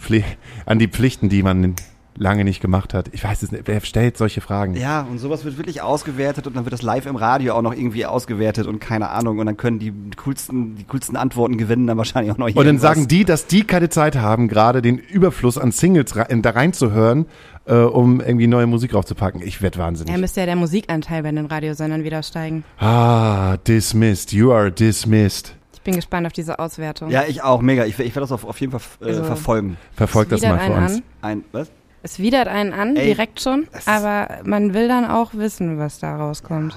[0.65, 1.75] an die Pflichten, die man
[2.19, 3.09] lange nicht gemacht hat.
[3.13, 3.63] Ich weiß es nicht.
[3.67, 4.75] Wer stellt solche Fragen?
[4.75, 7.73] Ja, und sowas wird wirklich ausgewertet und dann wird das live im Radio auch noch
[7.73, 9.39] irgendwie ausgewertet und keine Ahnung.
[9.39, 9.93] Und dann können die
[10.23, 12.83] coolsten, die coolsten Antworten gewinnen dann wahrscheinlich auch noch Und dann irgendwas.
[12.97, 17.27] sagen die, dass die keine Zeit haben, gerade den Überfluss an Singles da reinzuhören,
[17.67, 19.41] äh, um irgendwie neue Musik draufzupacken.
[19.43, 20.13] Ich werd wahnsinnig.
[20.13, 22.65] Ja, müsste ja der Musikanteil bei den Radiosendern wieder steigen.
[22.79, 24.33] ah, dismissed.
[24.33, 25.55] You are dismissed.
[25.75, 27.11] Ich bin gespannt auf diese Auswertung.
[27.11, 27.85] Ja, ich auch, mega.
[27.87, 29.77] Ich, ich werde das auf, auf jeden Fall äh, Also- verfolgen.
[29.95, 30.93] Verfolgt das mal für uns.
[30.97, 31.03] An.
[31.23, 31.71] Ein, was?
[32.09, 36.17] Es widert einen an, Ey, direkt schon, aber man will dann auch wissen, was da
[36.17, 36.75] rauskommt.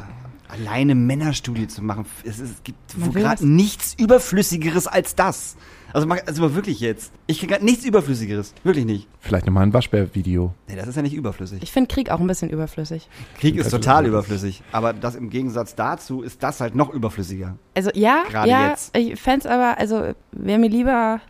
[0.50, 5.56] Alleine Männerstudie zu machen, es, ist, es gibt gerade nichts Überflüssigeres als das.
[5.94, 7.14] Also, also mal wirklich jetzt.
[7.28, 8.54] Ich kriege gerade nichts Überflüssigeres.
[8.66, 9.08] Wirklich nicht.
[9.22, 10.54] Vielleicht nochmal ein Waschbär-Video.
[10.68, 11.64] Nee, das ist ja nicht überflüssig.
[11.64, 13.08] Ich finde Krieg auch ein bisschen überflüssig.
[13.40, 14.62] Krieg ist total überflüssig.
[14.74, 17.58] Aber das im Gegensatz dazu ist das halt noch überflüssiger.
[17.74, 18.98] Also ja, Gerade ja, jetzt.
[18.98, 21.22] ich fände aber, also wäre mir lieber,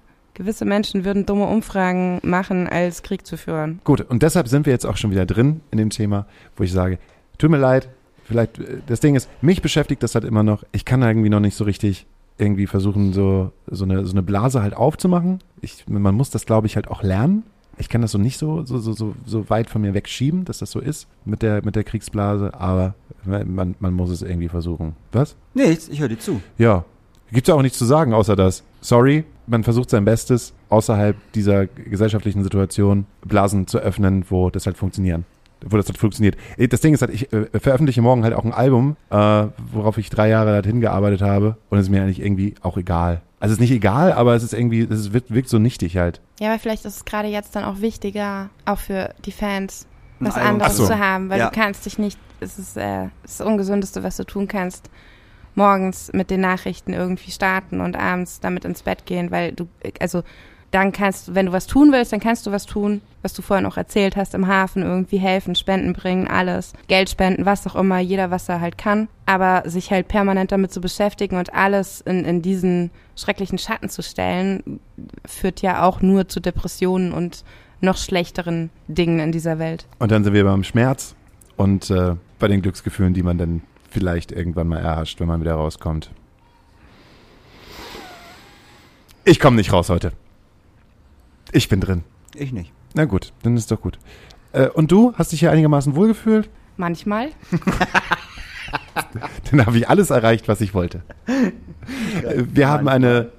[0.41, 3.79] gewisse Menschen würden dumme Umfragen machen, als Krieg zu führen.
[3.83, 6.25] Gut, und deshalb sind wir jetzt auch schon wieder drin in dem Thema,
[6.55, 6.97] wo ich sage,
[7.37, 7.89] tut mir leid,
[8.23, 10.63] vielleicht, äh, das Ding ist, mich beschäftigt das halt immer noch.
[10.71, 12.07] Ich kann irgendwie noch nicht so richtig
[12.39, 15.39] irgendwie versuchen, so, so, eine, so eine Blase halt aufzumachen.
[15.61, 17.43] Ich, man muss das, glaube ich, halt auch lernen.
[17.77, 20.57] Ich kann das so nicht so, so, so, so, so weit von mir wegschieben, dass
[20.57, 24.95] das so ist mit der, mit der Kriegsblase, aber man, man muss es irgendwie versuchen.
[25.11, 25.35] Was?
[25.53, 26.41] Nichts, ich höre dir zu.
[26.57, 26.83] Ja.
[27.31, 28.63] Gibt's auch nichts zu sagen, außer das.
[28.81, 34.77] Sorry, man versucht sein Bestes, außerhalb dieser gesellschaftlichen Situation Blasen zu öffnen, wo das halt
[34.77, 35.25] funktionieren.
[35.63, 36.37] Wo das halt funktioniert.
[36.57, 39.15] Eh, Das Ding ist halt, ich äh, veröffentliche morgen halt auch ein Album, äh,
[39.73, 43.21] worauf ich drei Jahre halt hingearbeitet habe und es ist mir eigentlich irgendwie auch egal.
[43.39, 46.21] Also es ist nicht egal, aber es ist irgendwie, es wirkt, wirkt so nichtig halt.
[46.39, 49.87] Ja, aber vielleicht ist es gerade jetzt dann auch wichtiger, auch für die Fans,
[50.19, 50.85] was anderes so.
[50.85, 51.49] zu haben, weil Ja.
[51.49, 54.89] du kannst dich nicht, es ist äh, das Ungesündeste, was du tun kannst,
[55.55, 59.67] morgens mit den Nachrichten irgendwie starten und abends damit ins Bett gehen, weil du,
[59.99, 60.23] also
[60.71, 63.65] dann kannst wenn du was tun willst, dann kannst du was tun, was du vorhin
[63.65, 67.99] auch erzählt hast, im Hafen irgendwie helfen, Spenden bringen, alles, Geld spenden, was auch immer,
[67.99, 69.09] jeder, was er halt kann.
[69.25, 74.01] Aber sich halt permanent damit zu beschäftigen und alles in, in diesen schrecklichen Schatten zu
[74.01, 74.79] stellen,
[75.25, 77.43] führt ja auch nur zu Depressionen und
[77.81, 79.87] noch schlechteren Dingen in dieser Welt.
[79.99, 81.15] Und dann sind wir beim Schmerz
[81.57, 83.61] und äh, bei den Glücksgefühlen, die man dann
[83.91, 86.09] vielleicht irgendwann mal erhascht, wenn man wieder rauskommt.
[89.23, 90.13] Ich komme nicht raus heute.
[91.51, 92.03] Ich bin drin.
[92.33, 92.71] Ich nicht.
[92.93, 93.99] Na gut, dann ist doch gut.
[94.53, 96.49] Äh, und du hast dich hier einigermaßen wohlgefühlt?
[96.77, 97.29] Manchmal.
[99.51, 101.03] Dann habe ich alles erreicht, was ich wollte.
[102.35, 103.31] Wir haben eine.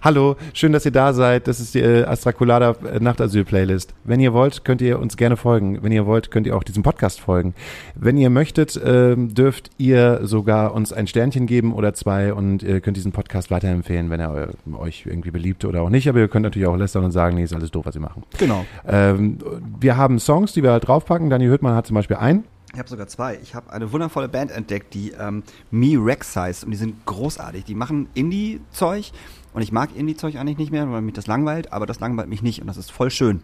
[0.00, 1.48] Hallo, schön, dass ihr da seid.
[1.48, 3.94] Das ist die äh, Astra Colada äh, Nachtasyl-Playlist.
[4.04, 5.82] Wenn ihr wollt, könnt ihr uns gerne folgen.
[5.82, 7.52] Wenn ihr wollt, könnt ihr auch diesem Podcast folgen.
[7.96, 12.80] Wenn ihr möchtet, ähm, dürft ihr sogar uns ein Sternchen geben oder zwei und ihr
[12.80, 14.32] könnt diesen Podcast weiterempfehlen, wenn er
[14.68, 16.08] eu- euch irgendwie beliebt oder auch nicht.
[16.08, 18.22] Aber ihr könnt natürlich auch lästern und sagen, nee, ist alles doof, was sie machen.
[18.38, 18.64] Genau.
[18.86, 19.38] Ähm,
[19.80, 21.28] wir haben Songs, die wir halt draufpacken.
[21.28, 22.44] Dani Hüttmann hat zum Beispiel einen.
[22.74, 23.38] Ich habe sogar zwei.
[23.42, 27.64] Ich habe eine wundervolle Band entdeckt, die ähm, Me Rex heißt und die sind großartig.
[27.64, 29.10] Die machen Indie-Zeug
[29.52, 32.42] und ich mag Indie-Zeug eigentlich nicht mehr, weil mich das langweilt, aber das langweilt mich
[32.42, 33.42] nicht und das ist voll schön.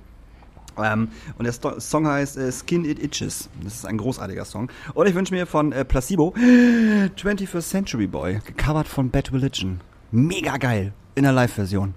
[0.82, 1.08] Ähm,
[1.38, 3.48] und der Sto Song heißt äh, Skin It Itches.
[3.62, 4.70] Das ist ein großartiger Song.
[4.94, 9.80] Und ich wünsche mir von äh, Placebo 21st Century Boy, gecovert von Bad Religion.
[10.10, 10.92] Mega geil.
[11.14, 11.94] In der Live-Version.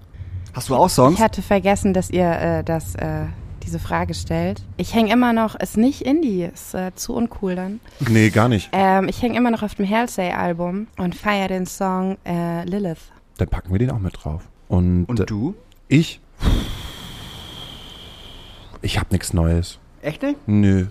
[0.54, 1.16] Hast du auch Songs?
[1.16, 3.26] Ich hatte vergessen, dass ihr äh, das, äh,
[3.64, 4.64] diese Frage stellt.
[4.78, 7.80] Ich hänge immer noch, ist nicht Indie, ist äh, zu uncool dann.
[8.00, 8.70] Nee, gar nicht.
[8.72, 13.12] Ähm, ich hänge immer noch auf dem Halsey-Album und feiere den Song äh, Lilith.
[13.38, 14.50] Dann packen wir den auch mit drauf.
[14.68, 15.56] Und, Und du?
[15.88, 16.20] ich?
[18.82, 19.80] Ich habe nichts Neues.
[20.02, 20.38] Echt nicht?
[20.48, 20.88] Nö.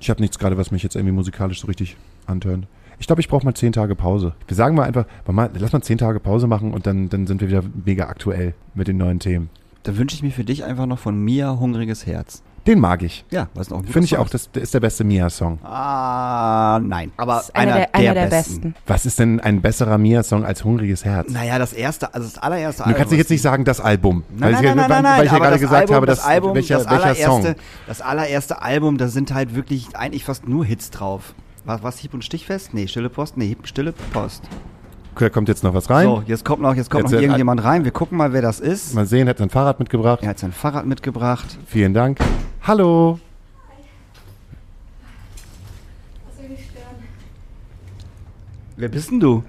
[0.00, 1.96] Ich habe nichts gerade, was mich jetzt irgendwie musikalisch so richtig
[2.26, 2.66] antörnt.
[2.98, 4.34] Ich glaube, ich brauche mal zehn Tage Pause.
[4.46, 7.40] Wir sagen mal einfach, mal, lass mal zehn Tage Pause machen und dann, dann sind
[7.40, 9.50] wir wieder mega aktuell mit den neuen Themen.
[9.82, 12.42] Da wünsche ich mir für dich einfach noch von Mia Hungriges Herz.
[12.66, 13.24] Den mag ich.
[13.30, 15.58] Ja, was ein Finde ich auch, das ist der beste Mia-Song.
[15.64, 17.10] Ah, nein.
[17.16, 18.74] Aber Das ist einer, der, einer der besten.
[18.86, 21.30] Was ist denn ein besserer Mia-Song als Hungriges Herz?
[21.30, 24.22] Naja, das erste, also das allererste Du kannst dich jetzt nicht sagen, das Album.
[24.30, 26.06] Nein, weil nein, ich, nein, nein, nein, weil ich ja gerade das gesagt Album, habe,
[26.06, 27.54] das dass, Album, welcher, das welcher allererste, Song.
[27.88, 31.34] das allererste Album, da sind halt wirklich eigentlich fast nur Hits drauf.
[31.64, 32.74] Was, was Hieb und Stichfest?
[32.74, 33.36] Nee, Stille Post?
[33.36, 34.44] Nee, Hieb, Stille Post.
[35.18, 36.06] Da kommt jetzt noch was rein.
[36.06, 37.84] So, jetzt kommt noch, jetzt kommt Jetzt, noch äh, irgendjemand rein.
[37.84, 38.94] Wir gucken mal, wer das ist.
[38.94, 40.20] Mal sehen, hat sein Fahrrad mitgebracht.
[40.22, 41.58] Er hat sein Fahrrad mitgebracht.
[41.66, 42.18] Vielen Dank.
[42.62, 43.18] Hallo.
[48.76, 49.42] Wer bist denn du?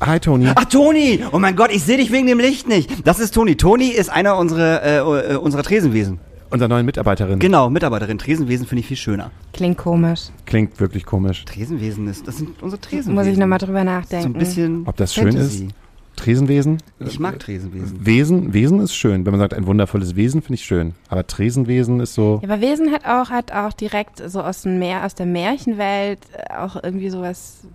[0.00, 0.48] Hi, Toni.
[0.54, 1.20] Ach, Toni!
[1.30, 3.06] Oh mein Gott, ich sehe dich wegen dem Licht nicht.
[3.06, 3.56] Das ist Toni.
[3.56, 6.18] Toni ist einer unserer, äh, äh, unserer Tresenwesen.
[6.48, 7.38] Unserer neuen Mitarbeiterin.
[7.38, 8.16] Genau, Mitarbeiterin.
[8.16, 9.30] Tresenwesen finde ich viel schöner.
[9.52, 10.22] Klingt komisch.
[10.46, 11.44] Klingt wirklich komisch.
[11.44, 13.14] Tresenwesen ist, das sind unsere Tresenwesen.
[13.14, 14.26] Muss ich nochmal drüber So nachdenken.
[14.28, 15.66] ein bisschen Ob das schön Fantasy.
[15.66, 15.74] ist?
[16.16, 16.78] Tresenwesen?
[16.98, 18.04] Ich mag Tresenwesen.
[18.04, 19.24] Wesen, Wesen ist schön.
[19.24, 20.94] Wenn man sagt, ein wundervolles Wesen, finde ich schön.
[21.08, 22.40] Aber Tresenwesen ist so.
[22.42, 26.20] Ja, aber Wesen hat auch, hat auch direkt so aus dem Meer, aus der Märchenwelt
[26.36, 27.66] äh, auch irgendwie sowas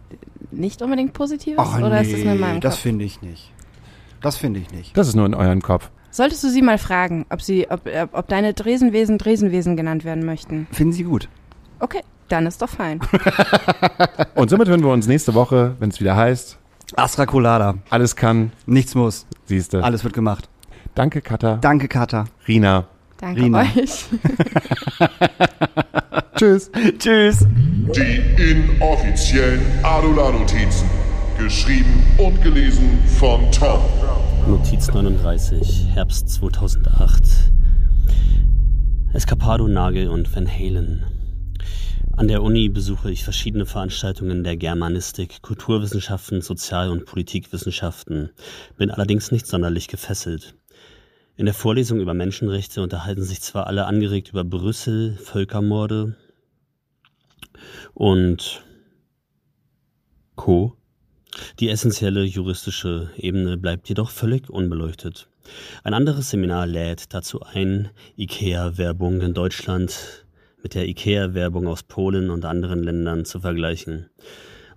[0.52, 1.60] nicht unbedingt Positives?
[1.60, 3.52] Ach oder ist das nur in nee, meinem das finde ich nicht.
[4.22, 4.96] Das finde ich nicht.
[4.98, 5.90] Das ist nur in eurem Kopf.
[6.12, 10.26] Solltest du sie mal fragen, ob sie, ob, ob, ob deine Dresenwesen Dresenwesen genannt werden
[10.26, 10.68] möchten?
[10.72, 11.28] Finden Sie gut.
[11.80, 13.02] Okay, dann ist doch fein.
[14.36, 16.58] Und somit hören wir uns nächste Woche, wenn es wieder heißt,
[16.96, 17.76] Astra Colada.
[17.90, 19.26] alles kann, Nichts muss.
[19.46, 19.84] siehst du.
[19.84, 20.48] Alles wird gemacht.
[20.94, 21.58] Danke, Katha.
[21.58, 22.26] Danke, Kata.
[22.48, 22.86] Rina.
[23.20, 23.62] Danke Rina.
[23.62, 24.06] euch.
[26.36, 26.72] Tschüss.
[27.00, 27.46] Tschüss.
[27.96, 28.22] Die
[28.52, 30.88] inoffiziellen Adula-Notizen.
[31.38, 33.80] Geschrieben und gelesen von Tom.
[34.48, 37.24] Notiz 39, Herbst 2008.
[39.14, 41.04] Escapado, Nagel und Van Halen.
[42.18, 48.30] An der Uni besuche ich verschiedene Veranstaltungen der Germanistik, Kulturwissenschaften, Sozial- und Politikwissenschaften,
[48.78, 50.56] bin allerdings nicht sonderlich gefesselt.
[51.36, 56.16] In der Vorlesung über Menschenrechte unterhalten sich zwar alle angeregt über Brüssel, Völkermorde
[57.94, 58.64] und
[60.36, 60.78] Co.
[61.60, 65.28] Die essentielle juristische Ebene bleibt jedoch völlig unbeleuchtet.
[65.84, 70.25] Ein anderes Seminar lädt dazu ein, IKEA-Werbung in Deutschland
[70.66, 74.10] mit der IKEA-Werbung aus Polen und anderen Ländern zu vergleichen.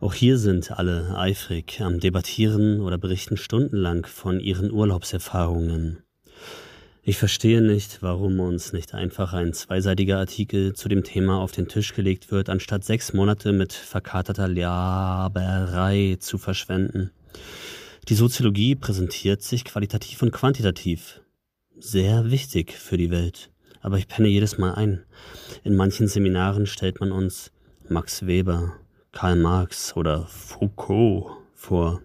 [0.00, 6.02] Auch hier sind alle eifrig am Debattieren oder berichten stundenlang von ihren Urlaubserfahrungen.
[7.02, 11.68] Ich verstehe nicht, warum uns nicht einfach ein zweiseitiger Artikel zu dem Thema auf den
[11.68, 17.12] Tisch gelegt wird, anstatt sechs Monate mit verkaterter Laberei zu verschwenden.
[18.10, 21.22] Die Soziologie präsentiert sich qualitativ und quantitativ.
[21.78, 23.50] Sehr wichtig für die Welt.
[23.80, 25.04] Aber ich penne jedes Mal ein.
[25.64, 27.50] In manchen Seminaren stellt man uns
[27.88, 28.74] Max Weber,
[29.12, 32.00] Karl Marx oder Foucault vor.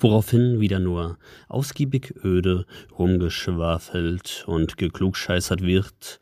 [0.00, 2.66] Woraufhin wieder nur ausgiebig öde
[2.98, 6.18] rumgeschwafelt und geklugscheißert wird,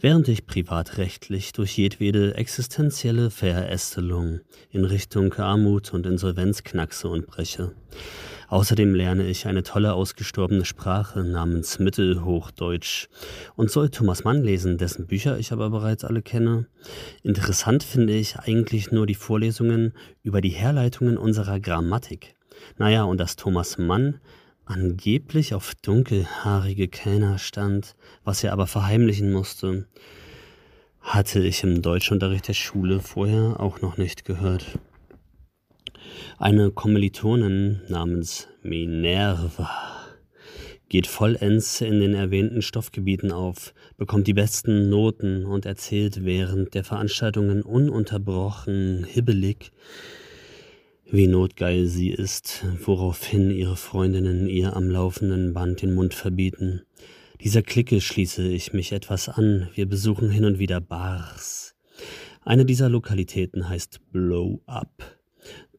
[0.00, 7.72] während ich privatrechtlich durch jedwede existenzielle Verästelung in Richtung Armut und Insolvenz knackse und breche.
[8.52, 13.08] Außerdem lerne ich eine tolle ausgestorbene Sprache namens Mittelhochdeutsch
[13.56, 16.66] und soll Thomas Mann lesen, dessen Bücher ich aber bereits alle kenne.
[17.22, 22.34] Interessant finde ich eigentlich nur die Vorlesungen über die Herleitungen unserer Grammatik.
[22.76, 24.20] Naja, und dass Thomas Mann
[24.66, 29.86] angeblich auf dunkelhaarige Kellner stand, was er aber verheimlichen musste,
[31.00, 34.78] hatte ich im Deutschunterricht der Schule vorher auch noch nicht gehört.
[36.38, 39.70] Eine Kommilitonin namens Minerva
[40.92, 46.84] geht vollends in den erwähnten Stoffgebieten auf, bekommt die besten Noten und erzählt während der
[46.84, 49.72] Veranstaltungen ununterbrochen hibbelig,
[51.10, 56.82] wie notgeil sie ist, woraufhin ihre Freundinnen ihr am laufenden Band den Mund verbieten.
[57.40, 59.68] Dieser Clique schließe ich mich etwas an.
[59.74, 61.74] Wir besuchen hin und wieder Bars.
[62.42, 65.21] Eine dieser Lokalitäten heißt Blow Up.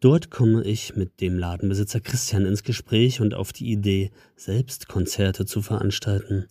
[0.03, 5.45] Dort komme ich mit dem Ladenbesitzer Christian ins Gespräch und auf die Idee, selbst Konzerte
[5.45, 6.47] zu veranstalten.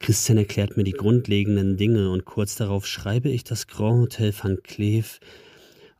[0.00, 4.58] Christian erklärt mir die grundlegenden Dinge und kurz darauf schreibe ich das Grand Hotel Van
[4.60, 5.20] Cleef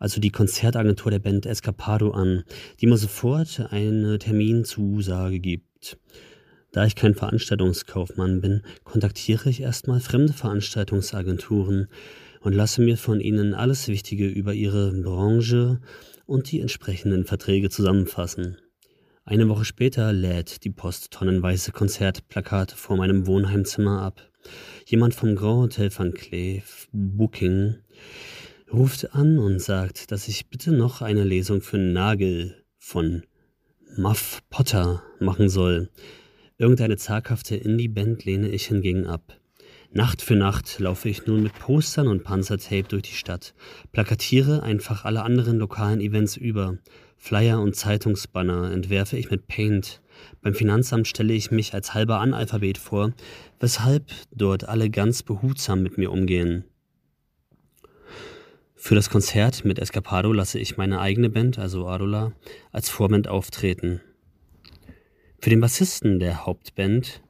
[0.00, 2.42] also die Konzertagentur der Band Escapado an,
[2.80, 5.98] die mir sofort eine Terminzusage gibt.
[6.72, 11.86] Da ich kein Veranstaltungskaufmann bin, kontaktiere ich erstmal fremde Veranstaltungsagenturen
[12.40, 15.78] und lasse mir von ihnen alles Wichtige über ihre Branche
[16.26, 18.58] und die entsprechenden Verträge zusammenfassen.
[19.24, 24.30] Eine Woche später lädt die Post tonnenweise Konzertplakate vor meinem Wohnheimzimmer ab.
[24.86, 27.76] Jemand vom Grand Hotel Van Cleef Booking
[28.72, 33.24] ruft an und sagt, dass ich bitte noch eine Lesung für Nagel von
[33.96, 35.90] Muff Potter machen soll.
[36.58, 39.38] Irgendeine zaghafte Indie-Band lehne ich hingegen ab.
[39.96, 43.54] Nacht für Nacht laufe ich nun mit Postern und Panzertape durch die Stadt,
[43.92, 46.76] plakatiere einfach alle anderen lokalen Events über,
[47.16, 50.02] Flyer und Zeitungsbanner entwerfe ich mit Paint.
[50.42, 53.14] Beim Finanzamt stelle ich mich als halber Analphabet vor,
[53.58, 56.64] weshalb dort alle ganz behutsam mit mir umgehen.
[58.74, 62.32] Für das Konzert mit Escapado lasse ich meine eigene Band, also Adola,
[62.70, 64.02] als Vorband auftreten.
[65.40, 67.22] Für den Bassisten der Hauptband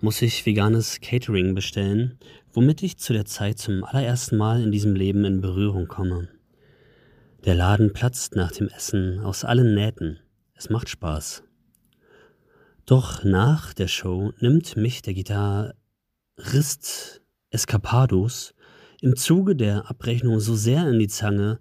[0.00, 2.18] muss ich veganes Catering bestellen,
[2.52, 6.28] womit ich zu der Zeit zum allerersten Mal in diesem Leben in Berührung komme.
[7.44, 10.18] Der Laden platzt nach dem Essen aus allen Nähten.
[10.54, 11.42] Es macht Spaß.
[12.86, 15.74] Doch nach der Show nimmt mich der Gitarrist
[17.50, 18.54] Escapados
[19.00, 21.58] im Zuge der Abrechnung so sehr in die Zange,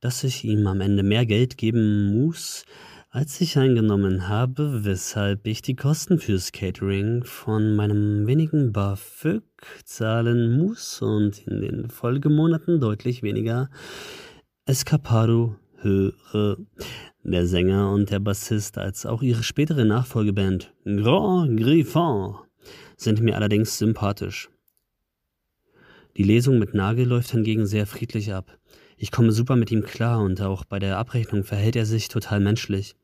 [0.00, 2.64] dass ich ihm am Ende mehr Geld geben muss,
[3.12, 9.42] als ich eingenommen habe, weshalb ich die Kosten fürs Catering von meinem wenigen BAföG
[9.84, 13.68] zahlen muss und in den Folgemonaten deutlich weniger
[14.64, 16.58] Escapado höre.
[17.24, 22.36] Der Sänger und der Bassist als auch ihre spätere Nachfolgeband Grand Griffon
[22.96, 24.50] sind mir allerdings sympathisch.
[26.16, 28.56] Die Lesung mit Nagel läuft hingegen sehr friedlich ab.
[28.96, 32.38] Ich komme super mit ihm klar und auch bei der Abrechnung verhält er sich total
[32.38, 32.94] menschlich.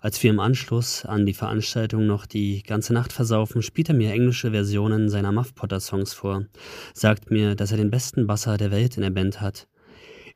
[0.00, 4.12] Als wir im Anschluss an die Veranstaltung noch die ganze Nacht versaufen, spielt er mir
[4.12, 6.46] englische Versionen seiner Muff Potter Songs vor,
[6.94, 9.66] sagt mir, dass er den besten Basser der Welt in der Band hat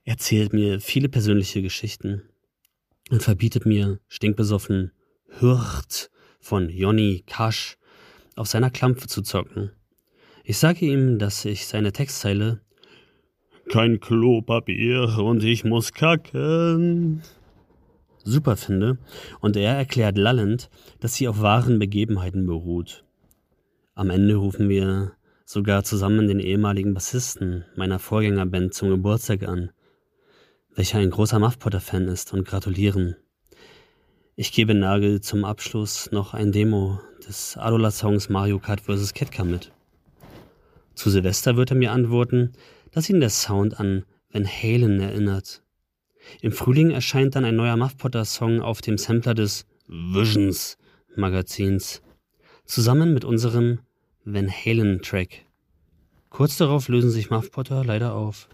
[0.05, 2.23] erzählt mir viele persönliche Geschichten
[3.11, 4.93] und verbietet mir, stinkbesoffen,
[5.39, 6.11] Hürt
[6.41, 7.77] von Jonny Kasch
[8.37, 9.71] auf seiner Klampfe zu zocken.
[10.45, 12.61] Ich sage ihm, dass ich seine Textzeile
[13.71, 17.23] kein Klopapier und ich muss kacken
[18.25, 18.99] super finde
[19.41, 20.71] und er erklärt lallend,
[21.01, 23.05] dass sie auf wahren Begebenheiten beruht.
[23.95, 25.13] Am Ende rufen wir
[25.45, 29.71] sogar zusammen den ehemaligen Bassisten meiner Vorgängerband zum Geburtstag an
[30.75, 33.17] welcher ein großer Muff Potter-Fan ist, und gratulieren.
[34.37, 39.13] Ich gebe Nagel zum Abschluss noch ein Demo des Adola-Songs Mario Kart vs.
[39.13, 39.71] Ketka mit.
[40.95, 42.53] Zu Silvester wird er mir antworten,
[42.91, 45.62] dass ihn der Sound an Van Halen erinnert.
[46.41, 50.79] Im Frühling erscheint dann ein neuer Muff Potter-Song auf dem Sampler des Visions
[51.17, 52.03] Magazins,
[52.65, 53.81] zusammen mit unserem
[54.25, 55.45] Van Halen-Track.
[56.31, 58.49] Kurz darauf lösen sich Muff Potter leider auf.